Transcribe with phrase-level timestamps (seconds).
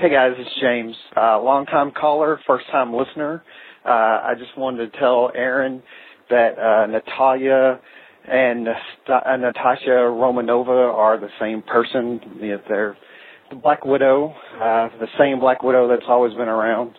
[0.00, 0.96] Hey guys, it's James.
[1.14, 3.42] Uh, long time caller, first time listener.
[3.84, 5.82] Uh, I just wanted to tell Aaron
[6.30, 7.78] that uh, Natalia
[8.26, 12.18] and uh, Natasha Romanova are the same person.
[12.40, 12.96] They're
[13.50, 16.94] the Black Widow, uh, the same Black Widow that's always been around.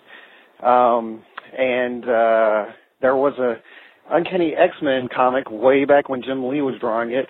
[0.61, 1.23] Um,
[1.57, 2.65] and uh,
[3.01, 3.55] there was a
[4.15, 7.25] Uncanny X-Men comic way back when Jim Lee was drawing it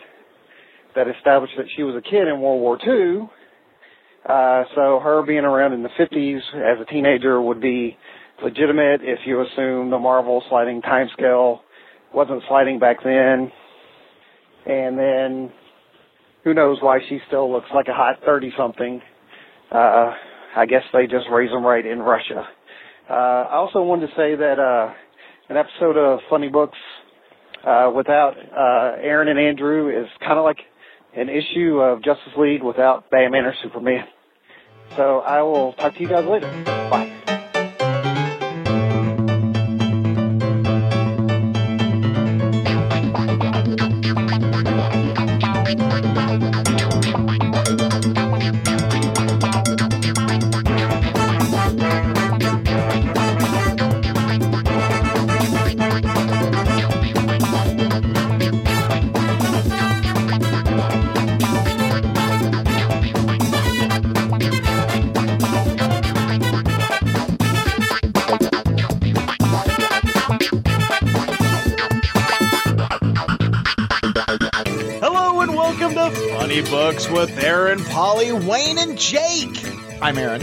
[0.96, 3.30] that established that she was a kid in World War II.
[4.28, 7.98] Uh, so her being around in the 50s as a teenager would be
[8.44, 11.62] legitimate if you assume the Marvel sliding time scale
[12.14, 13.52] wasn't sliding back then.
[14.66, 15.52] And then
[16.44, 19.02] who knows why she still looks like a hot 30 something.
[19.72, 20.14] Uh,
[20.56, 22.48] I guess they just raise them right in Russia.
[23.10, 24.94] Uh, I also wanted to say that, uh,
[25.50, 26.78] an episode of Funny Books,
[27.66, 30.58] uh, without, uh, Aaron and Andrew is kind of like
[31.16, 34.06] an issue of Justice League without Batman or Superman.
[34.96, 36.50] So I will talk to you guys later.
[36.90, 37.11] Bye.
[80.12, 80.42] I'm Aaron.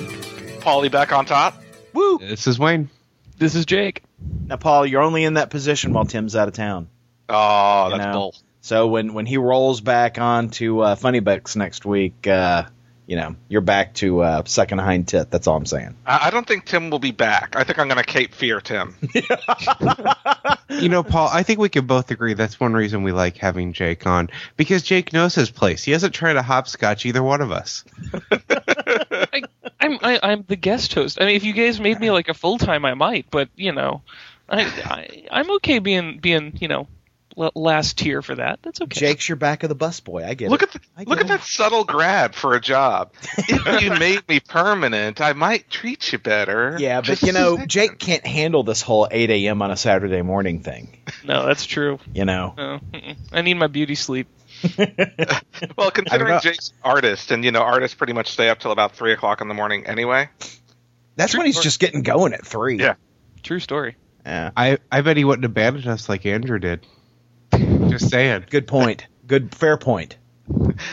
[0.62, 1.62] Paulie back on top.
[1.92, 2.16] Woo!
[2.16, 2.88] This is Wayne.
[3.36, 4.02] This is Jake.
[4.46, 6.88] Now, Paul, you're only in that position while Tim's out of town.
[7.28, 8.12] Oh, You that's know.
[8.12, 8.34] bull.
[8.62, 12.64] So when when he rolls back on to uh, Funny Books next week, uh,
[13.06, 15.30] you know, you're back to uh, second hind tit.
[15.30, 15.96] That's all I'm saying.
[16.06, 17.54] I, I don't think Tim will be back.
[17.54, 18.96] I think I'm going to Cape Fear Tim.
[20.70, 23.72] You know, Paul, I think we can both agree that's one reason we like having
[23.72, 24.28] Jake on
[24.58, 25.82] because Jake knows his place.
[25.82, 27.84] He hasn't tried to hopscotch either one of us.
[29.80, 31.20] I, I'm I, I'm the guest host.
[31.20, 33.26] I mean, if you guys made me like a full time, I might.
[33.30, 34.02] But you know,
[34.48, 36.88] I, I I'm okay being being you know
[37.54, 38.58] last tier for that.
[38.62, 38.98] That's okay.
[39.00, 40.24] Jake's your back of the bus boy.
[40.24, 40.74] I get Look it.
[40.74, 43.12] at the, look get at that subtle grab for a job.
[43.48, 46.76] If you made me permanent, I might treat you better.
[46.78, 47.70] Yeah, but you know, second.
[47.70, 49.62] Jake can't handle this whole 8 a.m.
[49.62, 50.98] on a Saturday morning thing.
[51.24, 51.98] No, that's true.
[52.14, 52.80] You know, No.
[53.32, 54.28] I need my beauty sleep.
[55.76, 56.40] Well, considering know.
[56.40, 59.48] Jake's artist, and you know, artists pretty much stay up till about three o'clock in
[59.48, 60.28] the morning anyway.
[61.16, 62.78] that's when he's just getting going at three.
[62.78, 62.94] Yeah.
[63.42, 63.96] True story.
[64.26, 64.50] Yeah.
[64.56, 66.86] I, I bet he wouldn't abandon us like Andrew did.
[67.98, 68.46] Just saying.
[68.50, 69.06] Good point.
[69.26, 70.16] Good, fair point.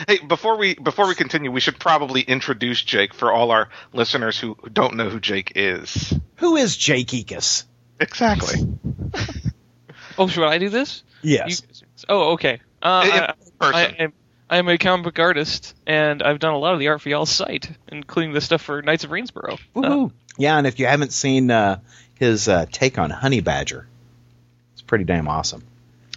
[0.06, 4.38] Hey, before we before we continue, we should probably introduce Jake for all our listeners
[4.38, 6.12] who who don't know who Jake is.
[6.36, 7.64] Who is Jake Ekus?
[7.98, 8.66] Exactly.
[10.18, 11.02] Oh, should I do this?
[11.22, 11.62] Yes.
[11.80, 12.60] You- oh, okay.
[12.82, 13.96] Uh, In I, person.
[13.98, 14.12] I, I'm,
[14.48, 17.30] I'm a comic book artist, and I've done a lot of the art for y'all's
[17.30, 19.58] site, including the stuff for Knights of Rainsborough.
[19.74, 21.80] Uh, yeah, and if you haven't seen uh,
[22.14, 23.86] his uh, take on Honey Badger,
[24.72, 25.64] it's pretty damn awesome.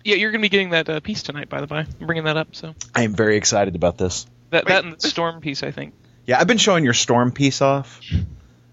[0.03, 1.85] Yeah, you're going to be getting that uh, piece tonight, by the way.
[1.99, 2.55] I'm bringing that up.
[2.55, 4.25] So I am very excited about this.
[4.51, 5.93] that Wait, that and the storm piece, I think.
[6.25, 8.01] Yeah, I've been showing your storm piece off,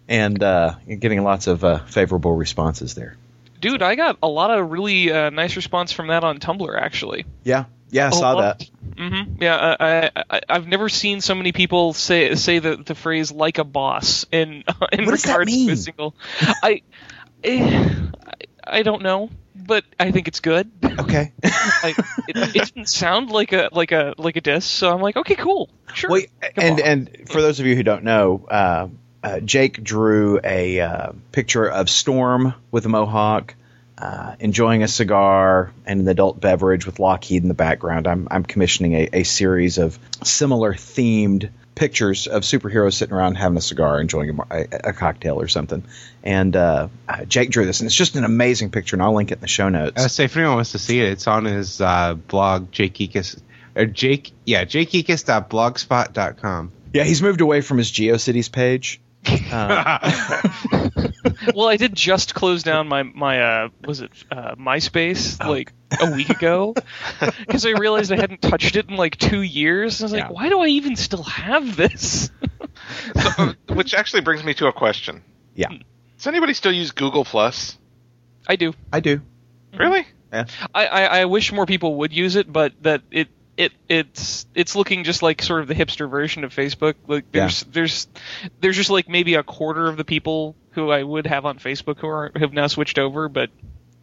[0.08, 3.16] and uh, you're getting lots of uh, favorable responses there.
[3.60, 7.24] Dude, I got a lot of really uh, nice response from that on Tumblr, actually.
[7.44, 8.58] Yeah, yeah, I A saw lot.
[8.58, 8.68] that.
[8.98, 12.94] hmm Yeah, I, I, I- I've never seen so many people say say the, the
[12.94, 15.70] phrase "like a boss" in in What does that regards to mean?
[15.70, 16.14] a single.
[16.62, 16.82] I,
[17.42, 17.90] eh,
[18.66, 20.70] I don't know, but I think it's good.
[20.84, 21.32] Okay.
[21.82, 25.16] like, it, it didn't sound like a like a like a diss, so I'm like,
[25.16, 26.10] okay, cool, sure.
[26.10, 26.86] Wait, and on.
[26.86, 28.88] and for those of you who don't know, uh,
[29.22, 33.54] uh, Jake drew a uh, picture of Storm with a mohawk,
[33.98, 38.06] uh, enjoying a cigar and an adult beverage with Lockheed in the background.
[38.06, 43.56] I'm I'm commissioning a, a series of similar themed pictures of superheroes sitting around having
[43.56, 45.84] a cigar, enjoying a, a, cocktail or something.
[46.24, 49.30] And uh, uh, Jake drew this, and it's just an amazing picture, and I'll link
[49.30, 50.04] it in the show notes.
[50.04, 53.40] Uh, so if anyone wants to see it, it's on his uh, blog, Jake Ekus.
[53.76, 56.72] Or Jake, yeah, jakeekus.blogspot.com.
[56.94, 59.00] yeah, he's moved away from his GeoCities page.
[59.30, 59.98] Uh,
[61.54, 66.10] well, I did just close down my my uh was it uh, MySpace like a
[66.12, 66.74] week ago
[67.40, 70.00] because I realized I hadn't touched it in like two years.
[70.00, 72.30] And I was like, why do I even still have this?
[73.14, 75.22] So, uh, which actually brings me to a question.
[75.54, 75.70] yeah,
[76.18, 77.78] Does anybody still use Google Plus?
[78.46, 78.74] I do.
[78.92, 79.22] I do.
[79.76, 80.06] Really?
[80.32, 84.76] I, I I wish more people would use it, but that it it it's it's
[84.76, 86.94] looking just like sort of the hipster version of Facebook.
[87.06, 88.08] Like there's there's
[88.60, 91.98] there's just like maybe a quarter of the people who I would have on Facebook
[91.98, 93.50] who are have now switched over, but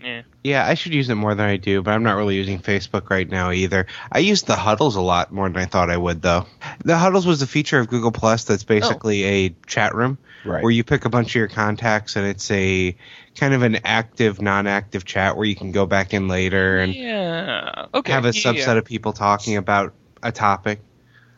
[0.03, 0.21] yeah.
[0.43, 3.09] Yeah, I should use it more than I do, but I'm not really using Facebook
[3.09, 3.87] right now either.
[4.11, 6.45] I use the Huddles a lot more than I thought I would, though.
[6.83, 8.67] The Huddles was a feature of Google Plus that's oh.
[8.67, 10.61] basically a chat room Right.
[10.61, 12.97] where you pick a bunch of your contacts and it's a
[13.35, 17.85] kind of an active, non-active chat where you can go back in later and Yeah.
[17.93, 18.11] Okay.
[18.11, 18.73] have a yeah, subset yeah.
[18.73, 20.81] of people talking about a topic.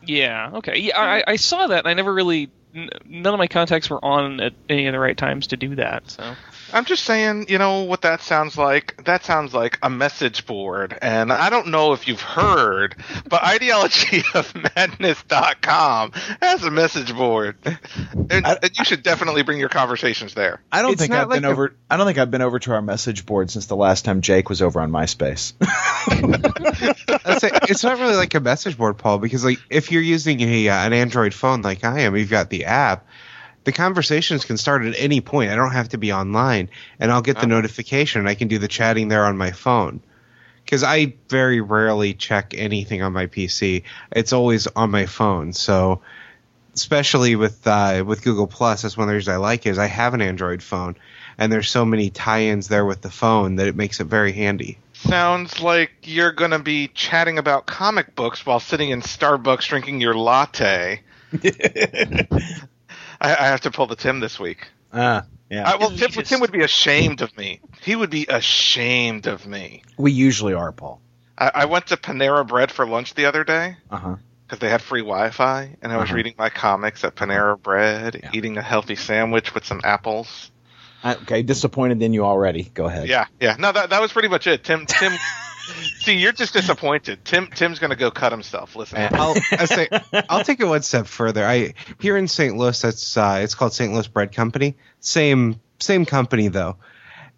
[0.03, 0.51] Yeah.
[0.55, 0.79] Okay.
[0.79, 1.79] Yeah, I, I saw that.
[1.79, 2.49] and I never really.
[2.73, 6.09] None of my contacts were on at any of the right times to do that.
[6.09, 6.35] So.
[6.73, 9.03] I'm just saying, you know what that sounds like?
[9.05, 10.97] That sounds like a message board.
[11.01, 12.95] And I don't know if you've heard,
[13.29, 17.57] but ideologyofmadness.com has a message board.
[17.65, 20.61] And, I- and you should definitely bring your conversations there.
[20.71, 21.73] I don't It's think I've been a- over.
[21.89, 24.49] I don't think I've been over to our message board since the last time Jake
[24.49, 25.53] was over on MySpace.
[27.39, 30.69] Say it's not really like a message board, Paul, because like if you're using a
[30.69, 33.05] uh, an Android phone like I am, you've got the app.
[33.65, 35.51] The conversations can start at any point.
[35.51, 36.69] I don't have to be online,
[36.99, 37.49] and I'll get the Oh.
[37.49, 38.19] notification.
[38.21, 39.99] and I can do the chatting there on my phone.
[40.63, 43.83] Because I very rarely check anything on my PC.
[44.11, 45.53] It's always on my phone.
[45.53, 46.01] So,
[46.73, 49.69] especially with uh, with Google Plus, that's one of the reasons I like it.
[49.71, 50.95] Is I have an Android phone,
[51.37, 54.77] and there's so many tie-ins there with the phone that it makes it very handy.
[54.93, 60.01] Sounds like you're going to be chatting about comic books while sitting in Starbucks drinking
[60.01, 61.01] your latte.
[63.21, 64.67] I, I have to pull the Tim this week.
[64.93, 65.69] Ah, yeah.
[65.69, 66.27] I, well, Tim, Elitist.
[66.27, 67.59] Tim would be ashamed of me.
[67.81, 69.83] He would be ashamed of me.
[69.97, 71.01] we usually are, Paul.
[71.37, 74.15] I, I went to Panera Bread for lunch the other day Uh huh.
[74.47, 76.15] because they had free Wi-Fi, and I was Uh-huh.
[76.15, 78.29] reading my comics at Panera Bread, Yeah.
[78.33, 80.51] eating a healthy sandwich with some apples.
[81.03, 82.63] Okay, disappointed in you already.
[82.63, 83.07] Go ahead.
[83.07, 83.55] Yeah, yeah.
[83.59, 84.63] No, that that was pretty much it.
[84.63, 85.11] Tim, Tim.
[85.99, 87.23] see, you're just disappointed.
[87.25, 88.75] Tim, Tim's gonna go cut himself.
[88.75, 89.09] Listen.
[89.13, 89.89] I'll I say
[90.29, 91.45] I'll take it one step further.
[91.45, 92.55] I here in St.
[92.55, 93.93] Louis, that's uh, it's called St.
[93.93, 94.75] Louis Bread Company.
[94.99, 96.77] Same same company though,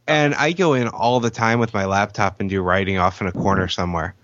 [0.08, 3.28] and I go in all the time with my laptop and do writing off in
[3.28, 4.16] a corner somewhere.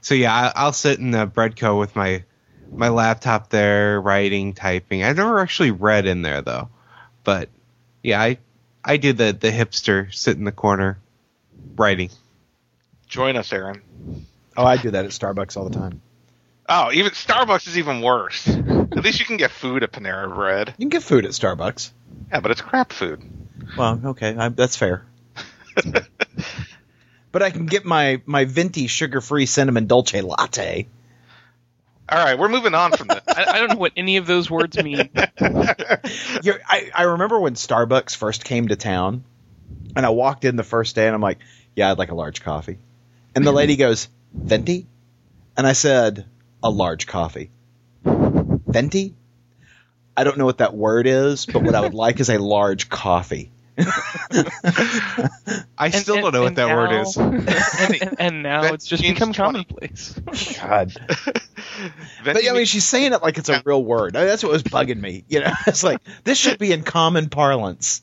[0.00, 2.24] So yeah, I, I'll sit in the bread co with my
[2.70, 5.02] my laptop there, writing, typing.
[5.02, 6.68] I've never actually read in there though,
[7.24, 7.48] but
[8.02, 8.38] yeah, I
[8.84, 10.98] I do the the hipster sit in the corner
[11.76, 12.10] writing.
[13.12, 13.82] Join us, Aaron.
[14.56, 16.00] Oh, I do that at Starbucks all the time.
[16.66, 18.48] Oh, even Starbucks is even worse.
[18.48, 20.68] At least you can get food at Panera Bread.
[20.78, 21.90] You can get food at Starbucks.
[22.30, 23.22] Yeah, but it's crap food.
[23.76, 25.04] Well, okay, I, that's fair.
[27.32, 30.88] but I can get my my venti sugar-free cinnamon dolce latte.
[32.08, 33.24] All right, we're moving on from that.
[33.28, 35.10] I, I don't know what any of those words mean.
[36.42, 39.24] You're, I, I remember when Starbucks first came to town,
[39.94, 41.40] and I walked in the first day, and I'm like,
[41.76, 42.78] "Yeah, I'd like a large coffee."
[43.34, 44.86] And the lady goes, "Venti,"
[45.56, 46.26] and I said,
[46.62, 47.50] "A large coffee."
[48.04, 49.14] Venti?
[50.16, 52.88] I don't know what that word is, but what I would like is a large
[52.90, 53.50] coffee.
[53.78, 53.84] I
[55.78, 57.16] And- still and- don't know what and that word is.
[57.18, 57.48] and,
[58.02, 59.64] and, and now it's just become 20.
[59.64, 60.12] commonplace.
[60.60, 60.92] God.
[62.24, 64.12] But I mean, she's saying it like it's a real word.
[64.12, 65.24] That's what was bugging me.
[65.28, 68.02] You know, it's like this should be in common parlance.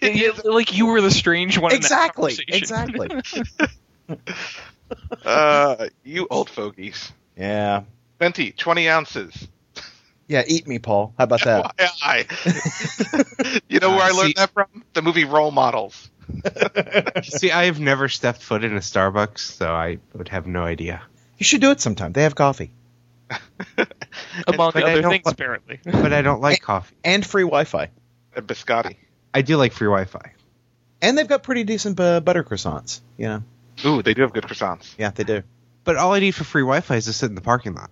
[0.00, 0.18] Venti?
[0.18, 1.72] Yeah, like you were the strange one.
[1.72, 3.08] in that exactly, exactly.
[5.24, 7.12] uh, you old fogies.
[7.36, 7.82] Yeah,
[8.18, 9.48] Venti, 20 ounces.
[10.28, 10.42] yeah.
[10.46, 11.12] Eat me, Paul.
[11.18, 11.76] How about that?
[11.78, 13.60] FYI.
[13.68, 14.66] you know where I Uh, learned see- that from?
[14.94, 16.10] The movie Role Models.
[17.22, 21.02] See, I have never stepped foot in a Starbucks, so I would have no idea.
[21.38, 22.12] You should do it sometime.
[22.12, 22.72] They have coffee
[24.46, 25.80] Among But other things, li- apparently.
[25.84, 26.96] But I don't like coffee.
[27.04, 27.90] and free Wi-Fi,
[28.34, 28.96] And biscotti.
[29.36, 30.32] I do like free Wi-Fi.
[31.02, 33.00] and they've got pretty decent uh, butter croissants.
[33.18, 33.42] You know,
[33.84, 34.94] Ooh, they do have good croissants.
[34.98, 35.42] yeah, they do.
[35.84, 37.90] But all I need for free Wi-Fi is to sit in the parking lot.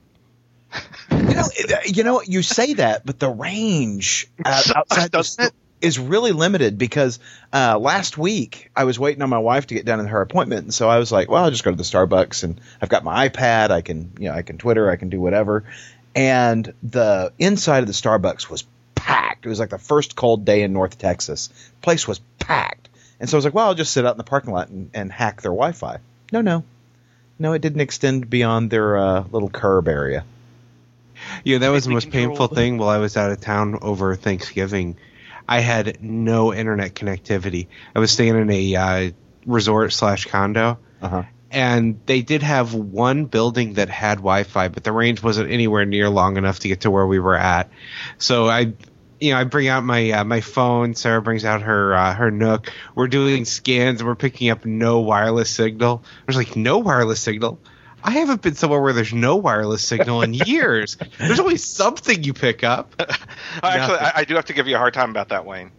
[1.11, 1.45] You know,
[1.87, 5.47] you know, you say that, but the range uh, outside the doesn't it?
[5.49, 7.19] sto- is really limited because
[7.53, 10.63] uh, last week I was waiting on my wife to get done in her appointment,
[10.65, 13.05] and so I was like, "Well, I'll just go to the Starbucks, and I've got
[13.05, 13.71] my iPad.
[13.71, 15.65] I can, you know, I can Twitter, I can do whatever."
[16.15, 18.65] And the inside of the Starbucks was
[19.05, 19.45] packed.
[19.47, 21.51] It was like the first cold day in North Texas.
[21.83, 22.89] Place was packed,
[23.21, 24.91] and so I was like, "Well, I'll just sit out in the parking lot and,
[24.95, 25.99] and hack their Wi-Fi."
[26.33, 26.65] No, no,
[27.39, 30.25] no, it didn't extend beyond their uh, little curb area.
[31.45, 34.17] Yeah, that was the Tightly most painful thing while I was out of town over
[34.17, 34.97] Thanksgiving.
[35.49, 37.67] I had no internet connectivity.
[37.95, 39.11] I was staying in a uh,
[39.47, 41.23] resort slash condo, Uh huh.
[41.51, 46.09] and they did have one building that had Wi-Fi, but the range wasn't anywhere near
[46.09, 47.69] long enough to get to where we were at.
[48.19, 48.73] So I,
[49.25, 50.95] you know, I bring out my uh, my phone.
[50.95, 52.71] Sarah brings out her uh, her Nook.
[52.95, 56.05] We're doing scans and we're picking up no wireless signal.
[56.27, 57.59] There's like no wireless signal.
[58.03, 60.99] I haven't been somewhere where there's no wireless signal in years.
[61.19, 62.95] there's always something you pick up.
[63.63, 65.71] Actually, I, I do have to give you a hard time about that, Wayne,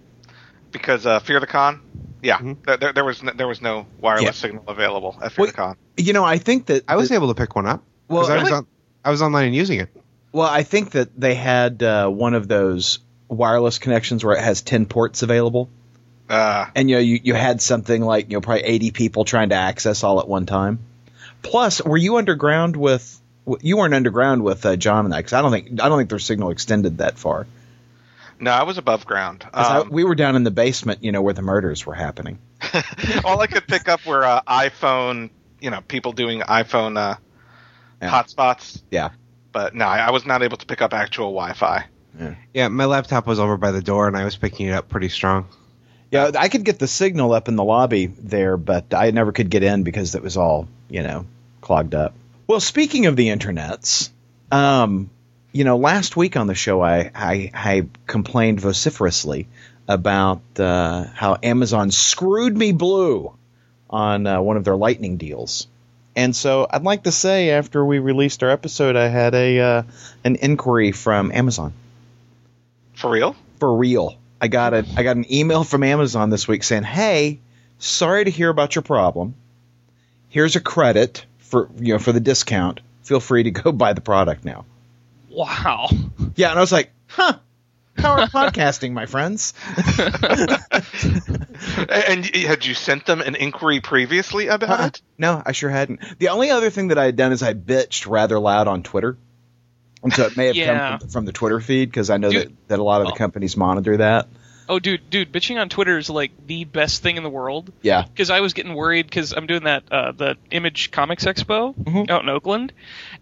[0.72, 1.82] because uh, Fear the Con.
[2.24, 2.66] Yeah, Mhm.
[2.66, 4.32] there, there, there was no, there was no wireless Yeah.
[4.32, 5.78] signal available at Fear Well, the Con.
[5.98, 7.84] You know, I think that I was that- able to pick one up.
[8.08, 8.68] Well, 'cause I was on,
[9.04, 9.90] I was online and using it.
[10.32, 13.00] well, I think that they had uh, one of those
[13.38, 15.70] wireless connections where it has ten ports available,
[16.30, 19.50] Uh, and you know, you, you had something like you know probably eighty people trying
[19.50, 20.80] to access all at one time.
[21.42, 23.20] Plus, were you underground with?
[23.62, 26.10] You weren't underground with uh, John and I because I don't think I don't think
[26.10, 27.46] their signal extended that far.
[28.40, 29.42] no, I was above ground.
[29.52, 31.94] 'Cause I- Um, we were down in the basement, you know, where the murders were
[31.94, 32.40] happening.
[33.24, 35.30] all I could pick up were uh, iPhone,
[35.62, 37.16] you know, people doing iPhone uh,
[38.02, 38.10] Yeah.
[38.12, 38.82] hotspots.
[38.92, 39.10] Yeah.
[39.52, 41.86] But no, I, I was not able to pick up actual Wi-Fi.
[42.54, 45.10] Yeah, my laptop was over by the door and I was picking it up pretty
[45.10, 45.48] strong.
[46.12, 49.50] Yeah, I could get the signal up in the lobby there, but I never could
[49.50, 51.26] get in because it was all, you know,
[51.62, 52.14] clogged up.
[52.48, 54.12] Well, speaking of the internets,
[54.52, 55.10] um,
[55.52, 59.48] you know, last week on the show, I I, I complained vociferously
[59.88, 63.36] about uh, how Amazon screwed me blue
[63.90, 65.68] on uh, one of their lightning deals.
[66.16, 69.84] And so I'd like to say, after we released our episode, I had a uh,
[70.24, 71.74] an inquiry from Amazon
[73.06, 73.36] For real?
[73.60, 74.16] for real.
[74.42, 77.40] I got a I got an email from Amazon this week saying, "Hey,
[77.78, 79.36] sorry to hear about your problem.
[80.30, 82.80] Here's a credit for you know for the discount.
[83.04, 84.66] Feel free to go buy the product now."
[85.30, 85.88] Wow.
[86.36, 87.38] Yeah, and I was like, "Huh."
[87.96, 89.54] Power of podcasting, my friends.
[91.88, 94.88] And had you sent them an inquiry previously about Uh-uh.
[94.88, 95.02] it?
[95.20, 96.00] No, I sure hadn't.
[96.18, 99.16] The only other thing that I had done is I bitched rather loud on Twitter.
[100.06, 100.90] And so it may have Yeah.
[100.92, 102.44] come from, from the Twitter feed because I know Dude.
[102.48, 103.18] that, that a lot of the Oh.
[103.18, 104.28] companies monitor that.
[104.70, 107.72] Oh, dude, dude, bitching on Twitter is like the best thing in the world.
[107.84, 108.04] Yeah.
[108.04, 112.10] Because I was getting worried because I'm doing that uh, the Image Comics Expo Mhm.
[112.10, 112.72] out in Oakland,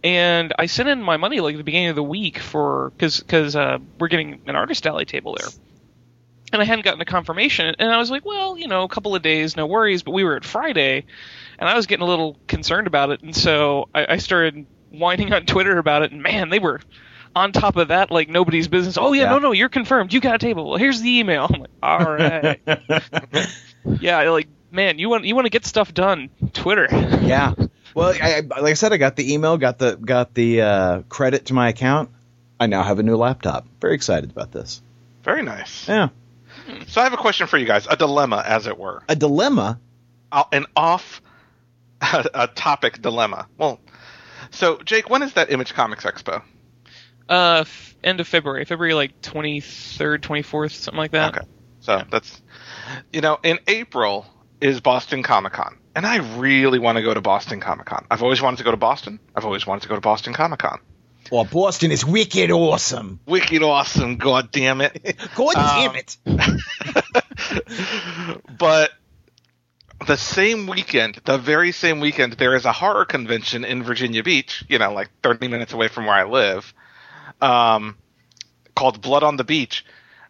[0.03, 3.19] and I sent in my money like at the beginning of the week for because
[3.19, 5.49] because uh, we're getting an artist alley table there,
[6.53, 9.13] and I hadn't gotten a confirmation, and I was like, well, you know, a couple
[9.15, 10.03] of days, no worries.
[10.03, 11.03] But we were at Friday,
[11.59, 15.33] and I was getting a little concerned about it, and so I, I started whining
[15.33, 16.79] on Twitter about it, and man, they were
[17.35, 18.97] on top of that like nobody's business.
[18.97, 19.29] Oh yeah, Yeah.
[19.31, 20.13] no, no, you're confirmed.
[20.13, 20.69] You got a table.
[20.69, 21.49] Well, here's the email.
[21.53, 22.59] I'm like, all right.
[23.99, 26.29] yeah, like man, you want you want to get stuff done.
[26.53, 26.87] Twitter.
[27.23, 27.53] Yeah.
[27.95, 31.01] Well, I, I, like I said, I got the email, got the got the uh,
[31.09, 32.09] credit to my account.
[32.59, 33.65] I now have a new laptop.
[33.81, 34.81] Very excited about this.
[35.23, 35.87] Very nice.
[35.87, 36.09] Yeah.
[36.87, 39.79] So I have a question for you guys, a dilemma, as it were, A dilemma.
[40.31, 41.21] Uh, an off
[42.01, 43.47] a topic dilemma.
[43.57, 43.79] Well,
[44.53, 46.41] so Jake, when is that Image Comics Expo?
[47.29, 51.37] Uh, f- end of February, February like twenty third, twenty fourth, something like that.
[51.37, 51.47] Okay.
[51.81, 52.41] So that's
[53.11, 54.25] you know, in April
[54.61, 55.77] is Boston Comic Con.
[55.95, 58.05] And I really want to go to Boston Comic Con.
[58.09, 59.19] I've always wanted to go to Boston.
[59.35, 60.79] I've always wanted to go to Boston Comic Con.
[61.31, 63.19] Well, Boston is wicked awesome.
[63.25, 65.15] Wicked awesome, god damn it.
[65.35, 65.93] God Um,
[66.25, 66.37] damn
[68.35, 68.57] it.
[68.57, 68.91] but
[70.05, 74.63] the same weekend, the very same weekend, there is a horror convention in Virginia Beach,
[74.67, 76.73] you know, like 30 minutes away from where I live,
[77.41, 77.97] um,
[78.75, 79.85] called Blood on the Beach.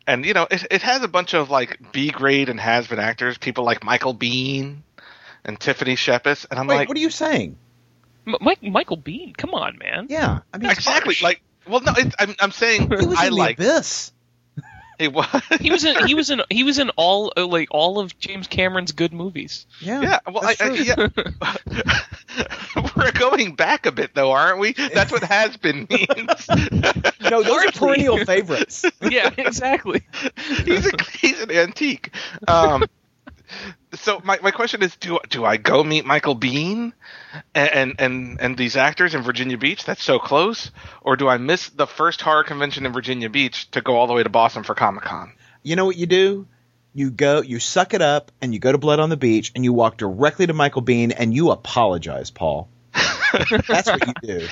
[0.06, 3.00] And, you know, it, it has a bunch of, like, B grade and has been
[3.00, 4.80] actors, people like Michael Biehn
[5.46, 6.46] and Tiffany Shepis.
[6.50, 7.58] And I'm Wait, like, what are you saying?
[8.28, 10.08] M- Mike, Michael Biehn, come on, man.
[10.10, 10.40] Yeah.
[10.54, 11.16] I mean, exactly.
[11.22, 14.13] Like, well, no, it, I'm, I'm saying he was I in like the abyss.
[15.00, 15.28] It was.
[15.60, 18.48] He was in he was in he was in all uh, like all of James
[18.48, 19.66] Cameron's good movies.
[19.80, 20.02] Yeah.
[20.02, 21.08] Yeah, well, I, I, yeah.
[22.96, 24.74] We're going back a bit, though, aren't we?
[24.74, 26.48] That's what has been means.
[27.24, 27.72] No, those are Hardly.
[27.80, 28.86] perennial favorites.
[29.02, 30.04] yeah, exactly.
[30.66, 32.14] he's a he's an antique.
[32.48, 32.84] Um,
[33.96, 36.94] so my, my question is, do do I go meet Michael Biehn
[37.56, 39.86] and, and and and these actors in Virginia Beach?
[39.86, 40.72] That's so close,
[41.02, 44.14] or do I miss the first horror convention in Virginia Beach to go all the
[44.14, 45.34] way to Boston for Comic Con?
[45.64, 46.48] You know what you do?
[46.96, 49.64] You go, you suck it up, and you go to Blood on the Beach, and
[49.64, 52.70] you walk directly to Michael Biehn, and you apologize, Paul.
[52.94, 54.48] That's what you do.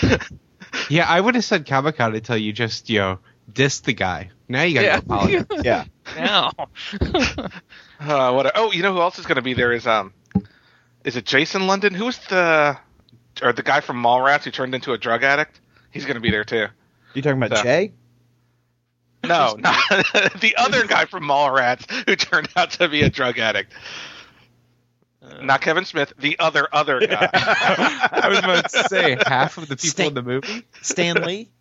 [0.90, 3.20] Yeah, I would have said Comic Con until you just, you know,
[3.52, 4.32] dissed the guy.
[4.48, 5.02] Now you gotta Yeah.
[5.02, 5.62] go apologize.
[5.64, 5.84] Yeah.
[6.16, 6.52] Now.
[8.04, 8.52] Uh, what?
[8.56, 9.72] Oh, you know who else is going to be there?
[9.72, 10.12] Is um,
[11.06, 11.94] is it Jason London?
[11.94, 12.76] Who was the
[13.44, 15.62] or the guy from Mallrats who turned into a drug addict?
[15.92, 16.66] He's going to be there too.
[17.14, 17.94] You talking about So- Jay?
[19.24, 23.72] No, not the other guy from Mallrats who turned out to be a drug addict.
[25.40, 27.30] Not Kevin Smith, the other other guy.
[27.32, 30.66] I was about to say half of the people Stay- in the movie.
[30.82, 31.52] Stanley?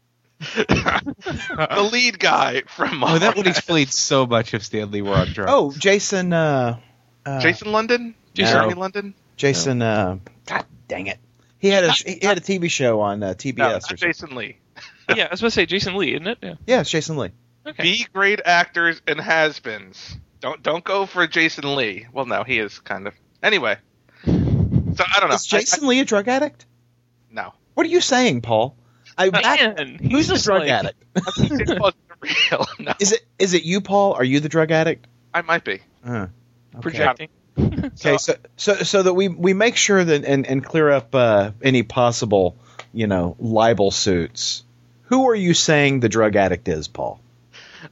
[0.57, 5.51] the lead guy from Oh, that would explain so much if Stanley were on drugs.
[5.53, 6.33] Oh, Jason.
[6.33, 6.79] Uh,
[7.27, 9.15] uh, Jason London, Jason- Jeremy London.
[9.37, 9.83] Jason.
[9.83, 11.19] Uh, God dang it.
[11.59, 13.57] He had a he had a TV show on uh, TBS.
[13.59, 14.09] No, or not something.
[14.09, 14.57] Jason Lee.
[15.15, 16.39] yeah, I was going to say Jason Lee, isn't it?
[16.43, 16.55] Yeah.
[16.67, 17.31] Yeah, it's Jason Lee.
[17.67, 17.83] Okay.
[17.83, 20.17] B grade actors and has-beens.
[20.41, 22.07] Don't don't go for Jason Lee.
[22.13, 23.15] Well, no, he is kind of.
[23.43, 23.77] Anyway,
[24.25, 25.35] so I don't know.
[25.35, 26.65] Is Jason Lee a drug addict?
[26.65, 27.53] I, I, no.
[27.75, 28.75] What are you saying, Paul?
[29.21, 31.03] I, I- Man, who's the drug like, addict?
[31.17, 32.67] it wasn't real.
[32.79, 34.15] No, Is it is it you, Paul?
[34.15, 35.07] Are you the drug addict?
[35.33, 35.81] I might be.
[36.05, 36.27] Uh,
[36.75, 36.81] okay.
[36.81, 37.29] projecting.
[37.59, 41.51] Okay, so so so that we we make sure that and, and clear up uh,
[41.63, 42.57] any possible
[42.93, 44.65] you know libel suits.
[45.05, 47.21] Who are you saying the drug addict is, Paul?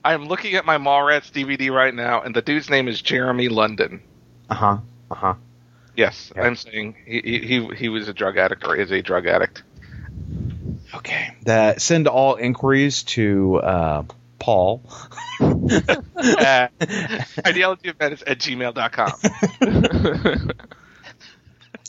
[0.04, 3.48] I am looking at my Mallrats DVD right now, and the dude's name is Jeremy
[3.48, 4.02] London.
[4.48, 4.78] Uh huh.
[5.10, 5.34] Uh huh.
[5.96, 6.42] Yes, Yeah.
[6.42, 9.62] I'm saying he, he he he was a drug addict or is a drug addict.
[11.08, 11.34] Okay.
[11.44, 14.02] That send all inquiries to uh,
[14.38, 14.82] Paul.
[14.86, 14.92] uh,
[17.40, 19.12] ideologyofvenice at gmail.com.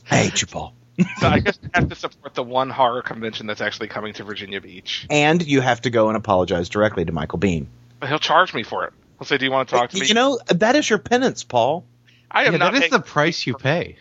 [0.10, 0.74] I hate you, Paul.
[1.20, 4.24] So I guess you have to support the one horror convention that's actually coming to
[4.24, 5.06] Virginia Beach.
[5.10, 7.68] And you have to go and apologize directly to Michael Biehn.
[8.00, 8.94] But he'll charge me for it.
[9.18, 11.44] He'll say, "Do you want to talk to me?" You know that is your penance,
[11.44, 11.86] Paul.
[12.32, 13.98] I am yeah, not that is the price you pay.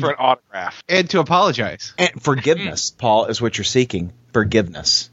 [0.00, 0.82] For an autograph.
[0.88, 1.94] And to apologize.
[1.98, 4.12] And forgiveness, Paul, is what you're seeking.
[4.32, 5.10] Forgiveness.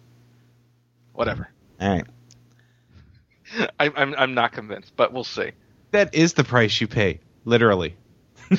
[1.14, 1.50] Whatever.
[1.80, 2.06] All right.
[3.80, 5.52] I, I'm I'm not convinced, but we'll see.
[5.92, 7.96] That is the price you pay, literally.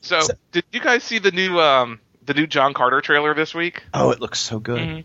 [0.00, 0.20] So,
[0.52, 3.82] did you guys see the new um the new John Carter trailer this week?
[3.92, 4.78] oh, it looks so good.
[4.78, 5.04] Mhm.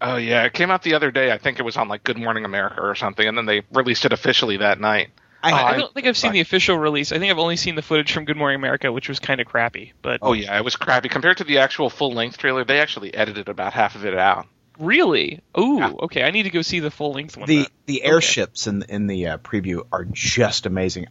[0.00, 1.30] Oh yeah, it came out the other day.
[1.30, 4.04] I think it was on like Good Morning America or something, and then they released
[4.04, 5.10] it officially that night.
[5.42, 7.12] I, Oh, I I- don't think I've seen the official release.
[7.12, 9.46] I think I've only seen the footage from Good Morning America, which was kind of
[9.46, 9.92] crappy.
[10.02, 12.64] But Oh yeah, it was crappy compared to the actual full length trailer.
[12.64, 14.46] They actually edited about half of it out.
[14.78, 15.92] really, ooh, Yeah.
[16.02, 17.46] okay, I need to go see the full length one.
[17.48, 17.66] the then.
[17.86, 21.06] the airships in in the uh, preview are just amazing.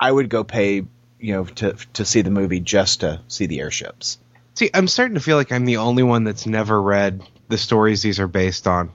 [0.00, 0.76] I would go pay
[1.20, 4.18] you know to to see the movie just to see the airships.
[4.54, 8.02] See, I'm starting to feel like I'm the only one that's never read the stories
[8.02, 8.92] these are based on.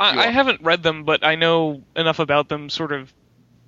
[0.00, 3.12] I, I haven't read them, but I know enough about them, sort of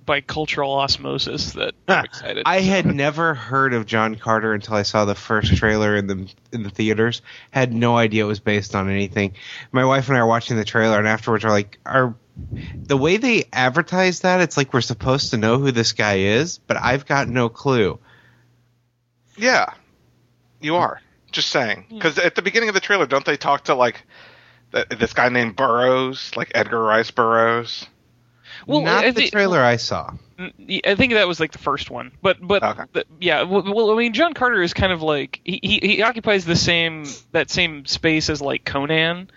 [0.05, 2.43] by cultural osmosis, that ah, I'm excited.
[2.45, 6.33] I had never heard of John Carter until I saw the first trailer in the
[6.51, 7.21] in the theaters.
[7.51, 9.33] Had no idea it was based on anything.
[9.71, 12.15] My wife and I are watching the trailer, and afterwards we're like, "Are
[12.73, 14.41] the way they advertise that?
[14.41, 17.99] It's like we're supposed to know who this guy is, but I've got no clue."
[19.37, 19.73] Yeah,
[20.59, 21.01] you are.
[21.31, 21.95] Just saying, hmm.
[21.95, 24.03] because at the beginning of the trailer, don't they talk to like
[24.73, 27.87] th- this guy named Burroughs, like Edgar Rice Burroughs?
[28.67, 30.11] Well, Not I the thi- trailer I saw.
[30.39, 32.83] Mm, I think that was like the first one, but but Okay.
[32.93, 36.01] the- yeah, well, well, I mean, John Carter is kind of like he, he he
[36.01, 39.29] occupies the same that same space as like Conan,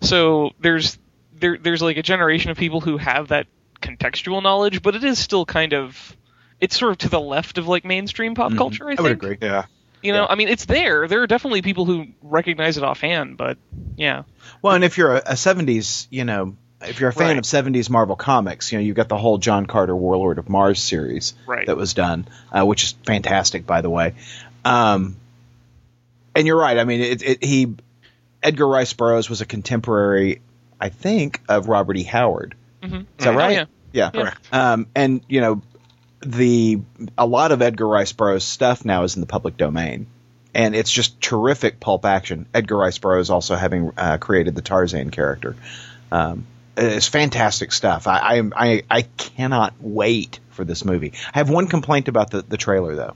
[0.00, 0.98] so there's
[1.34, 3.46] there there's like a generation of people who have that
[3.80, 6.16] contextual knowledge, but it is still kind of
[6.60, 8.58] it's sort of to the left of like mainstream pop Mhm.
[8.58, 8.88] culture.
[8.88, 9.02] I, I think.
[9.02, 9.38] would agree.
[9.42, 9.64] Yeah.
[10.02, 10.26] You know, Yeah.
[10.30, 11.06] I mean, it's there.
[11.08, 13.58] There are definitely people who recognize it offhand, but
[13.96, 14.22] yeah,
[14.60, 17.38] Well, and if you're a, a '70s, you know, if you're a fan Right.
[17.38, 20.80] of '70s Marvel comics, you know, you've got the whole John Carter Warlord of Mars
[20.80, 21.66] series Right.
[21.66, 24.14] that was done, uh, which is fantastic, by the way.
[24.64, 25.16] Um,
[26.34, 26.78] and you're right.
[26.78, 27.74] I mean, it, it, he
[28.42, 30.40] Edgar Rice Burroughs was a contemporary,
[30.80, 32.02] I think, of Robert E.
[32.04, 32.54] Howard.
[32.82, 32.96] mm-hmm.
[32.96, 33.52] Is that Oh, right?
[33.52, 33.64] yeah.
[33.92, 34.10] Yeah.
[34.10, 34.48] Correct.
[34.52, 35.62] Um, and you know,
[36.20, 36.80] the
[37.18, 40.06] a lot of Edgar Rice Burroughs stuff now is in the public domain,
[40.54, 42.46] and it's just terrific pulp action.
[42.54, 45.56] Edgar Rice Burroughs also having uh, created the Tarzan character.
[46.10, 48.06] Um, it's fantastic stuff.
[48.06, 51.12] I, I I I cannot wait for this movie.
[51.34, 53.14] I have one complaint about the the trailer though.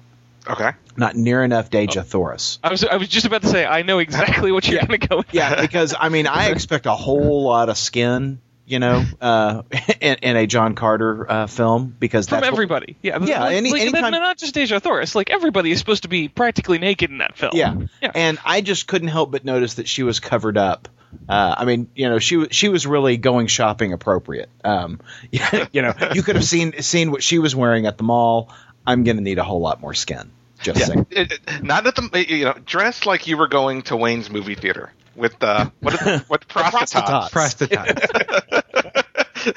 [0.49, 0.71] Okay.
[0.97, 2.59] Not near enough Dejah Thoris.
[2.62, 5.09] I was I was just about to say I know exactly what you're going to
[5.09, 5.27] go with.
[5.33, 9.62] Yeah, because I mean, I expect a whole lot of skin, you know, uh,
[10.01, 12.97] in, in a John Carter uh, film because from that's what- everybody.
[13.03, 15.16] Yeah, Yeah, Like, any- like, anytime- not, not just Dejah Thoris.
[15.16, 17.53] Like everybody is supposed to be practically naked in that film.
[17.55, 17.75] Yeah.
[18.01, 18.12] yeah.
[18.14, 20.88] And I just couldn't help but notice that she was covered up.
[21.29, 24.48] Uh, I mean, you know, she was she was really going shopping appropriate.
[24.64, 25.00] Um,
[25.31, 28.50] you know, you could have seen seen what she was wearing at the mall.
[28.87, 30.31] I'm going to need a whole lot more skin.
[30.61, 30.87] Just Yeah.
[30.87, 31.07] saying.
[31.11, 34.55] It- it- not at the you know dressed like you were going to Wayne's movie
[34.55, 37.31] theater with uh what is it, what prostitutes.
[37.31, 37.94] prostitutes.
[38.07, 39.55] Prostitute.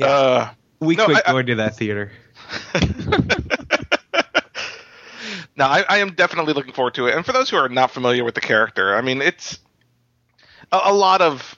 [0.00, 2.12] Uh, We No, quit I- I- going to that theater.
[5.56, 7.14] no, I, I am definitely looking forward to it.
[7.14, 9.58] And for those who are not familiar with the character, I mean, it's
[10.72, 11.56] a, a lot of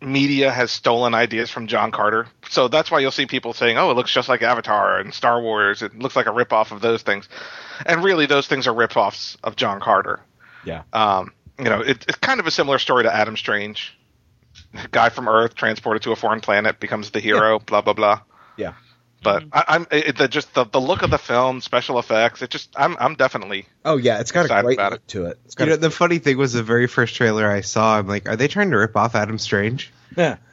[0.00, 2.26] media has stolen ideas from John Carter.
[2.48, 5.40] So that's why you'll see people saying, "Oh, it looks just like Avatar and Star
[5.40, 5.82] Wars.
[5.82, 7.28] It looks like a ripoff of those things."
[7.86, 10.20] And really, those things are ripoffs of John Carter.
[10.64, 10.82] Yeah.
[10.92, 13.96] Um, you know, it, it's kind of a similar story to Adam Strange.
[14.90, 17.58] Guy from Earth transported to a foreign planet becomes the hero.
[17.58, 18.20] Blah blah blah.
[18.56, 18.74] Yeah.
[19.22, 22.42] But I, I'm it, the, just the, the look of the film, special effects.
[22.42, 25.38] It just I'm I'm definitely Oh yeah, it's got a great about look to it.
[25.44, 27.98] It's got You know, the funny thing was the very first trailer I saw.
[27.98, 29.90] I'm like, are they trying to rip off Adam Strange?
[30.16, 30.36] yeah,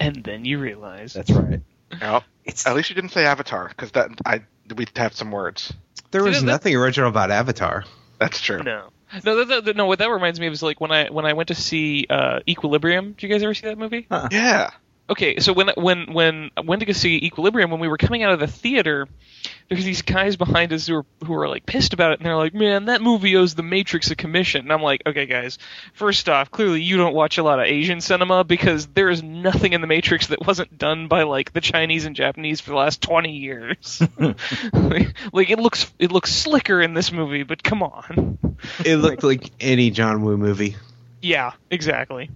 [0.00, 1.12] and then you realize.
[1.14, 1.60] that's right.
[1.92, 4.42] you know, It's at least you didn't say Avatar because that I
[4.76, 5.72] we'd have some words.
[6.10, 7.84] There See, was that- nothing original about Avatar.
[8.18, 8.62] That's true.
[8.62, 8.90] No.
[9.24, 9.86] No, that, that, that- no.
[9.86, 12.40] What that reminds me of is like when I when I went to see uh,
[12.48, 13.12] Equilibrium.
[13.12, 14.06] Did you guys ever see that movie?
[14.30, 14.70] Yeah.
[15.08, 18.22] Okay, so when when when I went to go see Equilibrium, when we were coming
[18.22, 19.06] out of the theater,
[19.68, 22.36] there's these guys behind us who were who were like pissed about it, and they're
[22.36, 25.58] like, "Man, that movie owes The Matrix a commission." And I'm like, "Okay, guys,
[25.92, 29.74] first off, clearly you don't watch a lot of Asian cinema because there is nothing
[29.74, 33.02] in The Matrix that wasn't done by like the Chinese and Japanese for the last
[33.02, 34.02] 20 years.
[34.18, 38.38] like, like, it looks it looks slicker in this movie, but come on."
[38.86, 40.76] It looked like any John Woo movie.
[41.24, 42.28] Yeah, exactly.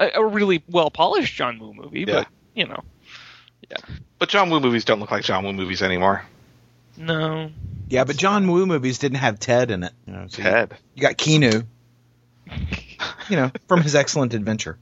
[0.00, 2.12] A, a really well polished John Woo movie, Yeah.
[2.24, 2.82] but you know,
[3.70, 3.76] Yeah.
[4.18, 6.24] But John Woo movies don't look like John Woo movies anymore.
[6.96, 7.50] no.
[7.88, 9.92] yeah, but John Woo movies didn't have Ted in it.
[10.06, 10.76] You know, so you- Ted.
[10.96, 11.64] You got Keanu.
[13.28, 14.78] You know, from his excellent adventure.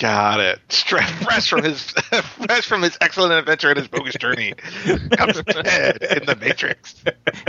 [0.00, 0.60] Got it.
[0.68, 6.02] Stre- Fresh from his fresh from his excellent adventure and his bogus journey comes Ted
[6.02, 6.94] in the Matrix.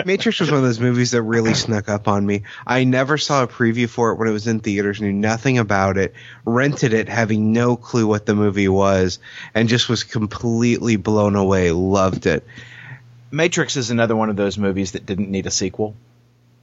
[0.06, 2.44] Matrix was one of those movies that really snuck up on me.
[2.66, 5.98] I never saw a preview for it when it was in theaters, knew nothing about
[5.98, 6.14] it,
[6.46, 9.20] rented it having no clue what the movie was,
[9.54, 11.72] and just was completely blown away.
[11.72, 12.46] Loved it.
[13.32, 15.96] Matrix is another one of those movies that didn't need a sequel.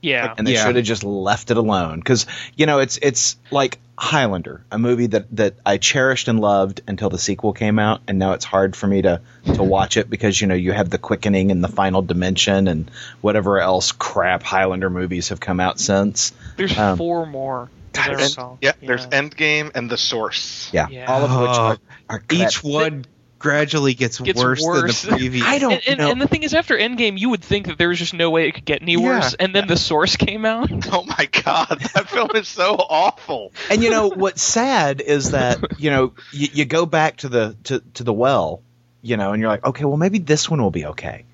[0.01, 0.33] Yeah.
[0.37, 0.65] and they Yeah.
[0.65, 5.05] should have just left it alone because you know it's it's like Highlander, a movie
[5.07, 8.75] that that I cherished and loved until the sequel came out, and now it's hard
[8.75, 9.21] for me to
[9.53, 12.89] to watch it because you know you have the quickening and the final dimension and
[13.21, 16.33] whatever else crap Highlander movies have come out since.
[16.57, 17.69] There's Um, four more.
[17.93, 18.57] as And- recall.
[18.61, 20.69] yeah, there's Endgame and The Source.
[20.71, 21.05] Yeah, Yeah.
[21.11, 21.77] all of which Oh, are,
[22.09, 23.05] are Each one
[23.41, 25.01] gradually gets, Gets worse, worse.
[25.01, 25.45] than the previous.
[25.45, 26.11] I don't And, and, know.
[26.11, 28.47] and the thing is, after Endgame, you would think that there was just no way
[28.47, 28.99] it could get any Yeah.
[29.19, 30.69] worse, and then the source came out.
[30.93, 33.51] Oh my god, that film is so awful.
[33.69, 37.55] and you know what's sad is that you know you, you go back to the
[37.65, 38.61] to, to the well
[39.01, 41.25] you know and you're like okay well maybe this one will be okay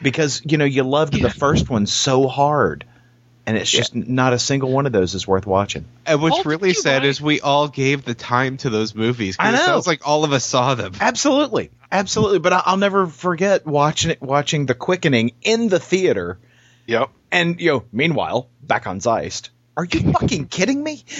[0.00, 1.22] because you know you loved Yeah.
[1.28, 2.84] the first one so hard
[3.46, 6.44] and it's just not a single one of those is worth watching And what's Paul,
[6.44, 9.36] really sad buy- is we all gave the time to those movies.
[9.38, 9.58] I It know.
[9.66, 10.92] sounds like all of us saw them.
[11.00, 16.38] absolutely absolutely but I- i'll never forget watching it watching the quickening in the theater
[16.86, 17.10] Yep.
[17.30, 21.04] and you know meanwhile back on zeist are you fucking kidding me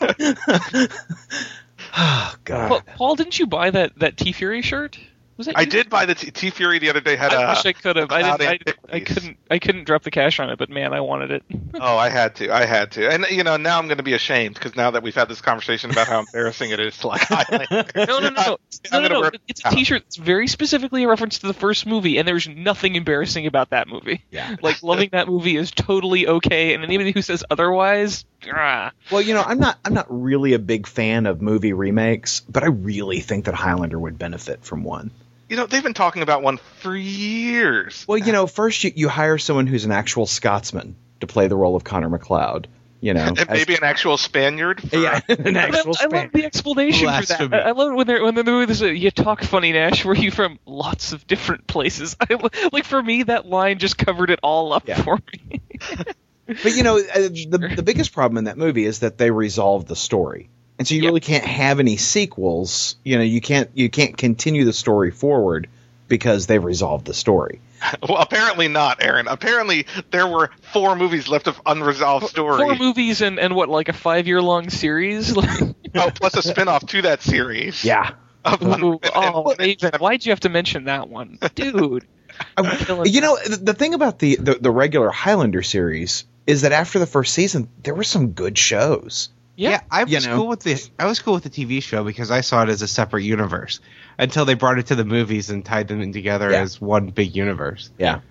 [1.96, 4.98] oh god Paul, Paul, didn't you buy that that TeeFury shirt?
[5.40, 5.68] Was that I you?
[5.68, 7.16] did buy the T, TeeFury the other day.
[7.16, 8.12] Had I a, wish I could have.
[8.12, 9.38] I, didn't, I, I couldn't.
[9.50, 11.42] I couldn't drop the cash on it, but man, I wanted it.
[11.82, 12.54] Oh, I had to.
[12.54, 13.08] I had to.
[13.08, 15.40] And you know, now I'm going to be ashamed because now that we've had this
[15.40, 17.86] conversation about how embarrassing it is to like Highlander.
[17.96, 18.58] No, no, no, no,
[18.92, 19.22] no, no, no.
[19.22, 19.72] rip It's it a out.
[19.72, 23.70] T-shirt that's very specifically a reference to the first movie, and there's nothing embarrassing about
[23.70, 24.22] that movie.
[24.30, 28.90] yeah Like loving that movie is totally okay, and anybody who says otherwise, ah.
[29.10, 32.62] Well, you know, I'm not I'm not really a big fan of movie remakes, but
[32.62, 35.12] I really think that Highlander would benefit from one.
[35.50, 38.04] You know, they've been talking about one for years.
[38.06, 41.56] Well, you know, first you, you hire someone who's an actual Scotsman to play the
[41.56, 42.68] role of Connor MacLeod.
[43.02, 44.80] You know, And maybe an actual Spaniard.
[44.80, 47.52] For, yeah, an But I, actual I love the explanation for that.
[47.52, 48.80] I, I love it when they're when they're doing this.
[48.82, 50.04] uh, You talk funny, Nash.
[50.04, 50.58] Where you from?
[50.66, 52.14] Lots of different places.
[52.20, 52.38] I,
[52.72, 55.02] like for me, that line just covered it all up Yeah.
[55.02, 55.60] for me.
[56.46, 59.86] But you know, uh, the the biggest problem in that movie is that they resolved
[59.88, 60.50] the story,
[60.80, 61.08] and so you Yep.
[61.08, 62.96] really can't have any sequels.
[63.04, 65.68] You know, you can't you can't continue the story forward
[66.08, 67.60] because they've resolved the story.
[68.06, 69.26] Well, apparently not, Aaron.
[69.28, 72.58] Apparently there were four movies left of unresolved story.
[72.58, 75.34] Four movies and, and what like a five year long series.
[75.36, 75.74] oh,
[76.14, 77.84] plus a spin-off to that series.
[77.84, 78.12] Yeah.
[78.44, 82.06] Of Ooh, oh, and- Maven, why'd you have to mention that one, dude?
[83.04, 86.98] You know, the, the thing about the, the the regular Highlander series is that after
[86.98, 89.28] the first season, there were some good shows.
[89.60, 90.36] Yeah, I you was know.
[90.36, 92.82] cool with the I was cool with the TV show because I saw it as
[92.82, 93.80] a separate universe
[94.18, 96.62] until they brought it to the movies and tied them in together Yeah.
[96.62, 97.90] as one big universe.
[97.98, 98.20] Yeah.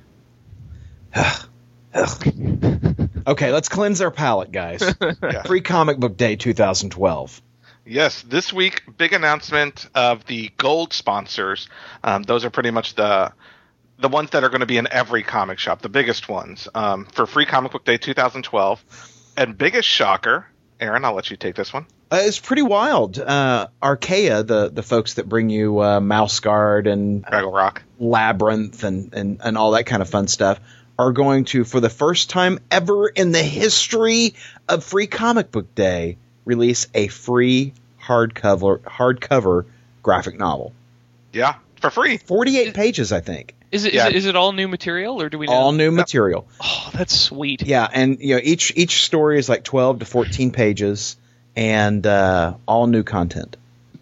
[1.96, 4.82] okay, let's cleanse our palate, guys.
[5.22, 5.44] Yeah.
[5.44, 7.42] Free Comic Book Day 2012.
[7.86, 11.68] Yes, this week, big announcement of the gold sponsors.
[12.04, 13.34] Um, those are pretty much the
[14.00, 17.06] the ones that are going to be in every comic shop, the biggest ones um,
[17.06, 18.84] for Free Comic Book Day 2012.
[19.36, 20.46] And biggest shocker,
[20.80, 21.86] Aaron, I'll let you take this one.
[22.12, 23.20] Uh, it's pretty wild.
[23.20, 27.84] Uh, Archaia, the the folks that bring you uh, Mouse Guard and Fraggle Rock.
[28.00, 30.60] Labyrinth and, and, and all that kind of fun stuff,
[30.98, 34.36] are going to, for the first time ever in the history
[34.68, 39.66] of Free Comic Book Day, release a free hardcover hardcover
[40.02, 40.74] graphic novel.
[41.32, 42.18] Yeah, for free.
[42.18, 43.56] 48 pages, I think.
[43.72, 44.08] Is it, Yeah.
[44.08, 45.54] is it is it all new material or do we know?
[45.54, 46.48] All new material.
[46.62, 47.62] Oh, that's sweet.
[47.62, 51.18] Yeah, and you know each each story is like 12 to 14 pages
[51.56, 53.58] and uh, all new content.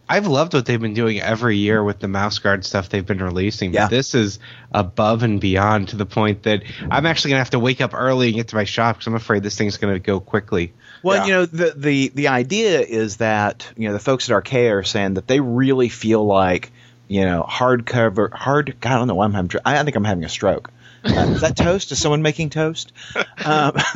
[0.10, 3.22] I've loved what they've been doing every year with the mouse guard stuff they've been
[3.22, 3.74] releasing.
[3.74, 3.86] Yeah.
[3.86, 4.40] But this is
[4.72, 8.28] above and beyond to the point that I'm actually gonna have to wake up early
[8.28, 10.72] and get to my shop because I'm afraid this thing's gonna go quickly.
[11.04, 11.26] Well, Yeah.
[11.26, 14.84] you know, the, the the idea is that you know the folks at Archaia are
[14.84, 16.72] saying that they really feel like
[17.08, 18.76] you know hardcover hard.
[18.80, 19.52] God, I don't know why I'm having.
[19.65, 20.72] I, think I'm having a stroke.
[21.04, 21.91] Uh, is that toast?
[21.91, 22.91] Is someone making toast?
[23.15, 23.74] Um,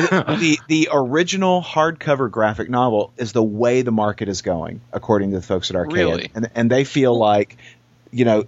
[0.00, 5.36] the the original hardcover graphic novel is the way the market is going, according to
[5.36, 6.30] the folks at Archaia, Really?
[6.34, 7.56] and and they feel like
[8.10, 8.44] you know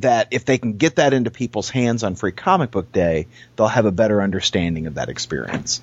[0.00, 3.68] that if they can get that into people's hands on Free Comic Book Day, they'll
[3.68, 5.80] have a better understanding of that experience.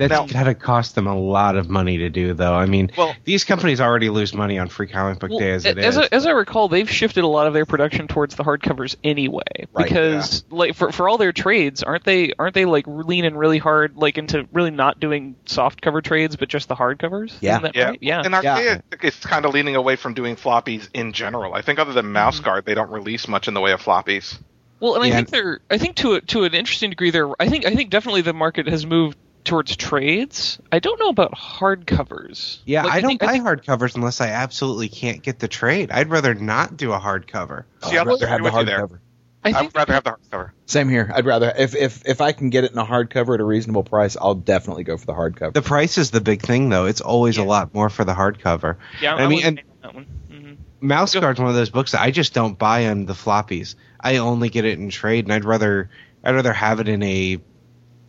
[0.00, 2.54] That's Now- gotta cost them a lot of money to do, though.
[2.54, 5.64] I mean, Well- these companies already lose money on Free Comic Book Well, Day as
[5.66, 6.04] it as, is.
[6.04, 9.42] I, as I recall, they've shifted a lot of their production towards the hardcovers anyway.
[9.72, 13.58] Right, because like for, for all their trades, aren't they aren't they like leaning really
[13.58, 17.34] hard like into really not doing soft cover trades, but just the hardcovers?
[17.40, 17.58] Yeah.
[17.58, 17.98] That Yeah, right?
[18.00, 18.22] yeah.
[18.24, 18.98] And Archaia Yeah.
[19.02, 21.52] it's kind of leaning away from doing floppies in general.
[21.54, 22.44] I think other than Mouse Mm-hmm.
[22.46, 24.38] Guard, they don't release much in the way of floppies.
[24.80, 25.16] Well, and I Yeah.
[25.16, 27.90] think they're I think to a, to an interesting degree they're I think I think
[27.90, 30.58] definitely the market has moved towards trades.
[30.70, 32.58] I don't know about hardcovers.
[32.64, 35.90] yeah, Like, I don't think- buy think- hardcovers unless I absolutely can't get the trade.
[35.90, 37.64] I'd rather not do a hardcover.
[37.84, 38.86] See, I'd I'd rather have the with you there.
[38.86, 38.98] hardcover.
[39.42, 40.50] I I think would rather have the hardcover.
[40.66, 41.10] Same here.
[41.14, 43.82] I'd rather if if if I can get it in a hardcover at a reasonable
[43.84, 45.54] price, I'll definitely go for the hardcover.
[45.54, 46.84] The price is the big thing, though.
[46.84, 47.44] It's always Yeah.
[47.44, 48.76] a lot more for the hardcover.
[49.00, 50.04] yeah, I I mean, mean, and- that one.
[50.30, 51.20] hmm Mouse Go.
[51.20, 53.74] Guard's one of those books that I just don't buy on the floppies.
[53.98, 55.88] I only get it in trade, and I'd rather
[56.22, 57.38] I'd rather have it in a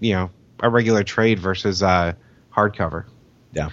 [0.01, 2.13] you know a regular trade versus uh,
[2.55, 3.05] hardcover.
[3.51, 3.69] Yeah,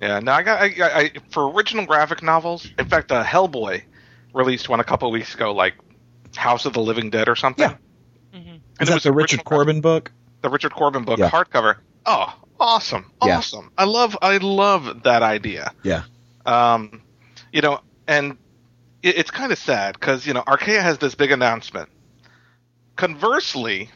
[0.00, 0.18] Yeah.
[0.20, 2.68] no, I got I, I, I for original graphic novels.
[2.78, 3.82] In fact, uh, Hellboy
[4.34, 5.74] released one a couple of weeks ago, like
[6.36, 7.70] House of the Living Dead or something.
[7.70, 7.76] Yeah.
[8.32, 10.12] hmm Is And it that was the original Richard graphic- Corbin book?
[10.42, 11.30] the Richard Corbin book Yeah.
[11.30, 11.76] hardcover.
[12.04, 13.38] Oh, awesome, Yeah.
[13.38, 13.70] awesome!
[13.78, 15.72] I love I love that idea.
[15.84, 16.02] Yeah.
[16.44, 17.02] Um,
[17.52, 18.36] you know, and
[19.02, 21.88] it, it's kind of sad because you know Archaia has this big announcement.
[22.96, 23.88] Conversely,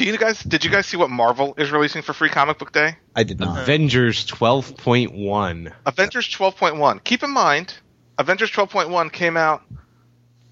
[0.00, 2.72] do you guys did you guys see what Marvel is releasing for Free Comic Book
[2.72, 2.96] Day?
[3.14, 3.60] I did not.
[3.60, 5.74] Avengers twelve point one.
[5.84, 7.04] Avengers 12.1.
[7.04, 7.74] Keep in mind,
[8.16, 9.62] Avengers 12.1 came out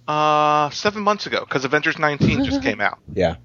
[0.07, 3.37] uh, seven months ago because Avengers 19 just came out, Yeah.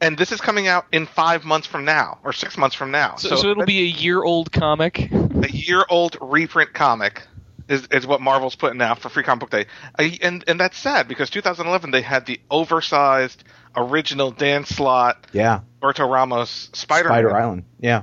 [0.00, 3.14] and this is coming out in five months from now or six months from now.
[3.16, 4.98] So, so it'll be a year old comic.
[5.12, 7.22] a year old reprint comic
[7.68, 10.76] is, is what Marvel's putting out for Free Comic Book Day, I, and and that's
[10.76, 13.44] sad because 2011 they had the oversized
[13.76, 15.60] original Dan Slott, Yeah.
[15.80, 17.64] Berto Ramos Spider Spider Island.
[17.80, 18.02] Yeah.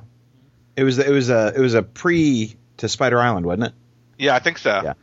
[0.76, 3.74] It was it was a it was a pre to Spider Island, wasn't it?
[4.18, 4.82] Yeah, I think so.
[4.84, 4.94] Yeah.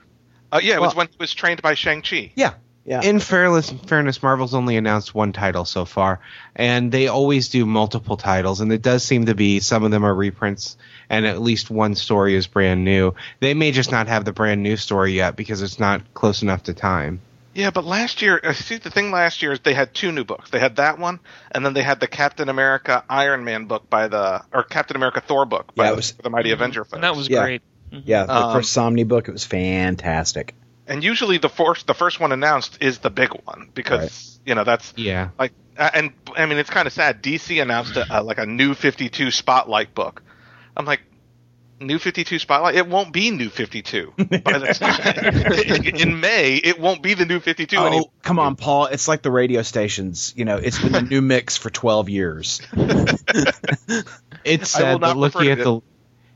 [0.50, 2.32] Uh, yeah, it was when he was trained by Shang Chi.
[2.34, 2.54] Yeah.
[2.84, 3.00] Yeah.
[3.00, 6.18] In fairness, fairness, Marvel's only announced one title so far,
[6.56, 10.04] and they always do multiple titles, and it does seem to be some of them
[10.04, 10.76] are reprints,
[11.08, 13.14] and at least one story is brand new.
[13.38, 16.64] They may just not have the brand new story yet because it's not close enough
[16.64, 17.20] to time.
[17.54, 20.24] Yeah, but last year, uh, see, the thing last year is they had two new
[20.24, 20.50] books.
[20.50, 24.08] They had that one, and then they had the Captain America Iron Man book by
[24.08, 26.94] the, or Captain America Thor book by Yeah, it the, was- the Mighty Avenger folks.
[26.94, 27.42] And that was Yeah.
[27.42, 27.62] great.
[27.92, 28.02] Mhm.
[28.06, 28.24] yeah.
[28.24, 30.54] The Um, first Samnee book, it was fantastic.
[30.88, 34.64] and usually the first, the first one announced is the big one because you know
[34.64, 35.28] that's Yeah.
[35.38, 37.22] like, uh, and I mean it's kind of sad.
[37.22, 40.22] DC announced a, uh, like a new Fifty Two Spotlight book.
[40.76, 41.00] I'm like.
[41.86, 42.74] New 52 Spotlight.
[42.74, 44.24] It won't be New 52 by
[44.58, 46.54] the time in May.
[46.56, 48.10] It won't be the New 52 Oh, anymore.
[48.22, 48.86] come on, Paul.
[48.86, 50.32] It's like the radio stations.
[50.36, 52.60] You know, it's been the new mix for 12 years.
[54.44, 55.80] It's sad that looking at to the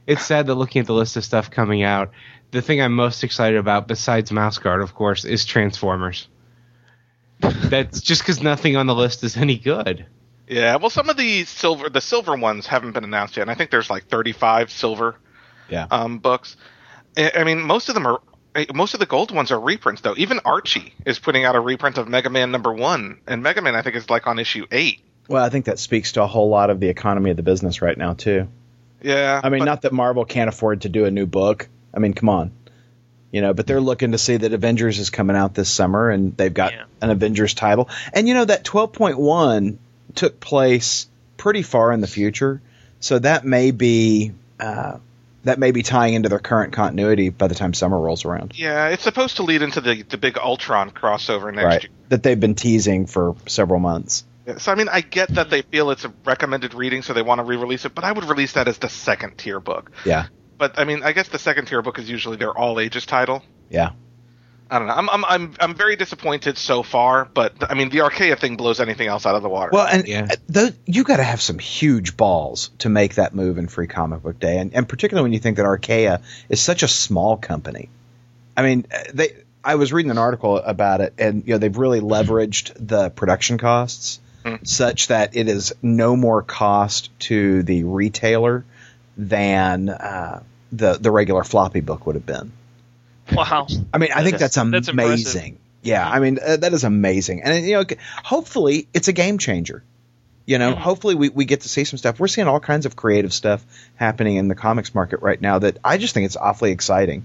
[0.06, 2.12] it's sad that looking at the list of stuff coming out,
[2.52, 6.28] the thing I'm most excited about, besides Mouse Guard, of course, is Transformers.
[7.40, 10.06] That's just because nothing on the list is any good.
[10.48, 13.54] Yeah, well, some of the silver, the silver ones haven't been announced yet, and I
[13.54, 15.16] think there's like 35 silver
[15.68, 15.87] Yeah.
[15.90, 16.57] um, books.
[17.16, 18.20] I I mean, most of them are,
[18.55, 20.14] eh, most of the gold ones are reprints, though.
[20.16, 23.74] Even Archie is putting out a reprint of Mega Man number one, and Mega Man
[23.74, 25.00] I think is like on issue eight.
[25.29, 27.83] Well, I think that speaks to a whole lot of the economy of the business
[27.83, 28.46] right now, too.
[29.02, 31.68] Yeah, I mean, but- not that Marvel can't afford to do a new book.
[31.92, 32.52] I mean, come on.
[33.33, 36.35] You know, but they're looking to see that Avengers is coming out this summer and
[36.37, 36.85] they've got Yeah.
[37.02, 37.88] an Avengers title.
[38.14, 39.79] And you know, that 12.1
[40.14, 42.62] took place pretty far in the future.
[43.00, 44.98] So that may be uh,
[45.46, 48.52] that may be tying into their current continuity by the time summer rolls around.
[48.56, 51.82] yeah, it's supposed to lead into the the big Ultron crossover next right.
[51.85, 51.92] year.
[52.11, 54.24] That they've been teasing for several months.
[54.59, 57.40] So I mean, I get that they feel it's a recommended reading, so they want
[57.40, 59.90] to re-release it, but I would release that as the second tier book.
[60.04, 63.06] Yeah, But I mean, I guess the second tier book is usually their all ages
[63.06, 63.42] title.
[63.70, 63.90] yeah.
[64.70, 64.94] I don't know.
[64.94, 68.81] I'm I'm I'm I'm very disappointed so far, but I mean, the Archaia thing blows
[68.81, 69.70] anything else out of the water.
[69.72, 70.29] Well, and Yeah.
[70.55, 74.22] uh, you got to have some huge balls to make that move in Free Comic
[74.24, 77.88] Book Day, and, and particularly when you think that Archaia is such a small company.
[78.57, 79.37] I mean, uh, they.
[79.62, 83.59] I was reading an article about it, and you know they've really leveraged the production
[83.59, 84.20] costs
[84.62, 88.64] such that it is no more cost to the retailer
[89.16, 92.52] than uh, the the regular floppy book would have been.
[93.32, 93.66] Wow.
[93.92, 95.42] I mean, I think That's- that's that's amazing.
[95.42, 95.58] impressive.
[95.82, 97.42] yeah, I mean, uh, that is amazing.
[97.42, 97.84] And, you know,
[98.24, 99.82] hopefully it's a game changer.
[100.48, 102.20] You know, hopefully we, we get to see some stuff.
[102.20, 103.64] We're seeing all kinds of creative stuff
[103.96, 107.24] happening in the comics market right now that I just think it's awfully exciting.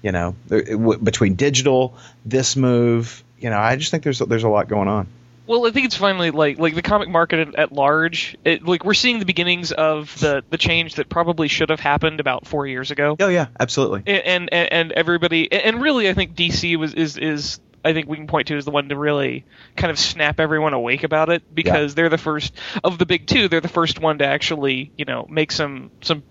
[0.00, 4.20] You know, there, it, w- between digital, this move, you know, I just think there's
[4.20, 5.06] there's a lot going on.
[5.46, 8.36] Well, I think it's finally like like the comic market at, at large.
[8.44, 12.20] It, like we're seeing the beginnings of the the change that probably should have happened
[12.20, 13.16] about four years ago.
[13.18, 14.02] Oh yeah, absolutely.
[14.06, 18.16] and and, and everybody and really I think DC was is is I think we
[18.16, 19.44] can point to as the one to really
[19.76, 23.48] kind of snap everyone awake about it because they're the first of the big two.
[23.48, 26.22] They're the first one to actually you know make some some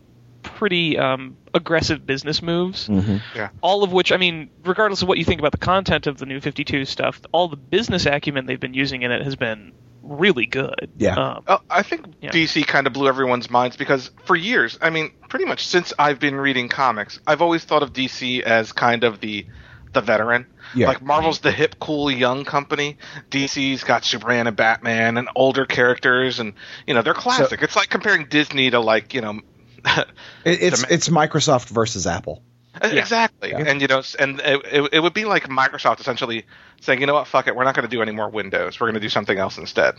[0.43, 2.89] pretty um, aggressive business moves.
[3.35, 3.49] Yeah.
[3.61, 6.25] All of which I mean, regardless of what you think about the content of the
[6.25, 9.73] new Fifty Two stuff, all the business acumen they've been using in it has been
[10.03, 10.89] really good.
[10.97, 11.15] Yeah.
[11.15, 12.31] Um, Oh, I think Yeah.
[12.31, 16.19] DC kind of blew everyone's minds because for years, I mean, pretty much since I've
[16.19, 19.45] been reading comics, I've always thought of DC as kind of the
[19.93, 20.47] the veteran.
[20.73, 20.87] Yeah.
[20.87, 22.97] Like Marvel's the hip, cool, young company.
[23.29, 26.53] DC's got Superman and Batman and older characters, and
[26.87, 27.61] you know they're classic.
[27.61, 29.41] it's like comparing Disney to like you know.
[30.43, 32.41] It, it's ma- it's Microsoft versus Apple.
[32.81, 33.59] Uh, exactly, Yeah.
[33.67, 36.45] and you know, and it, it, it would be like Microsoft essentially
[36.81, 38.79] saying, you know what, fuck it, we're not going to do any more Windows.
[38.79, 39.95] We're going to do something else instead.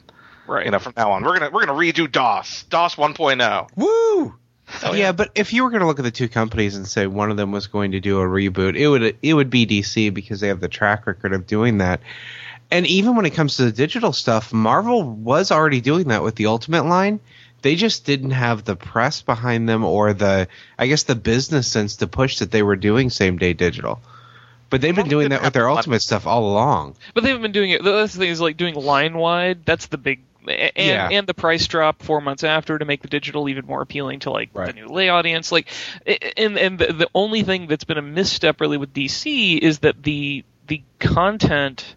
[0.48, 0.64] right.
[0.64, 3.68] You know, from now on, we're gonna we're gonna redo DOS, DOS 1.0.
[3.76, 4.34] Woo!
[4.84, 7.06] Oh, yeah, but if you were going to look at the two companies and say
[7.06, 10.12] one of them was going to do a reboot, it would it would be DC
[10.14, 12.00] because they have the track record of doing that.
[12.70, 16.36] And even when it comes to the digital stuff, Marvel was already doing that with
[16.36, 17.20] the Ultimate line.
[17.62, 20.48] They just didn't have the press behind them or the
[20.78, 24.00] I guess the business sense to push that they were doing same day digital.
[24.68, 26.96] But they've been doing that with their Ultimate stuff all along.
[27.14, 27.84] But they haven't been doing it.
[27.84, 29.64] The thing is like doing line wide.
[29.66, 31.08] That's the big and Yeah.
[31.12, 34.30] and the price drop four months after to make the digital even more appealing to
[34.30, 34.66] like Right.
[34.66, 35.52] the new lay audience.
[35.52, 35.68] Like,
[36.36, 40.02] and and the, the only thing that's been a misstep really with DC is that
[40.02, 41.94] the the content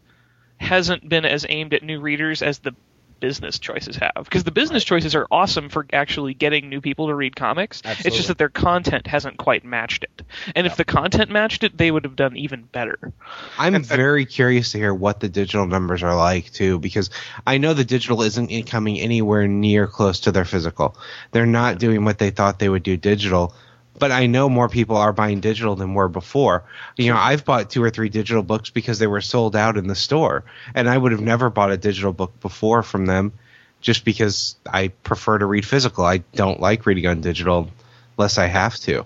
[0.58, 2.73] hasn't been as aimed at new readers as the
[3.19, 4.23] business choices have.
[4.23, 7.82] Because the business choices are awesome for actually getting new people to read comics.
[7.86, 10.21] It's just that their content hasn't quite matched it.
[10.56, 13.13] And if the content matched it they would have done even better.
[13.58, 17.10] I'm uh, very curious to hear what the digital numbers are like too, because
[17.45, 20.97] I know the digital isn't coming anywhere near close to their physical.
[21.32, 23.54] They're not doing what they thought they would do digital,
[23.97, 26.63] but I know more people are buying digital than were before.
[26.97, 29.88] You know, I've bought two or three digital books because they were sold out in
[29.88, 33.34] the store, and I would have never bought a digital book before from them,
[33.81, 36.05] just because I prefer to read physical.
[36.05, 37.69] I don't like reading on digital
[38.17, 39.03] unless I have to.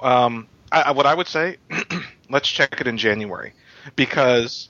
[0.00, 1.58] Um, I, what I would say,
[2.30, 3.52] let's check it in January,
[3.94, 4.68] because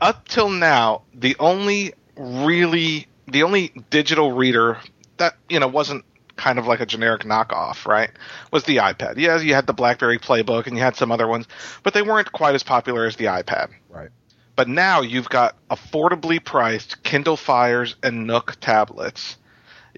[0.00, 4.78] up till now, the only really the only digital reader
[5.16, 6.04] that you know wasn't
[6.40, 8.10] kind of like a generic knockoff, right?
[8.50, 9.18] Was the iPad.
[9.18, 11.46] Yeah, you had the BlackBerry Playbook and you had some other ones,
[11.82, 13.68] but they weren't quite as popular as the iPad.
[13.90, 14.08] Right.
[14.56, 19.36] But now you've got affordably priced Kindle Fires and Nook tablets.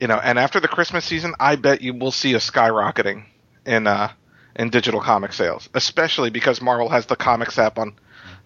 [0.01, 3.25] You know, and after the Christmas season, I bet you will see a skyrocketing
[3.65, 4.11] in uh
[4.57, 7.95] in digital comic sales, especially because Marvel has the comics app on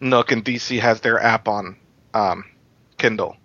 [0.01, 1.77] Nook and DC has their app on
[2.15, 2.45] um,
[2.99, 3.37] Kindle.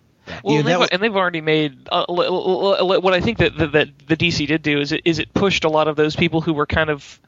[0.43, 3.71] Well, Yeah, and, they've, was- and they've already made uh, what I think that, that
[3.73, 6.41] that the DC did do is it is it pushed a lot of those people
[6.41, 7.19] who were kind of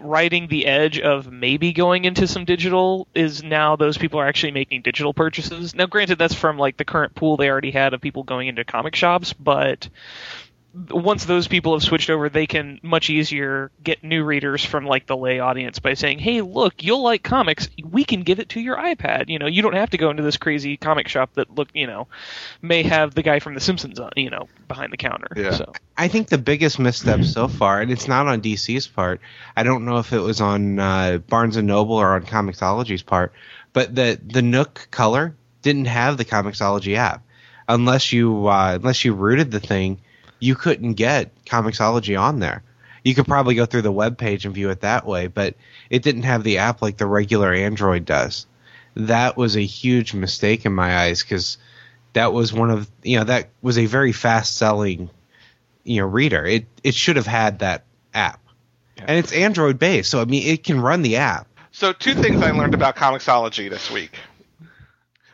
[0.00, 4.52] riding the edge of maybe going into some digital is now those people are actually
[4.52, 5.74] making digital purchases.
[5.74, 8.64] Now, granted, that's from like the current pool they already had of people going into
[8.64, 9.88] comic shops, but
[10.90, 15.06] once those people have switched over, they can much easier get new readers from like
[15.06, 17.68] the lay audience by saying, "Hey, look, you'll like comics.
[17.82, 19.28] We can give it to your iPad.
[19.28, 21.86] You know, you don't have to go into this crazy comic shop that look, you
[21.86, 22.08] know,
[22.62, 25.52] may have the guy from The Simpsons, on, you know, behind the counter." Yeah.
[25.52, 29.20] So I think the biggest misstep so far, and it's not on DC's part.
[29.56, 33.32] I don't know if it was on uh, Barnes and Noble or on Comixology's part,
[33.72, 37.22] but the the Nook color didn't have the Comixology app.
[37.70, 40.00] Unless you uh, unless you rooted the thing,
[40.38, 42.62] you couldn't get Comixology on there.
[43.04, 45.54] You could probably go through the web page and view it that way, but
[45.88, 48.46] it didn't have the app like the regular Android does.
[48.94, 51.58] That was a huge mistake in my eyes because
[52.12, 55.10] that was one of you know that was a very fast selling
[55.84, 56.44] you know reader.
[56.44, 58.40] It it should have had that app,
[58.96, 61.46] and it's Android based, so I mean it can run the app.
[61.70, 64.12] So two things I learned about Comixology this week.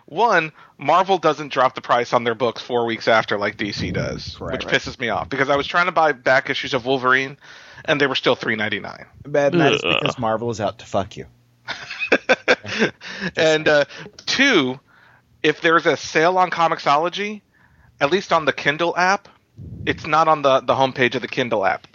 [0.06, 4.36] One, Marvel doesn't drop the price on their books four weeks after like DC does,
[4.36, 4.64] Correct.
[4.64, 7.38] which pisses me off because I was trying to buy back issues of Wolverine,
[7.86, 9.06] and they were still three ninety nine.
[9.24, 11.26] But that's because Marvel is out to fuck you.
[13.36, 13.84] and uh,
[14.26, 14.78] two,
[15.42, 17.40] if there's a sale on Comixology,
[18.00, 19.28] at least on the Kindle app,
[19.86, 21.86] it's not on the the homepage of the Kindle app.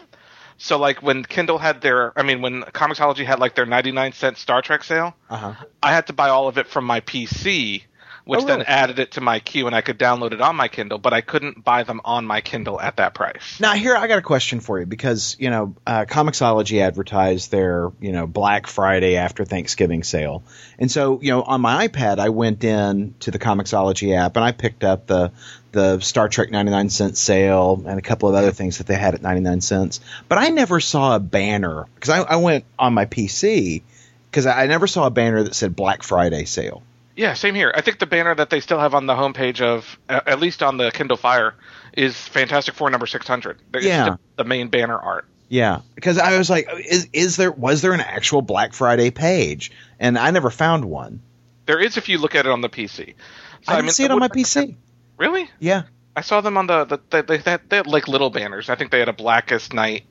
[0.58, 4.14] So like when Kindle had their, I mean when Comixology had like their ninety nine
[4.14, 5.54] cent Star Trek sale, Uh huh.
[5.82, 7.84] I had to buy all of it from my PC,
[8.30, 10.68] which Oh, then added it to my queue, and I could download it on my
[10.68, 13.60] Kindle, but I couldn't buy them on my Kindle at that price.
[13.60, 17.92] Now here I got a question for you because you know uh, Comixology advertised their
[18.00, 20.44] you know Black Friday after Thanksgiving sale,
[20.78, 24.46] and so you know on my iPad I went in to the Comixology app and
[24.46, 25.32] I picked up the
[25.72, 29.16] the Star Trek 99 cent sale and a couple of other things that they had
[29.16, 33.08] at 99 cents, but I never saw a banner because I, I went on my
[33.08, 33.82] PC
[34.30, 36.84] because I, I never saw a banner that said Black Friday sale.
[37.20, 37.70] Yeah, same here.
[37.76, 40.78] I think the banner that they still have on the homepage of, at least on
[40.78, 41.54] the Kindle Fire,
[41.92, 43.60] is Fantastic Four number six hundred.
[43.78, 44.12] Yeah.
[44.12, 45.26] the, the main banner art.
[45.50, 49.70] Yeah, because I was like, is is there was there an actual Black Friday page?
[50.00, 51.22] And I never found one.
[51.66, 53.16] There is if you look at it on the PC.
[53.64, 54.78] So, I didn't see it on my PC.
[55.18, 55.50] Really?
[55.60, 55.84] Yeah.
[56.16, 58.70] I saw them on the, the, the they, they, had, they had like little banners.
[58.70, 60.06] I think they had a Blackest Night,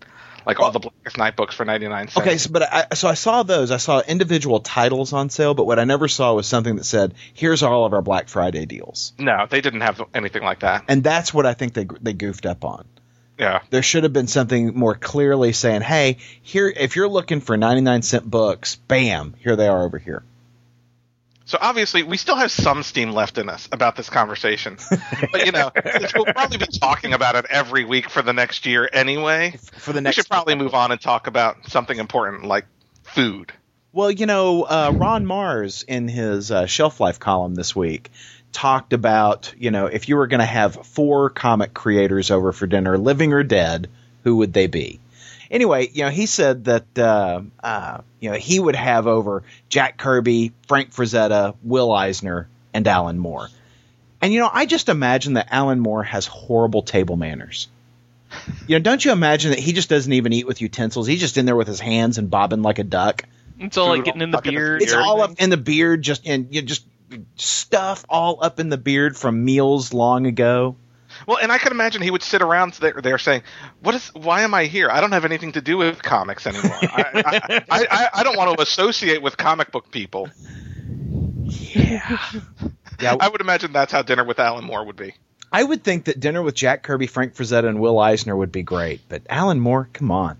[0.46, 2.26] like all the Blackest Night books for ninety nine cents.
[2.26, 3.70] Okay, so but I so I saw those.
[3.70, 7.14] I saw individual titles on sale, but what I never saw was something that said,
[7.34, 10.84] "Here's all of our Black Friday deals." No, they didn't have anything like that.
[10.88, 12.84] And that's what I think they they goofed up on.
[13.38, 13.60] Yeah.
[13.70, 18.02] There should have been something more clearly saying, "Hey, here if you're looking for 99
[18.02, 20.22] cent books, bam, here they are over here."
[21.48, 24.76] So obviously, we still have some steam left in us about this conversation.
[25.32, 25.70] but you know,
[26.14, 29.58] we'll probably be talking about it every week for the next year anyway.
[29.78, 32.66] For the next, We should probably move on and talk about something important like
[33.02, 33.50] food.
[33.94, 38.10] Well, you know, uh, Ron Marz in his uh, shelf life column this week
[38.52, 42.66] talked about, you know, if you were going to have four comic creators over for
[42.66, 43.88] dinner, living or dead,
[44.22, 45.00] who would they be?
[45.50, 49.96] Anyway, you know, he said that, uh, uh, you know, he would have over Jack
[49.96, 53.48] Kirby, Frank Frazetta, Will Eisner, and Alan Moore.
[54.20, 57.68] And, you know, I just imagine that Alan Moore has horrible table manners.
[58.66, 61.06] You know, don't you imagine that he just doesn't even eat with utensils?
[61.06, 63.22] He's just in there with his hands and bobbing like a duck.
[63.58, 64.82] It's all like getting in the stuck in his beard.
[64.82, 66.84] It's all up in the beard, just and you know, just
[67.36, 70.76] stuff all up in the beard from meals long ago.
[71.28, 73.42] Well, and I can imagine he would sit around there, there saying,
[73.82, 74.08] "What is?
[74.14, 74.88] Why am I here?
[74.90, 76.78] I don't have anything to do with comics anymore.
[76.80, 80.30] I, I, I, I don't want to associate with comic book people."
[81.44, 82.18] Yeah,
[82.98, 83.16] yeah.
[83.20, 85.12] I would imagine that's how dinner with Alan Moore would be.
[85.52, 88.62] I would think that dinner with Jack Kirby, Frank Frazetta, and Will Eisner would be
[88.62, 90.38] great, but Alan Moore, come on.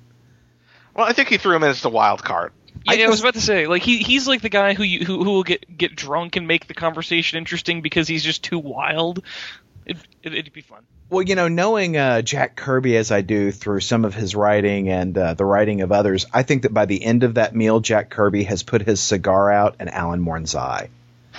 [0.95, 2.53] Well, I think he threw him in as the wild card.
[2.86, 5.05] Yeah, I I, was about to say, like he he's like the guy who you,
[5.05, 8.59] who who will get get drunk and make the conversation interesting because he's just too
[8.59, 9.22] wild.
[9.89, 10.84] It, it, it'd be fun.
[11.11, 14.91] Well, you know, knowing uh, Jack Kirby as I do through some of his writing
[14.91, 17.80] and uh, the writing of others, I think that by the end of that meal,
[17.80, 20.91] Jack Kirby has put his cigar out and Alan Moore's eye.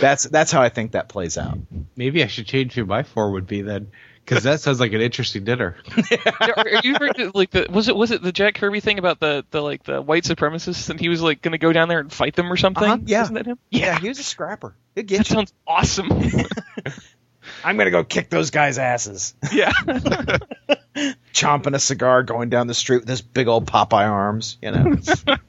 [0.00, 1.58] That's that's how I think that plays out.
[1.96, 3.88] Maybe I should change who my four would be then,
[4.24, 5.76] because that sounds like an interesting dinner.
[6.40, 8.98] are, are you referring to, like the was it was it the Jack Kirby thing
[8.98, 11.88] about the the like the white supremacists and he was like going to go down
[11.88, 12.84] there and fight them or something?
[12.84, 13.22] Uh-huh, yeah.
[13.22, 13.58] Isn't that him?
[13.70, 14.74] Yeah, he was a scrapper.
[14.94, 15.24] He'll That you.
[15.24, 16.08] sounds awesome.
[17.64, 19.34] I'm gonna go kick those guys' asses.
[19.52, 19.72] yeah.
[21.34, 24.56] Chomping a cigar, going down the street with his big old Popeye arms.
[24.62, 24.96] You know,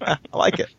[0.01, 0.69] I like it.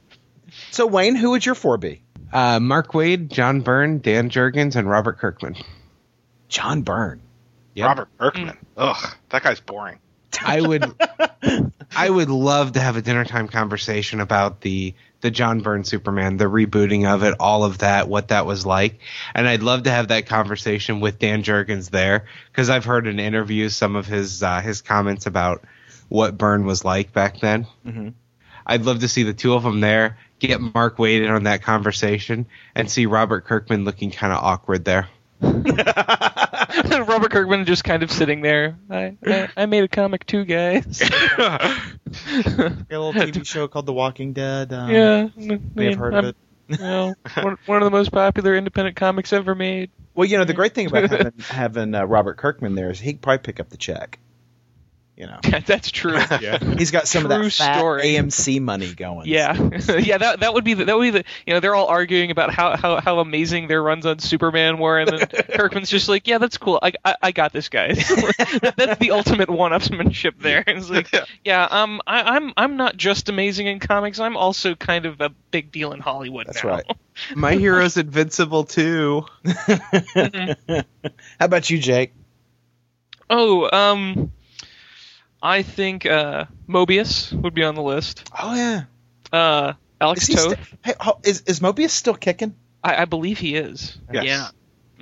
[0.71, 2.03] So Wayne, who would your four be?
[2.33, 5.57] Uh, Mark Waid, John Byrne, Dan Jurgens, and Robert Kirkman.
[6.49, 7.21] John Byrne.
[7.77, 7.87] Yep.
[7.87, 8.57] Robert Kirkman.
[8.79, 9.99] Ugh, that guy's boring.
[10.43, 10.93] I would,
[11.97, 16.37] I would love to have a dinner time conversation about the the John Byrne Superman,
[16.37, 19.01] the rebooting of it, all of that, what that was like,
[19.35, 23.19] and I'd love to have that conversation with Dan Jurgens there because I've heard in
[23.19, 25.65] interviews some of his uh, his comments about
[26.09, 27.67] what Byrne was like back then.
[27.87, 28.15] Mhm.
[28.67, 31.63] I'd love to see the two of them there, get Mark Waid in on that
[31.63, 35.09] conversation, and see Robert Kirkman looking kind of awkward there.
[35.41, 38.79] Robert Kirkman just kind of sitting there.
[38.91, 41.03] I, I, I made a comic too, guys.
[41.39, 44.73] A little TV show called The Walking Dead.
[44.73, 45.29] Um, yeah,
[45.75, 46.37] may have heard of it.
[46.69, 49.91] You know, one, one of the most popular independent comics ever made.
[50.15, 53.21] Well, you know, the great thing about having, having uh, Robert Kirkman there is he'd
[53.21, 54.19] probably pick up the check.
[55.17, 56.13] You know, That's true.
[56.13, 56.59] Yeah.
[56.77, 58.03] he's got some of that fat story.
[58.03, 59.27] AMC money going.
[59.27, 59.55] Yeah,
[59.99, 60.19] yeah.
[60.19, 62.53] That that would be the, that would be the you know they're all arguing about
[62.53, 66.37] how, how, how amazing their runs on Superman were, and then Kirkman's just like, yeah,
[66.37, 66.79] that's cool.
[66.83, 67.95] I I, I got this, guy.
[67.95, 70.63] that's the ultimate one-upsmanship there.
[70.67, 71.11] It's like,
[71.45, 74.21] yeah, um, I, I'm I'm not just amazing in comics.
[74.21, 76.47] I'm also kind of a big deal in Hollywood.
[76.47, 76.71] That's now.
[76.71, 76.85] right.
[77.35, 79.25] My hero's invincible too.
[79.47, 80.85] How
[81.41, 82.13] about you, Jake?
[83.31, 84.33] Oh, um,
[85.43, 88.31] I think uh, Moebius would be on the list.
[88.39, 88.85] Oh yeah,
[89.33, 90.53] Uh, Alex is, Toth.
[90.55, 92.55] sti- hey, ho- is is Moebius still kicking?
[92.83, 93.99] I, I believe he is.
[94.13, 94.25] Yes.
[94.25, 94.49] Yeah.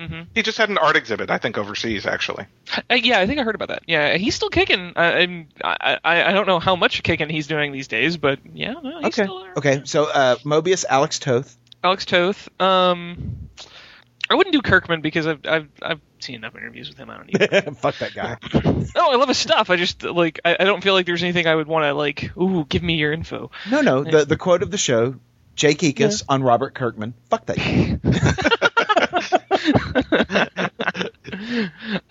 [0.07, 2.47] hmm He just had an art exhibit, I think, overseas actually.
[2.91, 3.83] Uh, yeah, I think I heard about that.
[3.87, 4.93] Yeah, he's still kicking.
[4.97, 8.39] I, I'm- I, I I don't know how much kicking he's doing these days, but
[8.55, 9.53] yeah, no, he's Okay, still there.
[9.59, 9.83] okay.
[9.85, 11.57] So uh, Moebius, Alex Toth.
[11.83, 12.49] Alex Toth.
[12.61, 13.49] Um,
[14.31, 17.11] I wouldn't do Kirkman because I've I've I've seen enough interviews with him.
[17.11, 17.27] I don't
[17.67, 17.79] need.
[17.79, 18.37] Fuck that guy.
[18.95, 19.71] no, I love his stuff.
[19.71, 22.37] I just like I, I don't feel like there's anything I would want to like.
[22.37, 23.51] Ooh, give me your info.
[23.71, 24.05] No, no.
[24.05, 25.17] The the quote of the show:
[25.55, 27.15] Jake Ekus on Robert Kirkman.
[27.31, 28.01] Fuck that guy.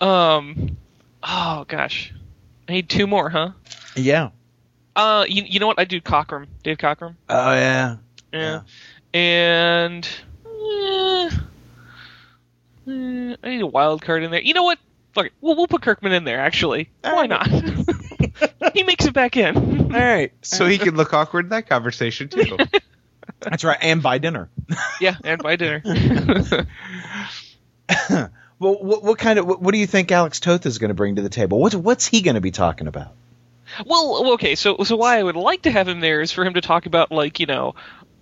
[0.00, 0.76] um,
[1.22, 2.12] oh gosh,
[2.68, 3.50] I need two more, huh?
[3.96, 4.30] Yeah.
[4.96, 5.78] Uh, you you know what?
[5.78, 7.16] I do Cockrum, Dave Cockrum.
[7.28, 7.96] Oh yeah.
[8.32, 8.62] Yeah.
[9.12, 10.08] And
[10.44, 11.30] eh,
[12.88, 14.40] eh, I need a wild card in there.
[14.40, 14.78] You know what?
[15.12, 15.32] Fuck it.
[15.40, 16.40] We'll, we'll put Kirkman in there.
[16.40, 17.48] Actually, why not?
[18.74, 19.92] he makes it back in.
[19.94, 20.32] All right.
[20.42, 22.56] So he can look awkward in that conversation too.
[23.40, 23.78] That's right.
[23.80, 24.48] And by dinner.
[25.00, 25.82] yeah, and by dinner.
[28.58, 30.94] Well, what, what kind of what, what do you think Alex Toth is going to
[30.94, 31.58] bring to the table?
[31.58, 33.12] What's what's he going to be talking about?
[33.84, 34.54] well, okay.
[34.54, 36.86] So so why I would like to have him there is for him to talk
[36.86, 37.74] about like you know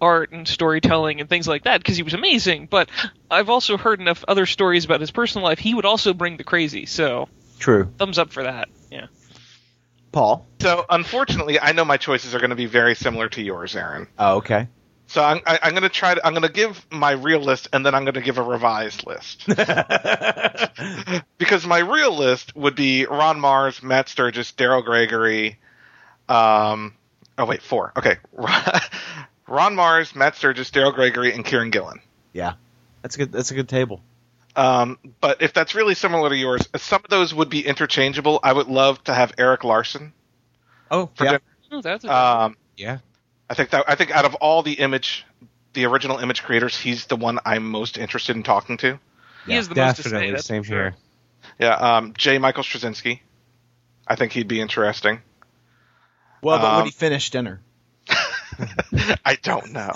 [0.02, 2.66] art and storytelling and things like that because he was amazing.
[2.66, 2.90] But
[3.30, 5.58] I've also heard enough other stories about his personal life.
[5.58, 6.84] He would also bring the crazy.
[6.86, 7.28] So
[7.58, 7.90] True.
[7.96, 8.68] thumbs up for that.
[8.90, 9.06] Yeah.
[10.10, 10.46] Paul.
[10.60, 14.08] So unfortunately, I know my choices are going to be very similar to yours, Aaron.
[14.18, 14.68] Oh, okay.
[15.06, 16.26] So I'm, I, I'm going to try to.
[16.26, 19.06] I'm going to give my real list, and then I'm going to give a revised
[19.06, 19.44] list.
[21.38, 25.58] because my real list would be Ron Marz, Matt Sturges, Daryl Gregory.
[26.30, 26.94] Um,
[27.36, 27.92] oh wait, four.
[27.96, 28.16] Okay,
[29.52, 32.00] Ron Marz, Matt Sturges, Daryl Gregory, and Kieron Gillen.
[32.32, 32.54] yeah.
[33.02, 33.32] That's a good.
[33.32, 34.00] That's a good table.
[34.54, 38.38] Um, but if that's really similar to yours, some of those would be interchangeable.
[38.44, 40.12] I would love to have Erik Larsen.
[40.88, 41.26] Oh, yeah.
[41.26, 41.40] dinner.
[41.72, 42.98] Oh, that's a, Um, yeah.
[43.50, 45.26] I think that I think out of all the image,
[45.72, 49.00] the original image creators, he's the one I'm most interested in talking to.
[49.46, 50.02] he has the most to.
[50.04, 50.30] Definitely.
[50.30, 50.94] That's Same here.
[51.58, 52.38] Yeah, um, J.
[52.38, 53.18] Michael Straczynski.
[54.06, 55.22] I think he'd be interesting.
[56.40, 57.60] Well, but Um, would he finish dinner?
[59.24, 59.92] I don't know.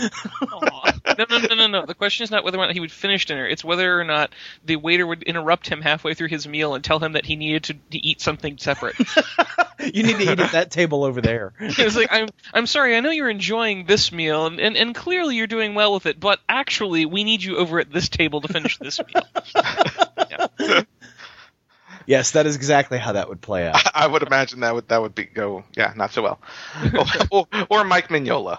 [1.19, 1.87] No, no, no, no, no.
[1.87, 3.47] The question is not whether or not he would finish dinner.
[3.47, 4.33] It's whether or not
[4.65, 7.65] the waiter would interrupt him halfway through his meal and tell him that he needed
[7.65, 8.97] to, to eat something separate.
[9.81, 11.53] you need to eat at that table over there.
[11.61, 12.97] it's like I'm I'm sorry.
[12.97, 16.19] I know you're enjoying this meal, and, and and clearly you're doing well with it.
[16.19, 19.27] But actually, we need you over at this table to finish this meal.
[20.31, 20.83] Yeah.
[22.07, 23.77] Yes, that is exactly how that would play out.
[23.95, 26.41] I would imagine that would that would be go yeah not so well.
[27.31, 28.59] or, or Mike Mignola.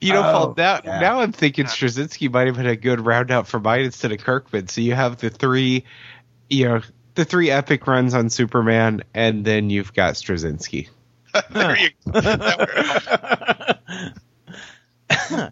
[0.00, 0.98] You know, Oh, Paul, now, yeah.
[0.98, 4.18] now I'm thinking Straczynski might have been a good round out for mine instead of
[4.18, 4.66] Kirkman.
[4.66, 5.84] So you have the three,
[6.50, 6.80] you know,
[7.14, 10.88] the three epic runs on Superman, and then you've got Straczynski.
[11.50, 11.90] there you
[15.30, 15.48] go.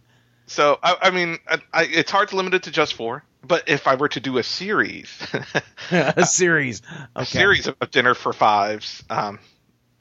[0.50, 3.22] So I, I mean, I, I, it's hard to limit it to just four.
[3.46, 5.08] But if I were to do a series,
[5.92, 6.82] a series.
[7.14, 9.38] a series of, dinner for fives, um,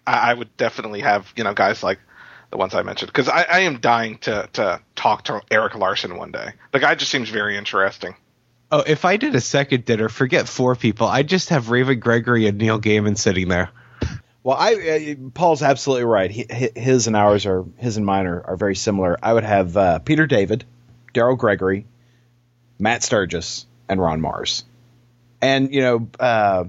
[0.07, 1.99] I, I would definitely have you know guys like
[2.49, 6.17] the ones I mentioned because I, I am dying to to talk to Erik Larsen
[6.17, 6.53] one day.
[6.71, 8.15] The guy just seems very interesting.
[8.71, 11.05] Oh, if I did a second dinner, forget four people.
[11.07, 13.69] I'd just have Raven Gregory and Neil Gaiman sitting there.
[14.43, 16.31] Well, I uh, Paul's absolutely right.
[16.31, 19.17] He, his and ours are his and mine are, are very similar.
[19.21, 20.63] I would have uh, Peter David,
[21.13, 21.85] Daryl Gregory,
[22.77, 24.63] Matt Sturges, and Ron Marz,
[25.41, 26.63] and you know, uh,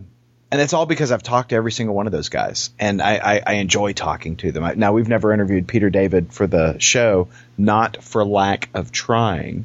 [0.50, 3.16] and it's all because I've talked to every single one of those guys, and I,
[3.16, 4.64] I, I enjoy talking to them.
[4.64, 9.64] I, now we've never interviewed Peter David for the show, not for lack of trying,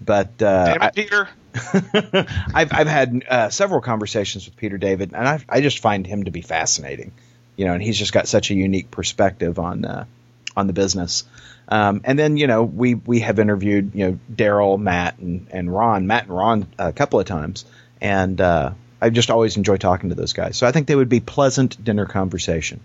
[0.00, 1.28] but uh, Damn it, Peter!
[2.52, 6.24] I've I've had uh, several conversations with Peter David, and I I just find him
[6.24, 7.12] to be fascinating,
[7.56, 10.04] you know, and he's just got such a unique perspective on uh,
[10.56, 11.24] on the business.
[11.68, 15.72] Um, and then you know we we have interviewed you know Daryl, Matt, and and
[15.72, 17.64] Ron, Matt and Ron a couple of times,
[18.00, 20.56] and uh, I just always enjoy talking to those guys.
[20.56, 22.80] So I think they would be pleasant dinner conversation,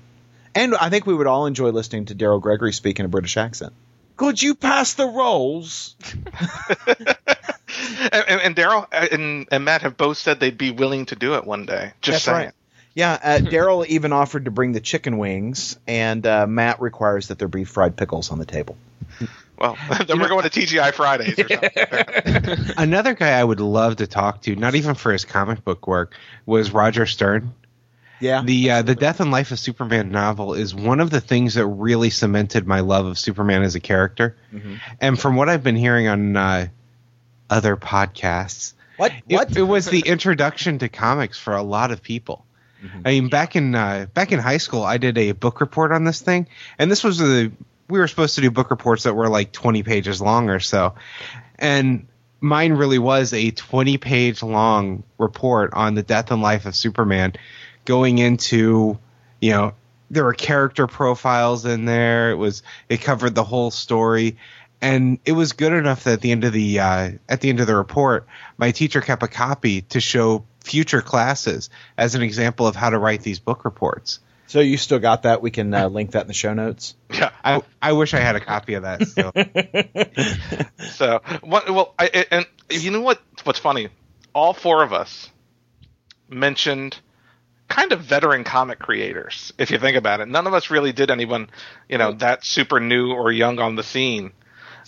[0.55, 3.35] and I think we would all enjoy listening to Daryl Gregory speak in a British
[3.37, 3.73] accent.
[4.15, 5.95] Could you pass the rolls?
[6.87, 11.35] and and, and Daryl and, and Matt have both said they'd be willing to do
[11.35, 11.93] it one day.
[12.01, 12.37] Just That's saying.
[12.37, 12.53] right.
[12.95, 17.39] Yeah, uh, Daryl even offered to bring the chicken wings, and uh, Matt requires that
[17.39, 18.77] there be fried pickles on the table.
[19.57, 19.77] Well,
[20.07, 22.73] then we're going to TGI Fridays or something.
[22.77, 26.13] Another guy I would love to talk to, not even for his comic book work,
[26.45, 27.53] was Roger Stern.
[28.21, 31.53] Yeah, The uh, the Death and Life of Superman novel is one of the things
[31.53, 34.35] that really cemented my love of Superman as a character.
[34.99, 36.67] And from what I've been hearing on uh,
[37.49, 39.13] other podcasts, what?
[39.29, 39.55] it- What?
[39.55, 42.45] It, was the introduction to comics for a lot of people.
[43.05, 46.03] I mean, back in uh, back in high school, I did a book report on
[46.03, 47.51] this thing, and this was the
[47.89, 50.95] we were supposed to do book reports that were like twenty pages long or so,
[51.57, 52.07] and
[52.39, 57.33] mine really was a twenty page long report on the death and life of Superman,
[57.85, 58.97] going into
[59.41, 59.73] you know
[60.11, 62.31] there were character profiles in there.
[62.31, 64.37] It was it covered the whole story,
[64.81, 67.59] and it was good enough that at the end of the uh, at the end
[67.59, 68.27] of the report,
[68.57, 72.97] my teacher kept a copy to show future classes as an example of how to
[72.97, 74.19] write these book reports.
[74.47, 75.41] so you still got that?
[75.41, 76.95] We can uh, link that in the show notes.
[77.11, 77.31] yeah.
[77.43, 79.31] I I wish I had a copy of that still.
[80.89, 83.21] So, well, I, and you know what?
[83.43, 83.89] What's funny?
[84.33, 85.29] All four of us
[86.29, 86.99] mentioned
[87.67, 89.53] kind of veteran comic creators.
[89.57, 91.49] If you think about it, none of us really did anyone,
[91.87, 94.31] you know, that super new or young on the scene.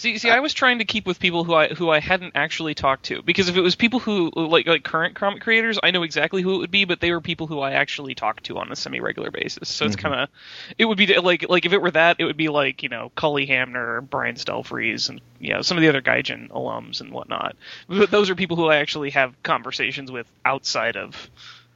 [0.01, 2.73] See, see, I was trying to keep with people who I who I hadn't actually
[2.73, 6.01] talked to because if it was people who like like current comic creators, I know
[6.01, 8.71] exactly who it would be, but they were people who I actually talked to on
[8.71, 9.69] a semi regular basis.
[9.69, 10.07] So it's mm-hmm.
[10.07, 10.29] kind of
[10.79, 13.11] it would be like like if it were that, it would be like you know
[13.15, 17.55] Cully Hamner, Brian Stelfreeze, and you know some of the other Gaijin alums and whatnot.
[17.87, 21.29] But those are people who I actually have conversations with outside of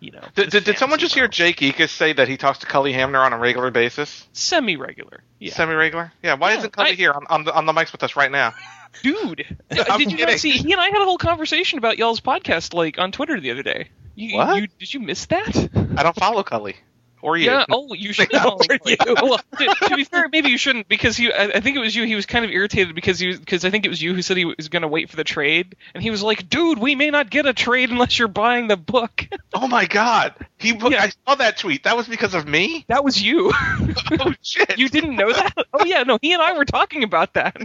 [0.05, 0.23] you know.
[0.35, 3.19] Did, did, did someone just hear Jake Ekus say that he talks to Cully Hamner
[3.19, 4.27] on a regular basis?
[4.33, 5.23] semi regular?
[5.39, 6.13] Yeah, Semi-regular?
[6.23, 6.35] Yeah.
[6.35, 8.31] Why Yeah, isn't Cully I- here on, on the on the mics with us right
[8.31, 8.53] now?
[9.03, 9.37] dude.
[9.69, 10.25] Did you kidding.
[10.27, 10.51] not see?
[10.51, 13.63] He and I had a whole conversation about y'all's podcast like on Twitter the other
[13.63, 13.89] day.
[14.15, 14.61] You, What?
[14.61, 15.69] You, did you miss that?
[15.97, 16.77] I don't follow Cully
[17.25, 17.45] or you.
[17.49, 17.65] Yeah.
[17.69, 18.31] Oh, you should.
[18.31, 18.59] No,
[19.07, 21.33] Oh, well, to, to be fair, maybe you shouldn't because he.
[21.33, 22.05] I, I think it was you.
[22.05, 24.21] He was kind of irritated because he was because I think it was you who
[24.21, 26.95] said he was going to wait for the trade, and he was like, "Dude, we
[26.95, 29.25] may not get a trade unless you're buying the book."
[29.57, 30.33] Oh my God!
[30.57, 31.01] He Yeah.
[31.03, 31.85] I saw that tweet.
[31.85, 32.83] That was because of me.
[32.89, 33.51] that was you.
[34.19, 34.77] Oh shit!
[34.77, 35.53] you didn't know that?
[35.73, 36.19] Oh yeah, no.
[36.21, 37.55] He and I were talking about that.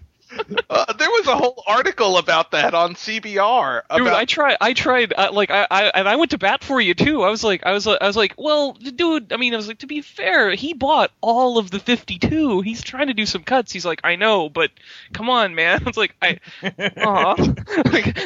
[0.71, 3.83] Uh, there was a whole article about that on CBR.
[3.91, 4.57] Dude, About, I tried.
[4.61, 5.13] I tried.
[5.13, 7.25] Uh, like, I, I and I went to bat for you too.
[7.25, 9.33] I was like, I was, I was like, well, dude.
[9.33, 12.61] I mean, I was like, to be fair, he bought all of the fifty-two.
[12.61, 13.73] He's trying to do some cuts.
[13.73, 14.71] He's like, I know, but
[15.13, 15.81] come on, man.
[15.85, 17.35] I was like, I, aw.
[17.87, 18.17] like,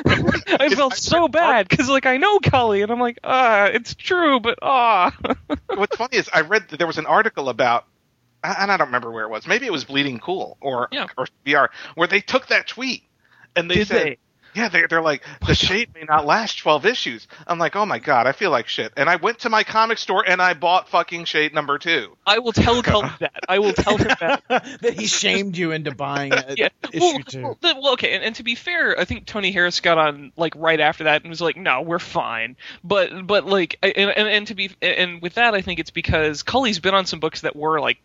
[0.61, 4.39] I felt so bad because, like, I know Cully, and I'm like, ah, it's true,
[4.39, 5.17] but ah.
[5.69, 7.87] what's funny is I read that there was an article about,
[8.45, 9.47] and I don't remember where it was.
[9.47, 11.07] Maybe it was Bleeding Cool or Yeah.
[11.17, 13.03] or CBR, where they took that tweet
[13.57, 14.07] and they Did said.
[14.07, 14.19] they?
[14.55, 17.27] Yeah, they're, they're like, the shade may not last 12 issues.
[17.45, 18.93] I'm like, oh my god, I feel like shit.
[18.97, 22.17] And I went to my comic store and I bought fucking Shade number two.
[22.25, 23.33] I will tell Cully that.
[23.49, 24.45] I will tell him that.
[24.49, 26.69] that he shamed you into buying a, yeah.
[26.93, 27.43] issue well, two.
[27.43, 30.55] Well, well, okay, and, and to be fair, I think Tony Harris got on like
[30.55, 34.47] right after that and was like, "No, we're fine." But but like, and, and, and
[34.47, 37.57] to be and with that, I think it's because Cully's been on some books that
[37.57, 37.99] were like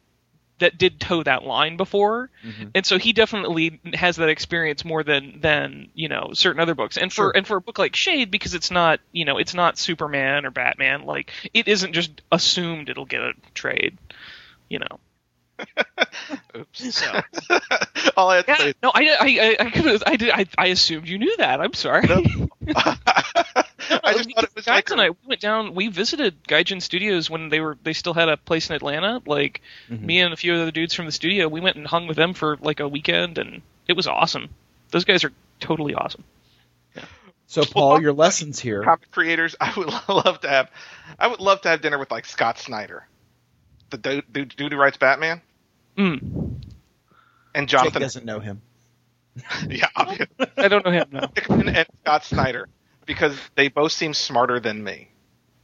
[0.60, 2.70] that did toe that line before, mm-hmm.
[2.76, 6.98] and so he definitely has that experience more than than you know certain other books.
[6.98, 7.32] And for Sure.
[7.36, 10.52] and for a book like Shade, because it's not you know it's not Superman or
[10.52, 13.98] Batman, like it isn't just assumed it'll get a trade,
[14.70, 15.00] you know.
[16.56, 16.96] Oops.
[16.96, 17.22] So.
[18.18, 20.46] All I had to Yeah, say no, I, I, I, I, could've- I, did, I,
[20.58, 21.62] I assumed you knew that.
[21.62, 22.08] I'm sorry.
[22.72, 25.74] I just thought it was Guys like and I we went down.
[25.76, 29.22] We visited Gaijin Studios when they were they still had a place in Atlanta.
[29.26, 30.06] Like Mm-hmm.
[30.06, 32.34] me and a few other dudes from the studio, we went and hung with them
[32.34, 34.50] for like a weekend, and it was awesome.
[34.92, 36.24] Those guys are totally awesome.
[37.48, 38.84] So, Paul, your lessons here.
[38.84, 39.56] comic creators.
[39.60, 40.70] I would love to have,
[41.18, 43.08] I would love to have dinner with like Scott Snyder,
[43.90, 45.42] the dude, dude, dude who writes Batman,
[46.00, 46.62] Mm.
[47.54, 48.02] and Jake Jonathan.
[48.02, 48.62] doesn't know him.
[49.70, 50.28] Yeah, obviously.
[50.58, 51.28] I don't know him No.
[51.36, 52.68] Hickman and Scott Snyder
[53.06, 55.10] because they both seem smarter than me.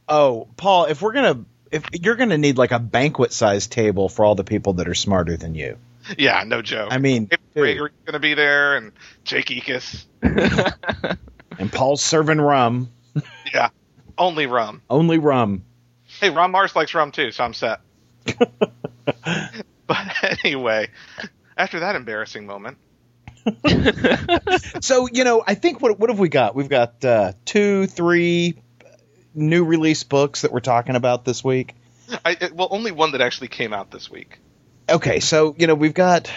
[0.08, 4.34] Oh, Paul, if we're gonna, if you're gonna need like a banquet-sized table for all
[4.34, 5.78] the people that are smarter than you.
[6.16, 6.88] Yeah, no joke.
[6.92, 7.62] I mean, David dude.
[7.64, 8.92] Gregory's going to be there, and
[9.24, 10.04] Jake Ekus.
[11.58, 12.88] and Paul's serving rum,
[13.52, 13.70] Yeah,
[14.16, 14.82] only rum.
[14.88, 15.64] only rum.
[16.20, 17.80] Hey, Ron Marz likes rum too, so I'm set.
[20.26, 20.88] but anyway,
[21.56, 22.78] after that embarrassing moment,
[24.80, 26.54] So you know, I think what what have we got?
[26.54, 28.56] We've got uh, two, three
[29.34, 31.74] new release books that we're talking about this week.
[32.24, 34.38] I well, only one that actually came out this week.
[34.88, 36.30] Okay, so you know we've got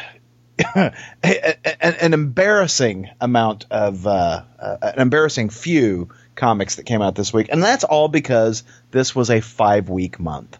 [0.76, 0.94] a-
[1.24, 7.34] a- an embarrassing amount of uh, uh, an embarrassing few comics that came out this
[7.34, 10.58] week, and that's all because this was a five week month.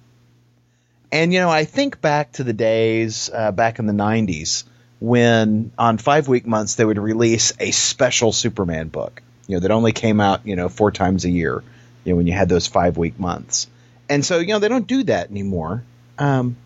[1.12, 4.64] And you know, I think back to the days uh, back in the '90s
[5.00, 9.72] when on five week months they would release a special Superman book, you know, that
[9.72, 11.64] only came out you know four times a year,
[12.04, 13.68] you know, when you had those five week months.
[14.08, 15.84] And so you know they don't do that anymore.
[16.18, 16.58] Um,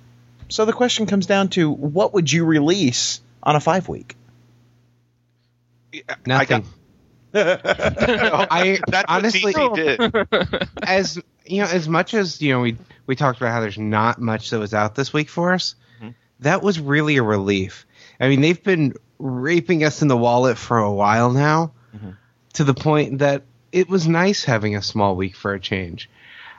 [0.49, 4.15] so the question comes down to what would you release on a five week?
[5.93, 6.82] I got, Nothing.
[7.35, 10.23] I that's honestly what DC oh.
[10.55, 10.69] did.
[10.83, 12.77] as you know, as much as you know, we
[13.07, 15.75] we talked about how there's not much that was out this week for us.
[15.97, 16.11] Mm-hmm.
[16.41, 17.87] That was really a relief.
[18.19, 22.11] I mean, they've been raping us in the wallet for a while now, mm-hmm.
[22.53, 26.09] to the point that it was nice having a small week for a change.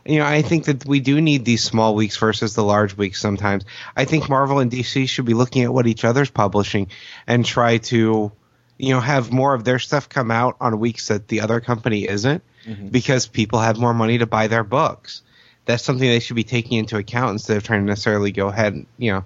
[0.04, 3.20] You know, I think that we do need these small weeks versus the large weeks
[3.20, 3.64] sometimes.
[3.96, 6.88] I think Marvel and DC should be looking at what each other's publishing
[7.26, 8.32] and try to,
[8.78, 12.08] you know, have more of their stuff come out on weeks that the other company
[12.08, 12.42] isn't
[12.90, 15.22] because people have more money to buy their books.
[15.66, 18.86] That's something they should be taking into account instead of trying to necessarily go head,
[18.98, 19.24] you know,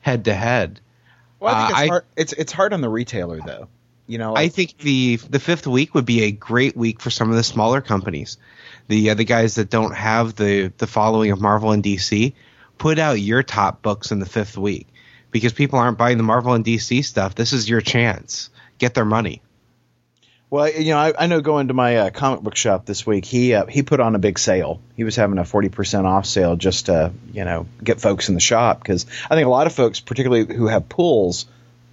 [0.00, 0.80] head to head.
[1.40, 3.68] Well, I think Uh, it's, I- hard, it's it's hard on the retailer though.
[4.08, 7.30] You know, I think the the fifth week would be a great week for some
[7.30, 8.36] of the smaller companies,
[8.88, 12.32] the uh, the guys that don't have the the following of Marvel and DC.
[12.78, 14.88] Put out your top books in the fifth week
[15.30, 17.36] because people aren't buying the Marvel and DC stuff.
[17.36, 18.50] This is your chance.
[18.82, 19.42] Get their money.
[20.50, 23.24] Well, you know, I, I know going to my uh, comic book shop this week,
[23.24, 24.80] he uh, he put on a big sale.
[24.96, 28.34] He was having a forty percent off sale just to you know get folks in
[28.34, 31.46] the shop because I think a lot of folks, particularly who have pools,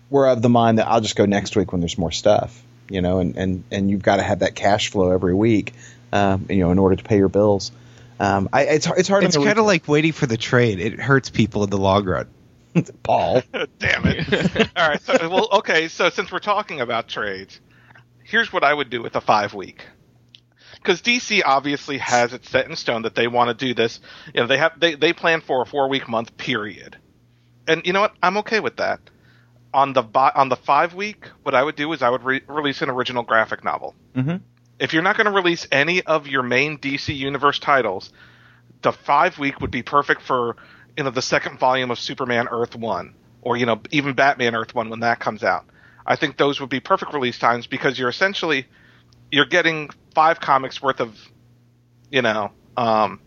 [0.10, 2.60] were of the mind that I'll just go next week when there's more stuff.
[2.90, 5.76] You know, and and and you've got to have that cash flow every week,
[6.12, 7.72] um, you know, in order to pay your bills.
[8.20, 9.26] Um, I, it's it's hard.
[9.26, 10.80] It's kind of like waiting for the trade.
[10.80, 12.28] It hurts people in the long run.
[13.04, 13.42] Paul.
[13.80, 14.70] Damn it.
[14.76, 15.02] All right.
[15.02, 15.88] So, well, okay.
[15.88, 17.60] So since we're talking about trades,
[18.24, 19.84] here's what I would do with a five week.
[20.76, 24.00] Because DC obviously has it set in stone that they want to do this.
[24.34, 26.98] You know, they have they they plan for a four week month period,
[27.68, 28.14] and you know what?
[28.24, 29.00] I'm okay with that.
[29.74, 30.04] On the
[30.36, 33.24] on the five week, what I would do is I would re- release an original
[33.24, 33.94] graphic novel.
[34.16, 34.42] Mhm.
[34.80, 38.14] If you're not going to release any of your main DC universe titles,
[38.82, 40.56] the five week would be perfect for
[41.00, 44.76] you know the second volume of Superman Earth One, or you know even Batman Earth
[44.76, 45.64] One when that comes out.
[46.06, 48.68] I think those would be perfect release times because you're essentially
[49.32, 51.18] you're getting five comics worth of
[52.12, 53.22] you know um,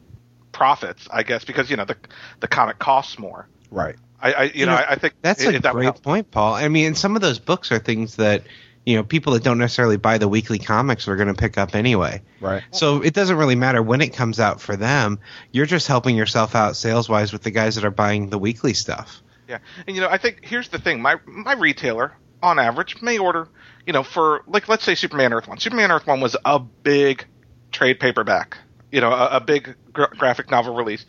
[0.53, 1.97] profits, I guess, because you know the
[2.41, 3.49] the comic costs more.
[3.71, 3.97] Right.
[4.21, 6.53] I, I you, know, I, I think That's it- a that great point, Paul.
[6.53, 8.43] I mean, some of those books are things that
[8.85, 11.75] you know people that don't necessarily buy the weekly comics are going to pick up
[11.75, 12.23] anyway.
[12.41, 12.63] Right.
[12.71, 15.21] So it doesn't really matter when it comes out for them.
[15.53, 18.75] You're just helping yourself out sales wise with the guys that are buying the weekly
[18.75, 19.23] stuff.
[19.49, 22.13] Yeah, and you know, I think here's the thing: my my retailer,
[22.43, 23.49] on average, may order,
[23.87, 25.59] you know, for like let's say Superman Earth One.
[25.59, 27.27] Superman Earth One was a big
[27.71, 28.59] trade paperback,
[28.91, 31.05] you know, a, a big gra- graphic novel release.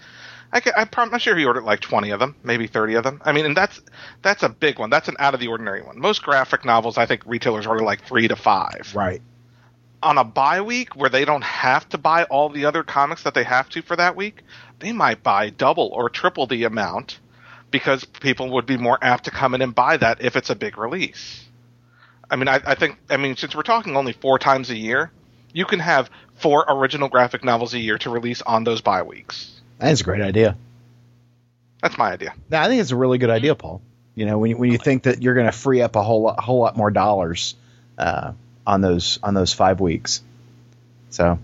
[0.54, 3.22] I I'm not sure if he ordered like 20 of them, maybe 30 of them.
[3.26, 3.82] I mean, and that's
[4.22, 4.90] that's a big one.
[4.92, 6.00] That's an out of the ordinary one.
[6.00, 9.22] Most graphic novels, I think retailers order like three to five Right.
[10.04, 13.34] on a bye week where they don't have to buy all the other comics that
[13.34, 14.44] they have to for that week,
[14.80, 17.20] they might buy double or triple the amount
[17.72, 20.56] because people would be more apt to come in and buy that if it's a
[20.56, 21.44] big release.
[22.30, 25.12] I mean, I, I think, I mean, since we're talking only four times a year,
[25.52, 29.62] you can have four original graphic novels a year to release on those bye weeks.
[29.80, 30.56] That's a great idea.
[31.82, 32.34] That's my idea.
[32.50, 33.82] No, I think it's a really good idea, Paul.
[34.16, 36.22] You know, when you, when you think that you're going to free up a whole
[36.22, 37.56] lot, whole lot more dollars
[37.98, 38.34] uh,
[38.66, 40.22] on those on those five weeks.
[41.10, 41.40] So,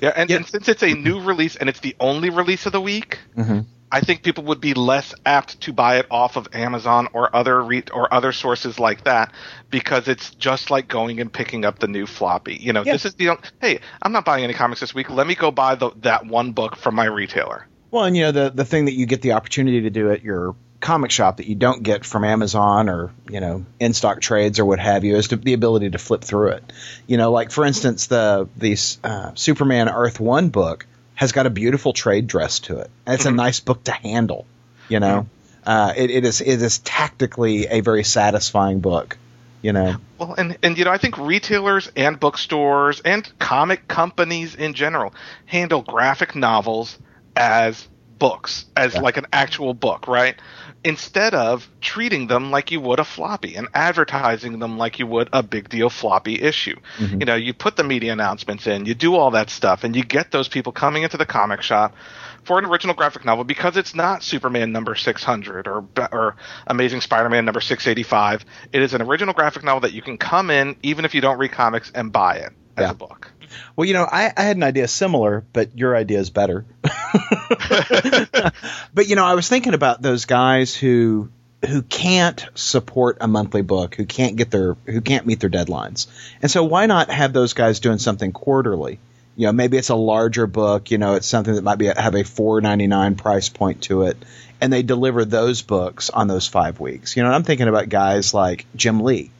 [0.00, 0.36] Yeah, and, Yeah.
[0.36, 3.66] and since it's a new release and it's the only release of the week, Mhm.
[3.92, 7.62] I think people would be less apt to buy it off of Amazon or other
[7.62, 9.30] re- or other sources like that
[9.70, 12.56] because it's just like going and picking up the new floppy.
[12.56, 12.92] You know, Yeah.
[12.94, 15.10] this is the hey, I'm not buying any comics this week.
[15.10, 17.66] Let me go buy the, that one book from my retailer.
[17.94, 20.24] Well, and you know the the thing that you get the opportunity to do at
[20.24, 24.58] your comic shop that you don't get from Amazon or you know in stock trades
[24.58, 26.72] or what have you is to, the ability to flip through it.
[27.06, 31.50] You know, like for instance, the the uh, Superman Earth One book has got a
[31.50, 34.44] beautiful trade dress to it, and it's a nice book to handle.
[34.88, 35.28] You know,
[35.64, 39.18] uh, it, it is it is tactically a very satisfying book.
[39.62, 44.56] You know, Well, and and you know, I think retailers and bookstores and comic companies
[44.56, 45.14] in general
[45.46, 46.98] handle graphic novels
[47.36, 50.36] as books, as like an actual book, right?
[50.84, 55.28] Instead of treating them like you would a floppy and advertising them like you would
[55.32, 56.76] a big deal floppy issue.
[56.98, 57.20] Mm-hmm.
[57.20, 60.04] You know, you put the media announcements in, you do all that stuff, and you
[60.04, 61.94] get those people coming into the comic shop
[62.44, 67.44] for an original graphic novel because it's not Superman number 600 or or Amazing Spider-Man
[67.44, 68.44] number 685.
[68.72, 71.38] It is an original graphic novel that you can come in even if you don't
[71.38, 72.90] read comics and buy it as Yeah.
[72.90, 73.32] a book.
[73.76, 76.64] Well, you know, I, I had an idea similar, but your idea is better.
[78.94, 81.30] but you know, I was thinking about those guys who
[81.66, 86.06] who can't support a monthly book, who can't get their who can't meet their deadlines.
[86.42, 88.98] And so why not have those guys doing something quarterly?
[89.36, 92.14] You know, maybe it's a larger book, you know, it's something that might be have
[92.14, 94.16] a 4.99 price point to it
[94.60, 97.16] and they deliver those books on those 5 weeks.
[97.16, 99.30] You know, I'm thinking about guys like Jim Lee,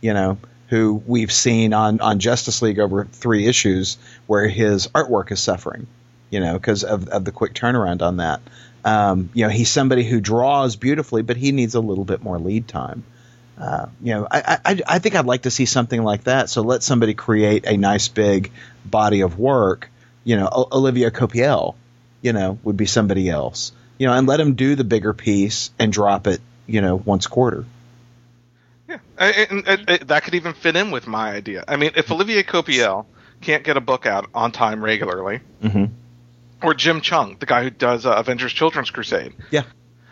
[0.00, 0.38] you know,
[0.72, 5.86] who we've seen on on Justice League over 3 issues where his artwork is suffering,
[6.30, 8.40] you know, because of of the quick turnaround on that.
[8.82, 12.38] Um, you know, he's somebody who draws beautifully, but he needs a little bit more
[12.38, 13.04] lead time.
[13.60, 16.48] Uh, you know, I, I, I think I'd like to see something like that.
[16.48, 18.50] So let somebody create a nice big
[18.82, 19.90] body of work.
[20.24, 21.74] You know, O- Olivier Coipel,
[22.22, 23.72] you know, would be somebody else.
[23.98, 26.40] You know, and let him do the bigger piece and drop it.
[26.66, 27.66] You know, once quarter.
[29.22, 31.64] Yeah, and, and, and that could even fit in with my idea.
[31.68, 33.06] I mean, if Olivier Coipel
[33.40, 35.84] can't get a book out on time regularly, Mm-hmm.
[36.62, 39.62] or Jim Cheung, the guy who does uh, Avengers Children's Crusade, Yeah.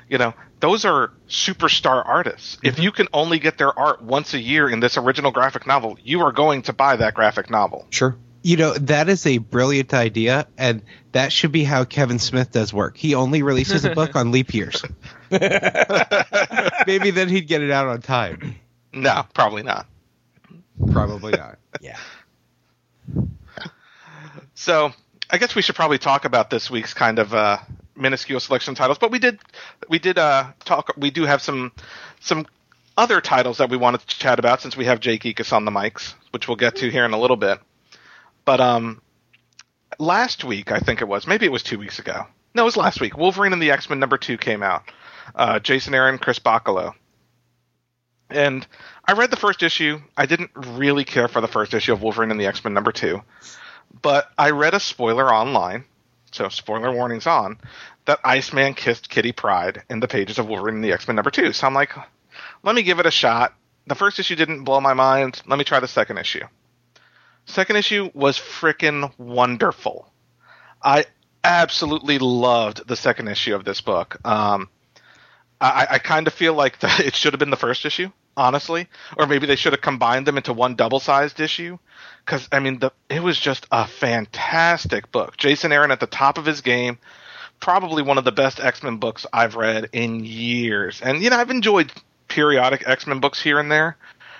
[0.09, 2.59] you know, those are superstar artists.
[2.63, 5.97] If you can only get their art once a year in this original graphic novel,
[6.05, 7.87] you are going to buy that graphic novel.
[7.91, 8.17] Sure.
[8.43, 10.83] You know, that is a brilliant idea, and
[11.13, 12.97] that should be how Kevin Smith does work.
[12.97, 14.83] He only releases a book on leap years.
[15.31, 18.57] Maybe then he'd get it out on time.
[18.93, 19.87] No, probably not.
[20.93, 21.59] Probably not.
[21.81, 21.97] Yeah.
[24.55, 24.93] So
[25.31, 27.59] I guess we should probably talk about this week's kind of uh,
[27.97, 28.99] minuscule selection titles.
[28.99, 29.39] But we did
[29.89, 30.93] we did uh, talk.
[30.97, 31.73] We do have some
[32.21, 32.47] some
[32.97, 35.71] other titles that we wanted to chat about since we have Jake Ekus on the
[35.71, 37.59] mics, which we'll get to here in a little bit.
[38.45, 39.01] But um,
[39.99, 42.27] last week I think it was maybe it was two weeks ago.
[42.55, 43.17] No, it was last week.
[43.17, 44.83] Wolverine and the X Men number two came out.
[45.35, 46.95] Uh, Jason Aaron, Chris Bachalo.
[48.31, 48.67] And
[49.05, 50.01] I read the first issue.
[50.17, 52.93] I didn't really care for the first issue of Wolverine and the X Men number
[52.93, 53.23] two
[54.03, 55.85] but I read a spoiler online,
[56.33, 57.59] so spoiler warnings on,
[58.07, 61.31] that Iceman kissed Kitty Pryde in the pages of Wolverine and the X Men number
[61.31, 61.53] two.
[61.53, 61.93] So I'm like,
[62.63, 63.55] let me give it a shot.
[63.87, 65.43] The first issue didn't blow my mind.
[65.47, 66.45] Let me try the second issue.
[67.47, 70.13] Second issue was frickin' wonderful.
[70.83, 71.07] I
[71.43, 74.19] absolutely loved the second issue of this book.
[74.25, 74.69] Um,
[75.61, 78.89] I, I kind of feel like the, it should have been the first issue, honestly,
[79.17, 81.79] or maybe they should have combined them into one double-sized issue.
[82.25, 85.37] Because I mean, the it was just a fantastic book.
[85.37, 86.99] Jason Aaron at the top of his game,
[87.61, 91.01] probably one of the best X Men books I've read in years.
[91.01, 91.93] And you know, I've enjoyed
[92.29, 93.97] periodic X Men books here and there.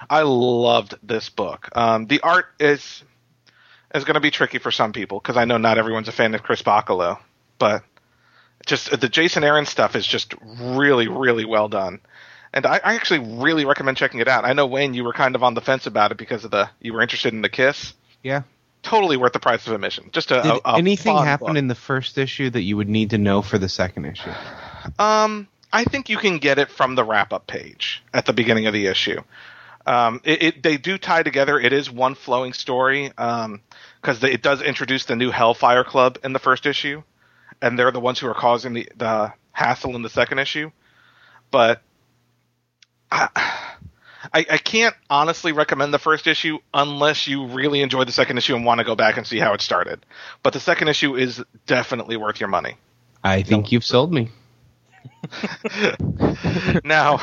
[0.09, 1.69] I loved this book.
[1.75, 3.03] Um, the art is
[3.95, 6.35] is going to be tricky for some people because I know not everyone's a fan
[6.35, 7.19] of Chris Bachalo,
[7.59, 7.83] but
[8.67, 12.01] just the Jason Aaron stuff is just really, really well done.
[12.53, 14.45] And I, I actually really recommend checking it out.
[14.45, 16.69] I know Wayne, you were kind of on the fence about it because of the
[16.81, 17.95] you were interested in the kiss.
[18.23, 18.43] Yeah.
[18.83, 20.11] Totally worth the price of admission.
[20.13, 21.57] Just a, Did a, a anything fun happen book.
[21.57, 24.31] in the first issue that you would need to know for the second issue?
[24.99, 28.67] Um, I think you can get it from the wrap up page at the beginning
[28.67, 29.21] of the issue.
[29.87, 31.59] Um, it, it they do tie together.
[31.59, 36.39] It is one flowing story because it does introduce the new Hellfire Club in the
[36.39, 37.03] first issue,
[37.63, 40.71] and they're the ones who are causing the the hassle in the second issue.
[41.51, 41.83] But
[43.11, 43.29] I,
[44.33, 48.55] I, I can't honestly recommend the first issue unless you really enjoy the second issue
[48.55, 50.05] and want to go back and see how it started.
[50.43, 52.77] But the second issue is definitely worth your money.
[53.25, 54.31] I think you've sold me.
[56.85, 57.21] now,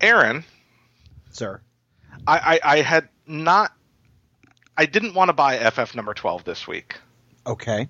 [0.00, 0.44] Aaron,
[1.30, 1.60] Sir.
[2.26, 3.72] I, I, I had not.
[4.76, 6.96] I didn't want to buy FF number 12 this week,
[7.46, 7.88] Okay.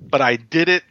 [0.00, 0.84] but I did it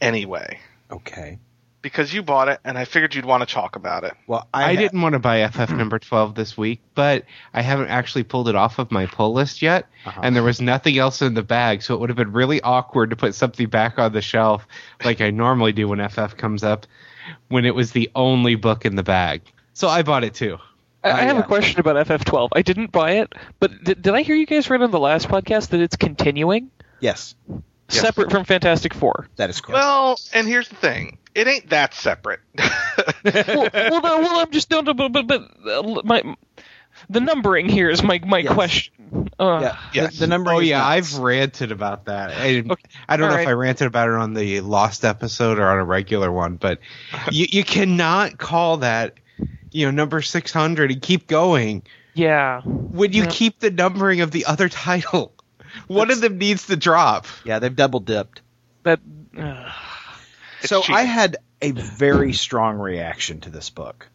[0.00, 0.58] anyway
[0.90, 1.38] Okay.
[1.82, 4.14] Because you bought it and I figured you'd want to talk about it.
[4.26, 7.60] Well, I, I, ha- didn't want to buy FF number 12 this week, but I
[7.62, 10.20] haven't actually pulled it off of my pull list yet, Uh-huh.
[10.22, 13.10] and there was nothing else in the bag, so it would have been really awkward
[13.10, 14.66] to put something back on the shelf
[15.04, 16.86] like I normally do when FF comes up
[17.48, 19.42] when it was the only book in the bag.
[19.74, 20.58] So I bought it too.
[21.04, 21.42] I, I have yeah.
[21.42, 22.50] a question about FF12.
[22.54, 25.28] I didn't buy it, but did, did I hear you guys right on the last
[25.28, 26.70] podcast that it's continuing,
[27.00, 28.00] Yes, Yes.
[28.00, 29.26] separate from Fantastic Four?
[29.36, 29.74] that is correct.
[29.82, 32.40] Well, and here's the thing it ain't that separate.
[33.24, 36.22] well, well, well, I'm just don't, but, but, but uh, my
[37.08, 38.52] the numbering here is my my Yes.
[38.52, 38.92] question.
[39.38, 39.78] Uh, yeah.
[39.94, 40.14] yes.
[40.14, 40.52] The, the number.
[40.52, 41.14] Oh yeah, nuts.
[41.14, 42.30] I've ranted about that.
[42.32, 42.82] I, Okay.
[43.08, 43.48] I don't know All if.
[43.48, 46.78] I ranted about it on the Lost episode or on a regular one, but
[47.30, 49.14] you you cannot call that
[49.70, 51.82] you know number six hundred and keep going
[52.14, 52.60] Yeah.
[52.62, 53.30] when you Yeah.
[53.30, 55.32] keep the numbering of the other title.
[55.86, 57.26] One of them needs to drop.
[57.44, 58.42] Yeah, they've double dipped.
[58.82, 59.00] That.
[59.36, 59.91] Uh, It's
[60.68, 60.96] so cheating.
[60.96, 64.08] I had a very strong reaction to this book.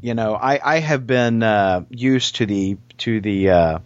[0.00, 3.78] You know, I, I have been uh, used to the to the uh,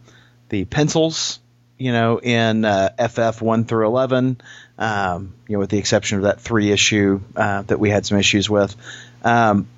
[0.49, 1.41] the pencils
[1.79, 4.41] you know, in uh, FF one through eleven.
[4.79, 8.19] Um, you know, with the exception of that three issue uh, that we had some
[8.19, 8.77] issues with.
[9.25, 9.69] Um,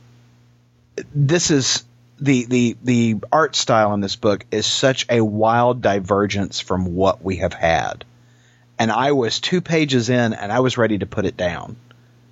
[1.15, 1.85] this is
[2.19, 7.23] the the the art style in this book is such a wild divergence from what
[7.23, 8.05] we have had,
[8.79, 11.77] and I was two pages in and I was ready to put it down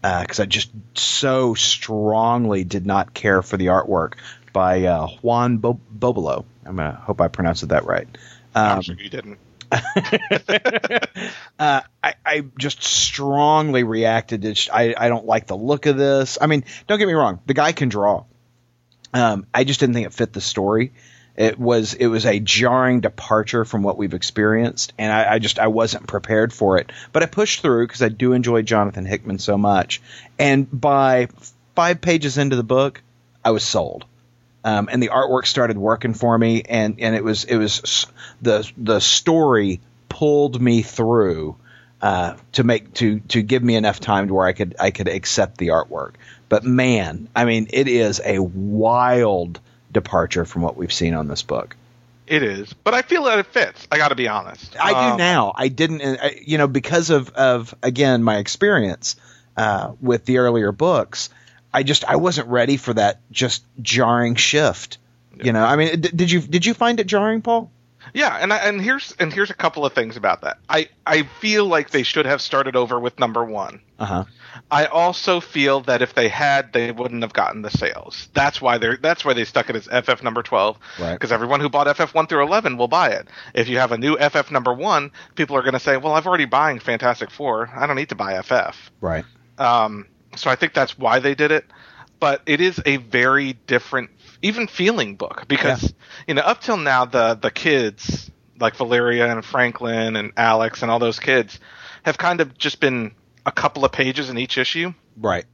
[0.03, 4.15] because I just so strongly did not care for the artwork
[4.53, 6.45] by uh, Juan Bo- Bobillo.
[6.65, 8.07] I'm gonna hope I pronounced it that right.
[8.55, 9.39] Um, I'm sure you didn't.
[11.59, 14.43] uh, I, I just strongly reacted.
[14.43, 16.39] To, sh- I, I don't like the look of this.
[16.41, 17.41] I mean, don't get me wrong.
[17.47, 18.25] The guy can draw.
[19.13, 20.93] Um, I just didn't think it fit the story.
[21.39, 25.61] It was it was a jarring departure from what we've experienced, and I, I just
[25.61, 26.91] I wasn't prepared for it.
[27.13, 30.03] But I pushed through because I do enjoy Jonathan Hickman so much.
[30.37, 31.29] And by
[31.77, 33.03] five pages into the book,
[33.45, 34.05] I was sold.
[34.65, 38.07] Um, and the artwork started working for me, and, and it was it was
[38.43, 41.55] the the story pulled me through
[42.03, 45.07] uh, to make to to give me enough time to where I could I could
[45.07, 46.15] accept the artwork.
[46.49, 49.61] But man, I mean, it is a wild
[49.93, 51.77] departure from what we've seen on this book.
[52.27, 53.89] It is, but I feel that it fits.
[53.91, 54.77] I got to be honest.
[54.79, 55.53] I do Um, now.
[55.57, 59.17] I didn't, uh, I- you know, because of of again my experience
[59.57, 61.31] uh, with the earlier books.
[61.73, 64.99] I just I wasn't ready for that just jarring shift.
[65.43, 67.71] You know, I mean, d- did you did you find it jarring, Paul?
[68.15, 70.59] Yeah, and I, and here's and here's a couple of things about that.
[70.69, 73.81] I I feel like they should have started over with number one.
[73.99, 74.25] Uh huh.
[74.71, 78.29] I also feel that if they had, they wouldn't have gotten the sales.
[78.35, 80.79] That's why they're that's why they stuck it as FF number twelve.
[80.99, 81.13] Right.
[81.13, 83.29] Because everyone who bought FF one through eleven will buy it.
[83.55, 86.27] If you have a new FF number one, people are going to say, "Well, I've
[86.27, 87.71] already buying Fantastic Four.
[87.75, 89.25] I don't need to buy FF." Right.
[89.59, 90.07] Um,
[90.37, 91.65] so I think that's why they did it.
[92.21, 94.11] But it is a very different,
[94.43, 95.93] even feeling book because
[96.27, 98.31] you know up till now the the kids
[98.61, 101.59] like Valeria and Franklin and Alex and all those kids
[102.05, 103.13] have kind of just been
[103.47, 104.93] a couple of pages in each issue.
[105.17, 105.45] Right.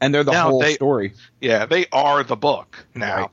[0.00, 1.14] And they're the Now whole they- story.
[1.40, 3.30] Yeah, they are the book now.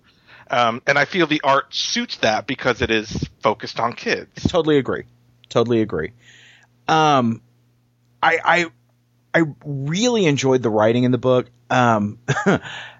[0.52, 4.44] Um, and I feel the art suits that because it is focused on kids.
[4.48, 5.04] Totally agree.
[5.48, 6.12] Totally agree.
[6.88, 7.42] Um,
[8.22, 8.66] I I
[9.42, 11.50] I really enjoyed the writing in the book.
[11.70, 12.18] Um,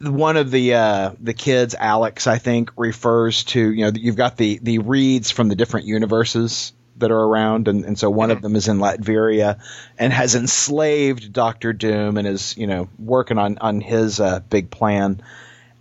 [0.00, 4.36] one of the uh, the kids, Alex, I think, refers to you know you've got
[4.36, 8.40] the the Reeds from the different universes that are around, and, and so one of
[8.40, 9.58] them is in Latveria
[9.98, 14.70] and has enslaved Doctor Doom and is you know working on on his uh, big
[14.70, 15.22] plan,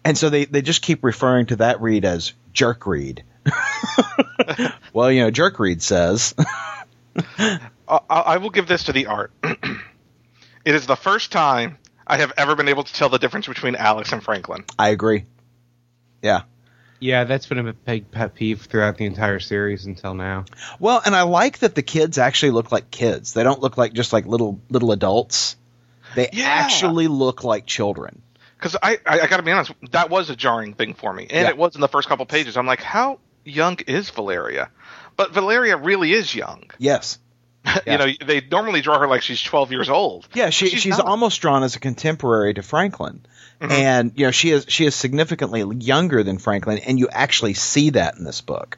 [0.03, 3.24] and so they they just keep referring to that Reed as Jerk Reed.
[4.93, 6.34] well, you know, Jerk Reed says.
[7.38, 7.59] I,
[8.09, 9.32] I will give this to the art.
[9.43, 13.76] it is the first time I have ever been able to tell the difference between
[13.76, 14.66] Alex and Franklin.
[14.78, 15.26] I agree.
[16.22, 16.41] Yeah.
[16.99, 20.45] Yeah, that's been a big pet peeve throughout the entire series until now.
[20.80, 23.34] Well, and I like that the kids actually look like kids.
[23.34, 25.58] They don't look like just like little little adults.
[26.16, 26.45] They Yeah.
[26.45, 28.22] actually look like children.
[28.58, 31.24] Because I, I, I got to be honest, that was a jarring thing for me,
[31.24, 31.49] and Yeah.
[31.49, 32.56] it was in the first couple pages.
[32.56, 34.70] I'm like, how young is Valeria?
[35.18, 36.64] But Valeria really is young.
[36.78, 37.20] Yes.
[37.66, 37.80] Yeah.
[37.88, 40.28] you know, they normally draw her like she's 12 years old.
[40.34, 43.26] Yeah, she, She's she's, almost drawn as a contemporary to Franklin.
[43.61, 43.72] Mm-hmm.
[43.72, 47.91] And you know, she is she is significantly younger than Franklin and you actually see
[47.91, 48.78] that in this book.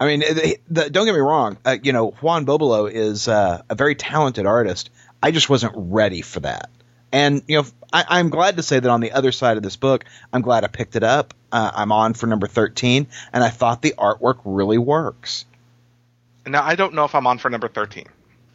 [0.00, 1.58] I mean, the, the, don't get me wrong.
[1.64, 4.90] Uh, you know, Juan Bobillo is uh, a very talented artist.
[5.22, 6.70] I just wasn't ready for that.
[7.12, 9.76] And you know, I, I'm glad to say that on the other side of this
[9.76, 11.34] book, I'm glad I picked it up.
[11.52, 15.44] Uh, I'm on for number 13, and I thought the artwork really works.
[16.46, 18.06] Now I don't know if I'm on for number 13.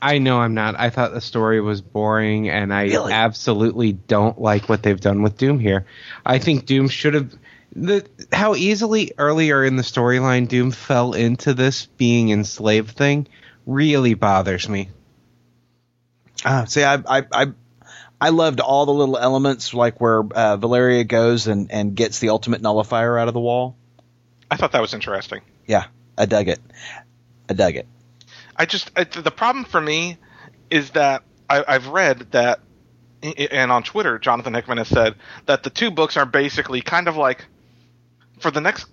[0.01, 0.75] I know I'm not.
[0.79, 3.13] I thought the story was boring, and I Really?
[3.13, 5.87] absolutely don't like what they've done with Doom here.
[6.25, 7.33] I think Doom should have.
[7.75, 13.27] The, how easily earlier in the storyline Doom fell into this being enslaved thing
[13.65, 14.89] really bothers me.
[16.45, 17.47] Uh, see, I, I, I,
[18.21, 22.29] I loved all the little elements, like where uh, Valeria goes and, and gets the
[22.29, 23.75] ultimate nullifier out of the wall.
[24.49, 25.41] I thought that was interesting.
[25.65, 25.85] Yeah,
[26.17, 26.59] I dug it.
[27.49, 27.87] I dug it.
[28.55, 30.17] I just I, the problem for me
[30.69, 32.59] is that I, I've read that,
[33.21, 37.15] and on Twitter, Jonathan Hickman has said that the two books are basically kind of
[37.15, 37.45] like
[38.39, 38.87] for the next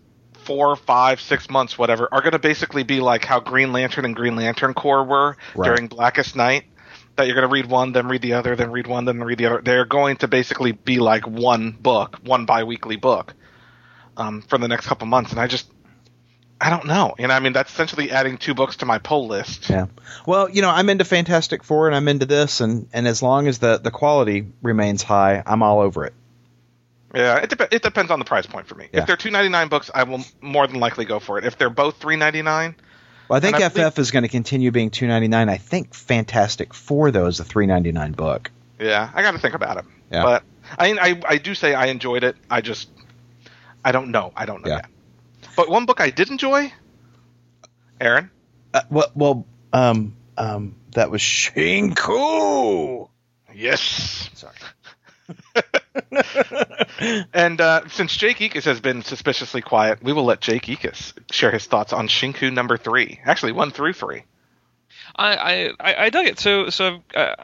[0.44, 4.14] four, five, six months, whatever, are going to basically be like how Green Lantern and
[4.14, 5.68] Green Lantern Corps were Right.
[5.68, 6.64] during Blackest Night.
[7.16, 9.38] That you're going to read one, then read the other, then read one, then read
[9.38, 9.62] the other.
[9.64, 13.34] They're going to basically be like one book, one biweekly book,
[14.16, 15.30] um, for the next couple months.
[15.30, 15.70] And I just,
[16.64, 17.14] I don't know.
[17.18, 19.68] And I mean, that's essentially adding two books to my pull list.
[19.68, 19.86] Yeah.
[20.26, 23.48] Well, you know, I'm into Fantastic Four and I'm into this, and, and as long
[23.48, 26.14] as the, the quality remains high, I'm all over it.
[27.14, 28.88] Yeah, it, dep- it depends on the price point for me.
[28.92, 29.00] Yeah.
[29.00, 31.44] If they're two ninety nine books, I will more than likely go for it.
[31.44, 32.74] If they're both three ninety nine,
[33.28, 35.48] Well, I think I FF believe- is going to continue being two ninety nine.
[35.48, 38.50] I think Fantastic Four though is a three ninety nine book.
[38.80, 39.84] Yeah, I got to think about it.
[40.10, 40.22] Yeah.
[40.24, 40.42] But
[40.78, 42.36] I, I I do say I enjoyed it.
[42.50, 42.88] I just
[43.84, 44.32] I don't know.
[44.34, 44.76] I don't know Yeah.
[44.78, 44.86] yet.
[45.56, 46.72] But one book I did enjoy,
[48.00, 48.30] Aaron.
[48.72, 53.08] Uh, well, well, um, um, that was Shinku.
[53.54, 54.30] Yes.
[54.34, 54.54] Sorry.
[57.32, 61.50] And uh, since Jake Ekus has been suspiciously quiet, we will let Jake Ekus share
[61.50, 63.20] his thoughts on Shinku number three.
[63.24, 64.24] Actually, one through three.
[65.16, 66.38] I, I, I I dug it.
[66.38, 67.34] So so uh,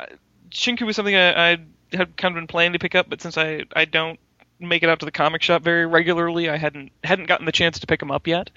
[0.50, 1.56] Shinku was something I, I
[1.92, 4.18] had kind of been planning to pick up, but since I, I don't
[4.60, 7.80] make it out to the comic shop very regularly, I hadn't hadn't gotten the chance
[7.80, 8.50] to pick them up yet.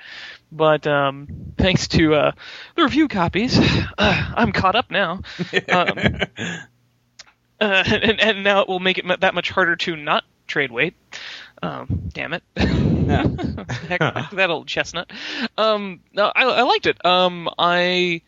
[0.52, 2.32] But um, thanks to uh,
[2.76, 5.22] the review copies, uh, I'm caught up now.
[5.70, 5.98] Um,
[7.60, 10.96] uh, and, and now it will make it that much harder to not trade weight.
[11.62, 12.44] Um, damn it.
[12.58, 15.10] Heck, that old chestnut.
[15.58, 17.04] Um, no, I, I liked it.
[17.06, 18.22] Um, I,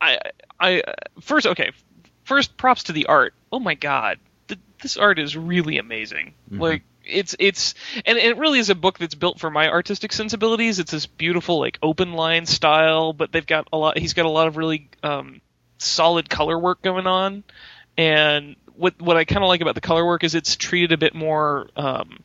[0.00, 0.18] I,
[0.58, 0.82] I
[1.20, 1.72] first okay.
[2.24, 3.34] First, props to the art.
[3.50, 4.18] Oh my god,
[4.82, 6.34] this art is really amazing.
[6.50, 10.78] Like it's it's and it really is a book that's built for my artistic sensibilities.
[10.78, 13.98] It's this beautiful like open line style, but they've got a lot.
[13.98, 15.40] He's got a lot of really um,
[15.78, 17.44] solid color work going on,
[17.96, 20.98] and what what I kind of like about the color work is it's treated a
[20.98, 22.20] bit more um,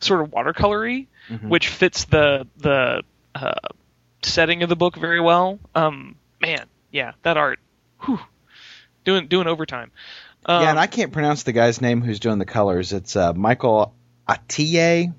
[0.00, 1.08] sort of watercolory,
[1.48, 3.02] which fits the the
[3.34, 3.54] uh,
[4.22, 5.58] setting of the book very well.
[5.74, 7.58] Um, man, yeah, that art,
[8.04, 8.20] whew,
[9.04, 9.90] doing doing overtime.
[10.46, 12.92] Um, yeah, and I can't pronounce the guy's name who's doing the colors.
[12.92, 13.94] It's uh, Michael
[14.28, 15.14] Atiyeh.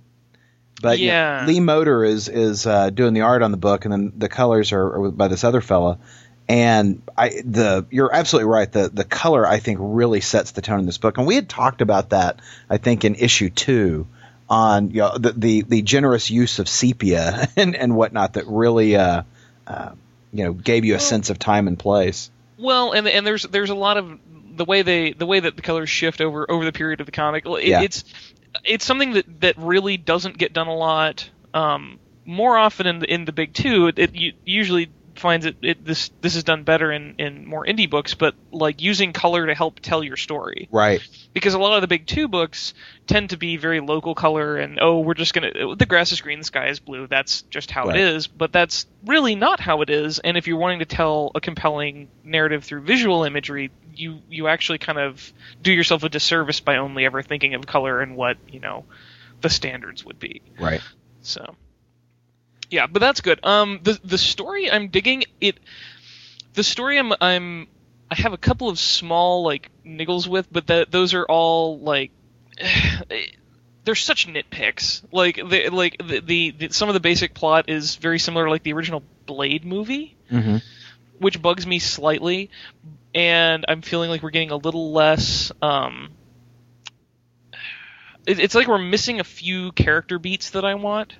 [0.82, 1.46] But yeah.
[1.46, 4.72] Lee Moder is is uh, doing the art on the book, and then the colors
[4.72, 6.00] are, are by this other fella.
[6.48, 8.72] And I, the you're absolutely right.
[8.72, 11.50] The the color I think really sets the tone in this book, and we had
[11.50, 12.40] talked about that
[12.70, 14.08] I think in issue two
[14.50, 18.96] on you know, the, the the generous use of sepia and and whatnot that really
[18.96, 19.24] uh,
[19.68, 19.92] uh,
[20.34, 22.32] you know gave you a sense of time and place.
[22.58, 24.20] Well, and and there's there's a lot of
[24.60, 27.12] the way they the way that the colors shift over over the period of the
[27.12, 27.46] comic.
[27.46, 27.82] It, Yeah.
[27.82, 28.04] It's
[28.64, 31.30] it's something that that really doesn't get done a lot.
[31.54, 35.86] Um, more often in the in the big two, it, it usually finds it, it
[35.86, 39.54] this this is done better in in more indie books, but like using color to
[39.54, 41.02] help tell your story Right.
[41.34, 42.74] because a lot of the big two books
[43.08, 46.40] tend to be very local color and oh we're just gonna the grass is green
[46.40, 47.98] the sky is blue that's just how Right.
[47.98, 51.32] it is but that's really not how it is and if you're wanting to tell
[51.36, 56.60] a compelling narrative through visual imagery you you actually kind of do yourself a disservice
[56.60, 58.86] by only ever thinking of color and what you know
[59.42, 60.82] the standards would be Right.
[61.22, 61.56] so
[62.70, 63.40] yeah but that's good.
[63.44, 65.60] Um the the story i'm digging it
[66.54, 67.68] the story i'm i'm
[68.10, 72.12] i have a couple of small like niggles with but that those are all like
[73.86, 75.04] they're such nitpicks.
[75.12, 78.52] Like the like the, the, the some of the basic plot is very similar to
[78.52, 80.58] like the original blade movie hmm
[81.20, 82.50] which bugs me slightly
[83.14, 86.12] and i'm feeling like we're getting a little less um
[88.26, 91.14] it, it's like we're missing a few character beats that i want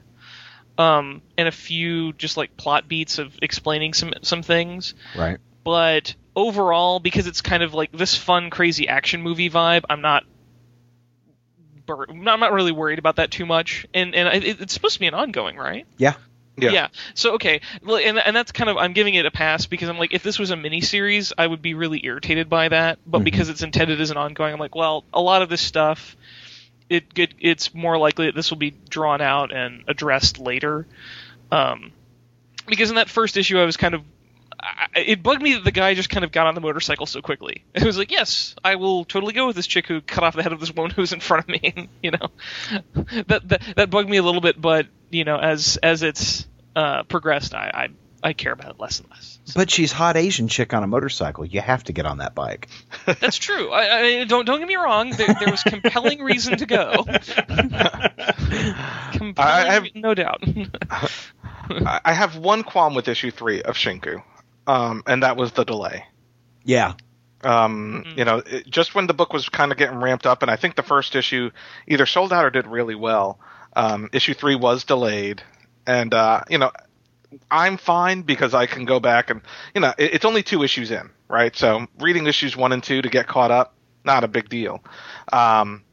[0.80, 5.38] um and a few just like plot beats of explaining some some things Right.
[5.64, 10.24] but overall because it's kind of like this fun crazy action movie vibe i'm not
[11.86, 15.00] bur- i'm not really worried about that too much and and it, it's supposed to
[15.00, 16.14] be an ongoing right Yeah.
[16.58, 16.72] Yeah.
[16.72, 16.88] yeah.
[17.14, 19.98] so okay, well, and and that's kind of I'm giving it a pass because I'm
[19.98, 23.00] like if this was a mini series, I would be really irritated by that.
[23.08, 23.24] But Mhm.
[23.24, 26.18] because it's intended as an ongoing, I'm like, well, a lot of this stuff,
[26.90, 30.88] it, it it's more likely that this will be drawn out and addressed later.
[31.52, 31.92] Um,
[32.68, 34.04] because in that first issue, I was kind of
[34.62, 37.22] I, it bugged me that the guy just kind of got on the motorcycle so
[37.22, 37.64] quickly.
[37.74, 40.44] It was like, yes, I will totally go with this chick who cut off the
[40.44, 41.90] head of this woman who's in front of me.
[42.04, 42.30] you know,
[43.28, 47.04] that, that that bugged me a little bit, but you know, as as it's uh,
[47.04, 47.90] progressed, I,
[48.24, 49.40] I I care about it less and less.
[49.56, 51.46] But she's hot Asian chick on a motorcycle.
[51.46, 52.68] You have to get on that bike.
[53.06, 53.72] That's true.
[53.72, 55.12] I, I don't don't get me wrong.
[55.12, 57.04] There, there was compelling reason to go.
[59.14, 60.44] compelling, I have- no doubt.
[61.70, 64.24] I I have one qualm with issue three of Shinku,
[64.68, 66.06] um, and that was the delay.
[66.64, 66.94] Yeah.
[67.44, 68.18] Um, Mm.
[68.18, 70.56] You know, it, just when the book was kind of getting ramped up, and I
[70.58, 71.52] think the first issue
[71.88, 73.40] either sold out or did really well.
[73.76, 75.42] Um, issue three was delayed,
[75.88, 76.72] and uh, you know,
[77.50, 79.42] I'm fine because I can go back and
[79.74, 81.56] you know, it, it's only two issues in, right?
[81.56, 83.74] So reading issues one and two to get caught up,
[84.04, 84.84] not a big deal.
[85.32, 85.84] Um,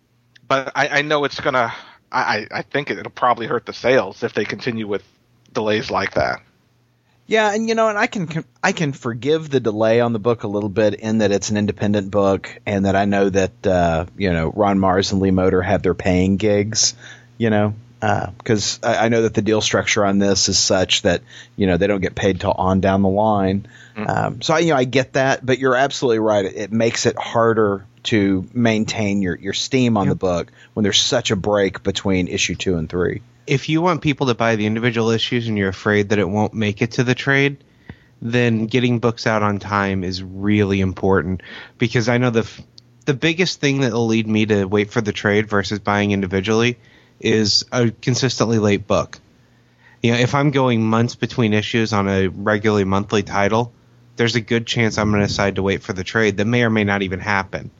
[0.47, 1.73] but I, I know it's gonna.
[2.11, 5.03] I, I think it'll probably hurt the sales if they continue with
[5.53, 6.41] delays like that.
[7.27, 10.45] Yeah, and you know, and I can I can forgive the delay on the book
[10.45, 14.07] a little bit in that it's an independent book, and that I know that uh,
[14.17, 16.95] you know Ron Marz and Lee Moder have their paying gigs,
[17.37, 21.23] you know, because I, I know that the deal structure on this is such that
[21.57, 23.67] you know they don't get paid till on down the line.
[23.97, 26.45] Um, so I, you know I get that, but you're absolutely right.
[26.45, 31.01] It, it makes it harder to maintain your your steam on the book when there's
[31.01, 33.23] such a break between issue two and three.
[33.47, 36.53] if you want people to buy the individual issues and you're afraid that it won't
[36.53, 37.57] make it to the trade,
[38.21, 41.43] then getting books out on time is really important
[41.79, 42.61] because I know the f-
[43.07, 46.77] the biggest thing that will lead me to wait for the trade versus buying individually
[47.21, 49.19] is a consistently late book.
[50.03, 53.73] You know, if I'm going months between issues on a regularly monthly title,
[54.17, 56.63] there's a good chance I'm going to decide to wait for the trade that may
[56.63, 57.71] or may not even happen.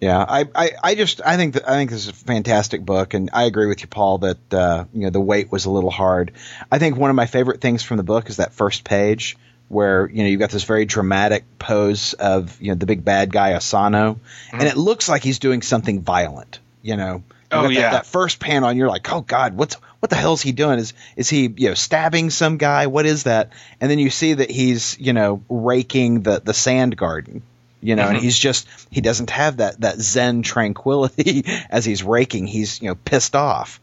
[0.00, 3.14] Yeah, I, I, I just I think that I think this is a fantastic book,
[3.14, 5.90] and I agree with you, Paul, that uh, you know the weight was a little
[5.90, 6.32] hard.
[6.70, 9.36] I think one of my favorite things from the book is that first page
[9.68, 13.32] where you know you've got this very dramatic pose of you know the big bad
[13.32, 14.20] guy Asano,
[14.52, 16.60] and it looks like he's doing something violent.
[16.80, 17.90] You know, You've Oh, that, yeah.
[17.92, 20.78] that first panel, and you're like, oh god, what's what the hell is he doing?
[20.78, 22.86] Is is he you know stabbing some guy?
[22.88, 23.52] What is that?
[23.80, 27.42] And then you see that he's you know raking the the sand garden
[27.80, 32.48] you know, and he's just he doesn't have that that zen tranquility as he's raking.
[32.48, 33.80] He's you know pissed off,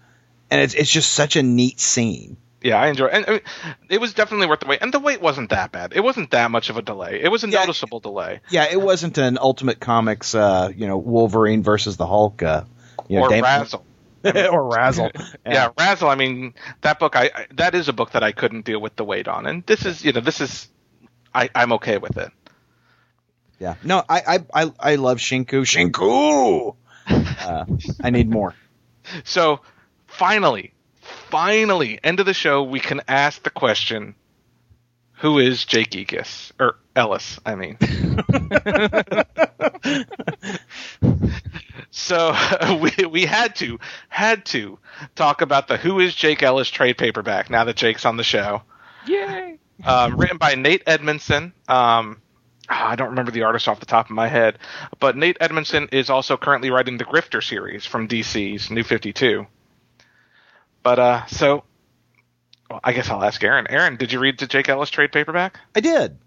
[0.51, 2.35] and it's it's just such a neat scene.
[2.61, 3.13] Yeah, I enjoy it.
[3.13, 3.41] And I mean,
[3.89, 4.79] it was definitely worth the wait.
[4.81, 5.93] And the wait wasn't that bad.
[5.95, 7.21] It wasn't that much of a delay.
[7.23, 7.59] It was a Yeah.
[7.61, 8.41] noticeable delay.
[8.49, 12.63] Yeah, it wasn't an Ultimate Comics, uh, you know, Wolverine versus the Hulk, uh,
[13.07, 13.85] you know, or Dam- Razzle.
[14.23, 15.11] or Razzle.
[15.45, 15.69] Yeah.
[15.77, 16.09] Razzle.
[16.09, 17.15] I mean, that book.
[17.15, 19.63] I, I that is a book that I couldn't deal with the weight on, and
[19.65, 20.67] this is you know this is
[21.33, 22.31] I I'm okay with it.
[23.59, 23.75] yeah.
[23.83, 24.21] No, I
[24.53, 25.63] I I, I love Shinku.
[25.65, 26.75] Shinku.
[27.07, 27.65] Uh,
[28.03, 28.53] I need more.
[29.23, 29.59] So
[30.07, 30.73] finally,
[31.29, 34.15] finally, end of the show, we can ask the question:
[35.21, 37.39] Who is Jake Egas or Ellis?
[37.45, 37.77] I mean.
[41.95, 42.35] So
[42.81, 44.77] we we had to had to
[45.15, 48.61] talk about the Who is Jake Ellis trade paperback now that Jake's on the show.
[49.07, 49.59] Yay!
[49.83, 51.53] Um, written by Nate Edmondson.
[51.69, 52.21] Um,
[52.69, 54.59] ah, I don't remember the artist off the top of my head,
[54.99, 59.47] but Nate Edmondson is also currently writing the Grifter series from DC's New 52.
[60.83, 61.63] But uh, so
[62.69, 63.67] well, I guess I'll ask Aaron.
[63.69, 65.59] Aaron, did you read the Jake Ellis trade paperback?
[65.73, 66.17] I did.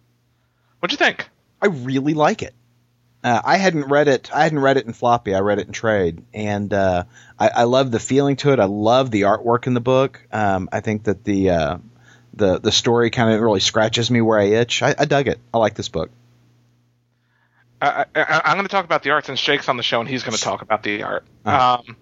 [0.81, 1.29] What'd you think?
[1.61, 2.55] I really like it.
[3.23, 4.31] Uh, I hadn't read it.
[4.33, 5.35] I hadn't read it in floppy.
[5.35, 7.05] I read it in trade, and uh,
[7.39, 8.61] I, I love the feeling to it.
[8.61, 10.25] I love the artwork in the book.
[10.33, 11.79] Um, I think that the uh,
[12.35, 14.83] the the story kind of really scratches me where I itch.
[14.83, 15.41] I, I dug it.
[15.53, 16.11] I like this book.
[17.81, 20.09] I, I, I'm going to talk about the art since Jake's on the show and
[20.09, 21.25] he's going to talk about the art.
[21.45, 21.79] Uh-huh.
[21.87, 21.97] Um,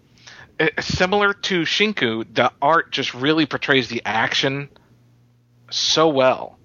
[0.59, 4.71] it- similar to Shinku, the art just really portrays the action
[5.71, 6.56] so well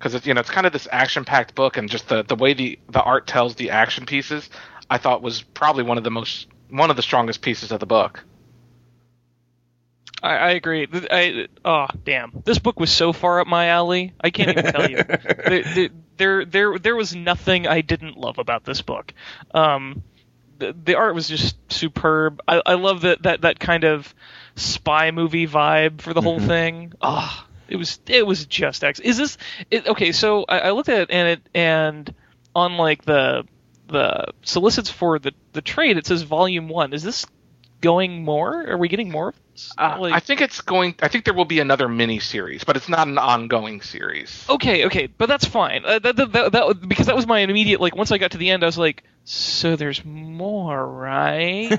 [0.00, 2.54] because it's you know it's kind of this action-packed book and just the the way
[2.54, 4.48] the the art tells the action pieces,
[4.88, 7.86] I thought was probably one of the most one of the strongest pieces of the
[7.86, 8.24] book.
[10.22, 10.86] I, I agree.
[10.86, 14.14] Th- I, oh damn, this book was so far up my alley.
[14.20, 15.04] I can't even tell you.
[15.50, 19.12] There, there, there, there, there was nothing I didn't love about this book.
[19.52, 20.02] Um,
[20.58, 22.40] the, the art was just superb.
[22.46, 24.14] I, I love that, that that kind of
[24.54, 26.92] spy movie vibe for the whole thing.
[27.00, 29.00] Oh, it was it was just X.
[29.00, 29.38] Is this
[29.70, 30.12] it, okay?
[30.12, 32.14] So I, I looked at it and it and
[32.54, 33.44] on like the
[33.88, 36.92] the solicits for the the trade, it says volume one.
[36.92, 37.26] Is this
[37.80, 38.68] going more?
[38.70, 39.28] Are we getting more?
[39.30, 39.72] of this?
[39.78, 40.94] Uh, Like- I think it's going.
[41.02, 44.44] I think there will be another mini series, but it's not an ongoing series.
[44.48, 45.84] Okay, okay, but that's fine.
[45.86, 47.96] Uh, that, that, that, that- because that was my immediate like.
[47.96, 51.70] Once I got to the end, I was like, "So there's more, right?"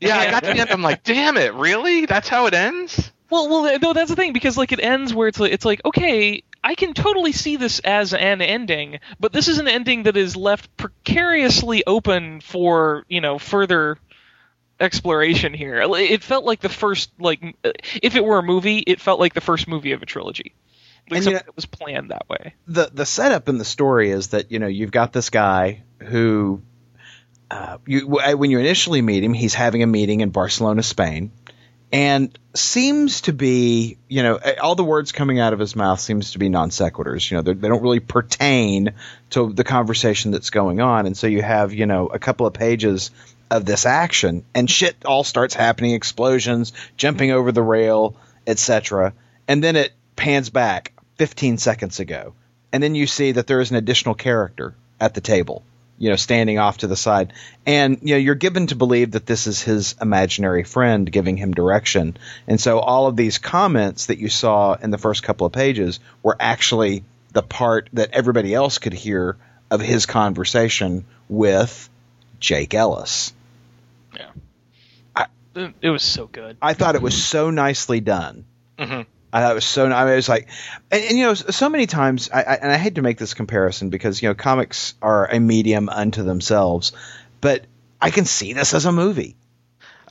[0.00, 0.70] Yeah, I got to the end.
[0.70, 2.06] I'm like, damn it, really?
[2.06, 3.10] That's how it ends?
[3.32, 5.80] Well, well, no, that's the thing because like it ends where it's like it's like
[5.84, 10.16] okay, I can totally see this as an ending, but this is an ending that
[10.16, 13.98] is left precariously open for you know further
[14.78, 15.80] exploration here.
[15.96, 17.56] It felt like the first like
[18.02, 20.54] if it were a movie, it felt like the first movie of a trilogy.
[21.10, 22.54] Like And, you know- that was planned that way.
[22.66, 26.62] the the setup in the story is that you know you've got this guy who
[27.50, 31.30] uh, you when you initially meet him he's having a meeting in Barcelona Spain
[31.92, 36.32] and seems to be you know all the words coming out of his mouth seems
[36.32, 37.30] to be non sequiturs.
[37.30, 38.92] You know they're- don't really pertain
[39.30, 41.06] to the conversation that's going on.
[41.06, 43.10] And so you have you know a couple of pages
[43.50, 48.16] of this action and shit all starts happening explosions jumping over the rail
[48.46, 49.12] etc
[49.46, 52.34] and then it pans back 15 seconds ago.
[52.72, 55.62] And then you see that there is an additional character at the table
[56.02, 57.32] you know standing off to the side
[57.64, 61.54] and you know you're given to believe that this is his imaginary friend giving him
[61.54, 62.16] direction
[62.48, 66.00] and so all of these comments that you saw in the first couple of pages
[66.20, 69.36] were actually the part that everybody else could hear
[69.70, 71.88] of his conversation with
[72.40, 73.32] Jake Ellis
[74.12, 74.30] Yeah.
[75.14, 75.26] I,
[75.80, 76.56] it was so good.
[76.60, 78.44] I thought it was so nicely done.
[78.76, 79.06] Mhm.
[79.32, 79.86] I thought it was so.
[79.86, 80.48] I mean, it was like,
[80.90, 83.34] and, and you know, so many times, I, I, and I hate to make this
[83.34, 86.92] comparison because you know, comics are a medium unto themselves,
[87.40, 87.64] but
[88.00, 89.36] I can see this as a movie.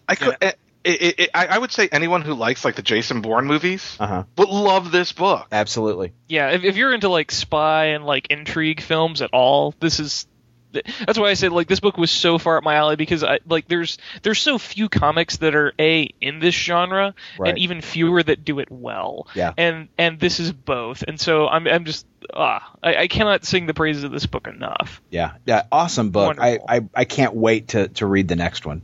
[0.08, 0.38] I could.
[0.42, 3.96] It, it, it, I I would say anyone who likes like the Jason Bourne movies
[4.00, 4.24] Uh huh.
[4.40, 5.48] would love this book.
[5.52, 6.12] Absolutely.
[6.28, 10.26] Yeah, if, if you're into like spy and like intrigue films at all, this is.
[10.72, 13.40] That's why I said like this book was so far up my alley because I
[13.48, 17.50] like there's there's so few comics that are a in this genre Right.
[17.50, 19.28] and even fewer that do it well.
[19.36, 19.54] Yeah.
[19.58, 23.66] And and this is both, and so I'm I'm just ah I, I cannot sing
[23.66, 25.02] the praises of this book enough.
[25.10, 25.34] Yeah.
[25.46, 25.64] Yeah.
[25.72, 26.38] Awesome book.
[26.40, 28.82] I, I I can't wait to to read the next one.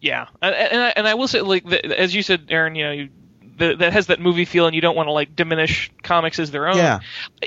[0.00, 2.84] Yeah, and, and I and I will say like the, as you said, Aaron, you
[2.84, 3.08] know, you,
[3.56, 6.50] the, that has that movie feel, and you don't want to like diminish comics as
[6.50, 6.76] their own.
[6.76, 7.00] Yeah.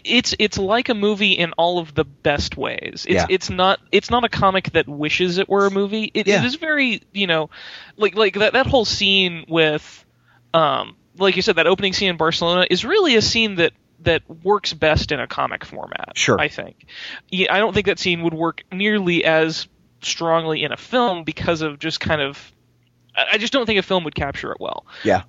[0.04, 3.06] it's it's like a movie in all of the best ways.
[3.08, 3.26] It's Yeah.
[3.30, 6.12] it's not it's not a comic that wishes it were a movie.
[6.14, 6.40] It, Yeah.
[6.42, 7.50] it is very you know,
[7.98, 10.06] like like that that whole scene with,
[10.54, 14.22] um, like you said, that opening scene in Barcelona is really a scene that that
[14.44, 16.12] works best in a comic format.
[16.16, 16.40] Sure.
[16.40, 16.86] I think.
[17.30, 19.68] Yeah, I don't think that scene would work nearly as
[20.02, 22.52] strongly in a film because of just kind of.
[23.16, 24.86] I I just don't think a film would capture it well.
[25.04, 25.24] Yeah.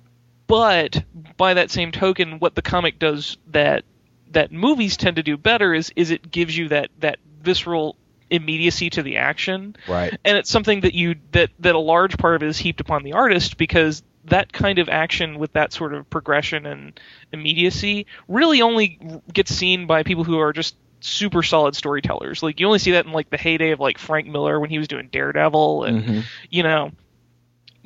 [0.47, 1.03] But
[1.35, 3.83] by that same token, what the comic does that
[4.31, 7.95] that movies tend to do better is is it gives you that that visceral
[8.29, 10.17] immediacy to the action Right.
[10.25, 13.03] and it's something that you that that a large part of it is heaped upon
[13.03, 16.99] the artist because that kind of action with that sort of progression and
[17.31, 18.99] immediacy really only
[19.31, 23.05] gets seen by people who are just super solid storytellers like you only see that
[23.05, 26.23] in like the heyday of like frank miller when he was doing daredevil and Mhm.
[26.49, 26.91] you know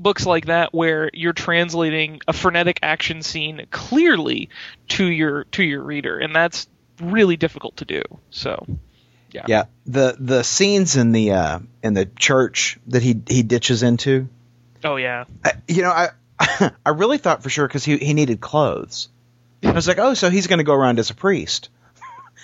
[0.02, 4.50] books like that where you're translating a frenetic action scene clearly
[4.88, 6.68] to your to your reader and that's
[7.00, 8.66] really difficult to do so
[9.32, 9.64] yeah Yeah.
[9.86, 14.28] The the scenes in the uh in the church that he he ditches into.
[14.84, 16.10] oh yeah I, you know, I
[16.86, 19.10] I really thought for sure because he he needed clothes.
[19.64, 21.70] I was like, oh, so he's going to go around as a priest.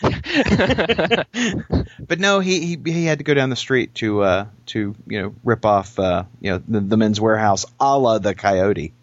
[2.00, 5.22] but no, he, he he had to go down the street to uh to you
[5.22, 8.94] know rip off uh you know the, the men's warehouse a la the coyote.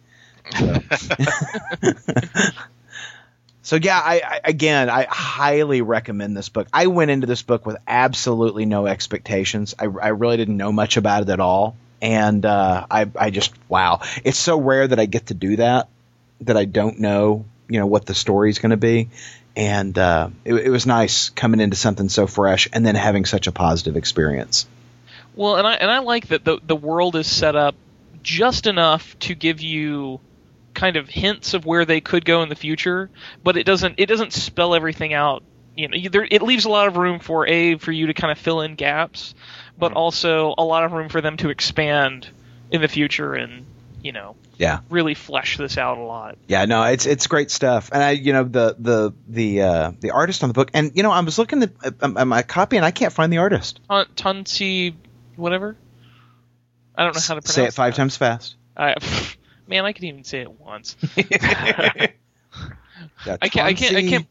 [0.57, 0.77] So,
[3.65, 6.69] So, yeah, I, I again I highly recommend this book.
[6.71, 9.75] I went into this book with absolutely no expectations.
[9.79, 13.55] I, I really didn't know much about it at all, and uh, I I just
[13.71, 15.89] wow, it's so rare that I get to do that
[16.43, 19.09] that I don't know you know what the story's going to be.
[19.56, 23.47] And uh, it, it was nice coming into something so fresh and then having such
[23.47, 24.66] a positive experience.
[25.36, 27.74] Well, and I and I like that the the world is set up
[28.22, 30.20] just enough to give you
[30.74, 33.10] kind of hints of where they could go in the future,
[33.43, 35.43] but it doesn't it doesn't spell everything out.
[35.76, 38.31] You know, there, it leaves a lot of room for a for you to kind
[38.31, 39.35] of fill in gaps,
[39.78, 42.28] but also a lot of room for them to expand
[42.70, 43.66] in the future and
[44.02, 44.81] you know Yeah.
[44.90, 46.39] really flesh this out a lot.
[46.48, 50.10] Yeah, no, it's it's great stuff, and I, you know, the the the uh, the
[50.12, 52.90] artist on the book, and you know, I was looking at, my copy, and I
[52.90, 53.81] can't find the artist.
[53.89, 54.94] Ton- Tunsi,
[55.36, 55.76] whatever.
[56.97, 57.97] I don't know how to pronounce Say it five that.
[57.97, 58.56] times fast.
[58.76, 58.94] I,
[59.66, 60.97] man, I can even say it once.
[63.26, 63.66] Yeah, I can't.
[63.66, 63.97] I can't.
[63.97, 64.26] I Tonsi- can't.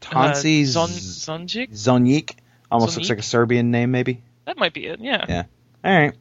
[0.00, 1.70] Tonsi uh, Zon, Z- Zonjik?
[1.72, 2.36] Zonyik.
[2.70, 4.22] Almost looks like a Serbian name, maybe.
[4.44, 5.00] That might be it.
[5.00, 5.24] Yeah.
[5.28, 5.42] Yeah.
[5.84, 6.14] All right.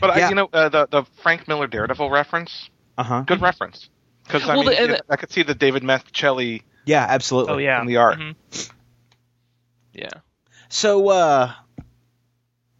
[0.00, 2.68] But I, you know, uh, the the Frank Miller Daredevil reference,
[2.98, 3.20] Uh huh.
[3.26, 3.88] good reference.
[4.26, 6.62] Because I Well, mean, the- and yeah, I could see the David Mazzucchelli.
[6.86, 7.52] Yeah, absolutely.
[7.54, 7.80] Oh yeah.
[7.80, 8.18] in the art.
[8.18, 8.70] Mhm.
[9.92, 10.08] Yeah.
[10.68, 11.52] So, uh,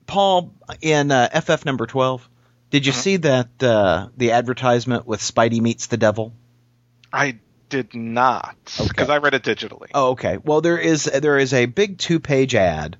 [0.06, 2.28] Paul, in uh, FF number twelve,
[2.70, 2.96] did you Mhm.
[2.96, 6.34] see that uh, the advertisement with Spidey meets the devil?
[7.12, 7.38] I
[7.70, 8.56] did not
[8.88, 9.88] because I read it digitally.
[9.94, 10.38] Oh, okay.
[10.42, 12.96] Well, there is there is a big two page ad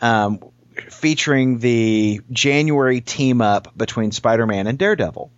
[0.00, 0.40] um,
[0.90, 5.30] featuring the January team up between Spider Man and Daredevil,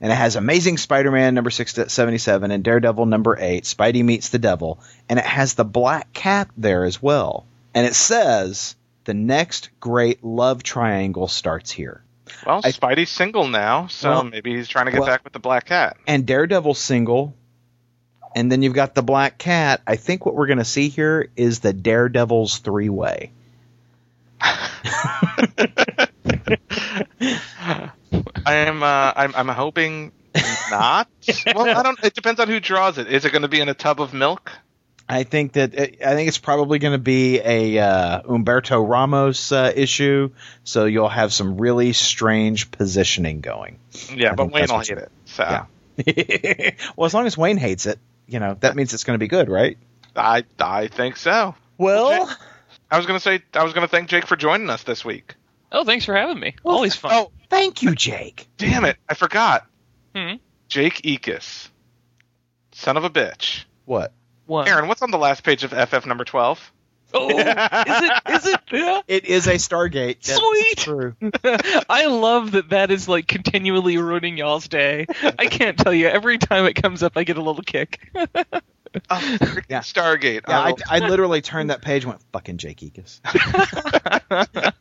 [0.00, 3.64] and it has Amazing Spider Man number six seventy seven and Daredevil number eight.
[3.64, 7.94] Spidey meets the devil, and it has the Black Cat there as well, and it
[7.94, 12.02] says the next great love triangle starts here.
[12.46, 15.32] Well, I- Spidey's single now, so Well- maybe he's trying to get well- back with
[15.34, 15.96] the Black Cat.
[16.06, 17.34] and Daredevil's single,
[18.34, 19.82] and then you've got the Black Cat.
[19.86, 23.30] I think what we're going to see here is the Daredevil's three way.
[28.46, 28.82] I am.
[28.82, 29.34] Uh, I'm.
[29.34, 30.12] I'm hoping
[30.70, 31.08] not.
[31.54, 32.02] well, I don't.
[32.04, 33.08] It depends on who draws it.
[33.08, 34.52] Is it going to be in a tub of milk?
[35.08, 39.72] I think that I think it's probably going to be a uh, Humberto Ramos uh,
[39.74, 40.30] issue,
[40.64, 43.78] so you'll have some really strange positioning going.
[44.14, 45.12] Yeah, I but Wayne will hate it.
[45.26, 45.66] So Yeah.
[46.96, 49.28] well, as long as Wayne hates it, you know that means it's going to be
[49.28, 49.76] good, right?
[50.16, 50.44] I.
[50.58, 51.54] I think so.
[51.76, 52.34] Well,
[52.94, 53.42] I was going to say.
[53.54, 55.34] I was going to thank Jake for joining us this week.
[55.72, 56.54] Oh, thanks for having me.
[56.64, 57.10] Always fun.
[57.12, 58.46] Oh, Thank you, Jake.
[58.56, 58.96] damn it!
[59.08, 59.66] I forgot.
[60.14, 60.34] Hmm?
[60.68, 61.70] Jake Ekus,
[62.70, 63.64] son of a bitch.
[63.84, 64.12] What?
[64.46, 64.68] One.
[64.68, 66.72] Aaron, what's on the last page of FF number twelve?
[67.12, 68.22] Oh, is it?
[68.28, 68.60] Is it?
[68.72, 69.00] Yeah.
[69.08, 70.20] It is a Stargate.
[70.22, 70.78] That's Sweet.
[70.78, 71.14] True.
[71.88, 75.06] I love that that is like continually ruining y'all's day.
[75.38, 76.06] I can't tell you.
[76.08, 78.00] Every time it comes up, I get a little kick.
[79.10, 79.38] Oh,
[79.68, 79.80] Yeah.
[79.80, 80.42] Stargate.
[80.48, 83.20] Yeah, I, Oh, I literally turned that page and went, fucking Jake Ekus.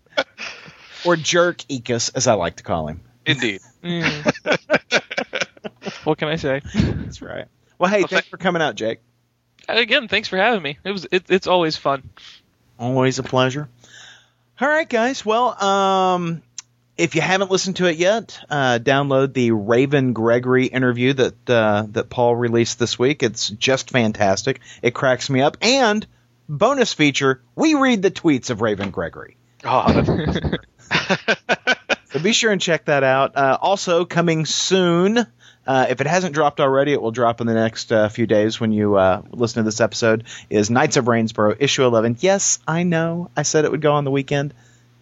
[1.06, 3.02] or Jerk Ekus, as I like to call him.
[3.26, 3.62] indeed.
[3.84, 4.34] Mm.
[6.06, 6.62] what can I say?
[6.74, 7.46] That's right.
[7.78, 9.00] Well, hey, Well, thanks for coming out, Jake.
[9.68, 10.78] Again, thanks for having me.
[10.84, 11.08] It was.
[11.12, 12.10] It, it's always fun.
[12.78, 13.70] Always a pleasure.
[14.60, 15.26] All right, guys.
[15.26, 16.42] Well, um,
[16.98, 21.86] if you haven't listened to it yet, uh, download the Raven Gregory interview that uh,
[21.92, 23.24] that Paul released this week.
[23.24, 24.60] It's just fantastic.
[24.82, 25.58] It cracks me up.
[25.62, 26.06] And
[26.48, 29.38] bonus feature: we read the tweets of Raven Gregory.
[29.66, 30.52] Oh,
[32.14, 33.36] So be sure and check that out.
[33.36, 35.18] Uh, also, coming soon,
[35.66, 38.60] uh, if it hasn't dropped already, it will drop in the next uh, few days
[38.60, 42.18] when you uh, listen to this episode, is Knights of Rainsboro, issue 11.
[42.20, 43.32] Yes, I know.
[43.36, 44.54] I said it would go on the weekend.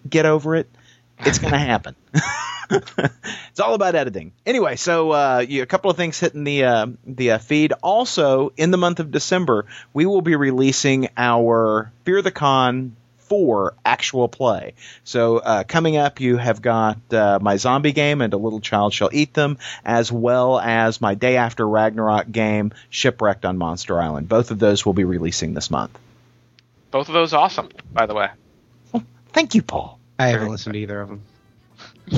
[0.09, 0.69] Get over it.
[1.26, 1.95] It's going to happen.
[2.69, 4.31] it's all about editing.
[4.45, 7.73] Anyway, so uh, you, a couple of things hitting the uh, the uh, feed.
[7.84, 13.76] Also, in the month of December, we will be releasing our Fear the Con 4
[13.85, 14.73] actual play.
[15.06, 18.93] So uh, coming up, you have got uh, my zombie game and A Little Child
[18.93, 24.27] Shall Eat Them, as well as my Day After Ragnarok game, Shipwrecked on Monster Island.
[24.27, 25.98] Both of those will be releasing this month.
[26.91, 28.27] both of those awesome, by the way.
[29.31, 29.98] Thank you, Paul.
[30.22, 31.22] I haven't listened to either of them.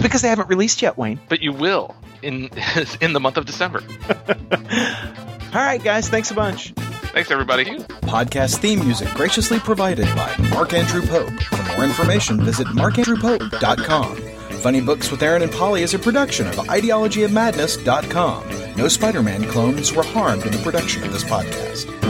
[0.01, 1.19] Because they haven't released yet, Wayne.
[1.29, 2.49] But you will in
[3.01, 3.83] in the month of December.
[5.53, 6.71] All right, guys, thanks a bunch.
[7.13, 7.65] Thanks, everybody.
[8.01, 11.31] Podcast theme music graciously provided by Mark Andrew Pope.
[11.43, 14.15] For more information, visit markandrewpope.com.
[14.61, 18.75] Funny Books with Aaron and Polly is a production of ideologyofmadness.com.
[18.75, 22.02] No Spider Man clones were harmed in the production of this podcast.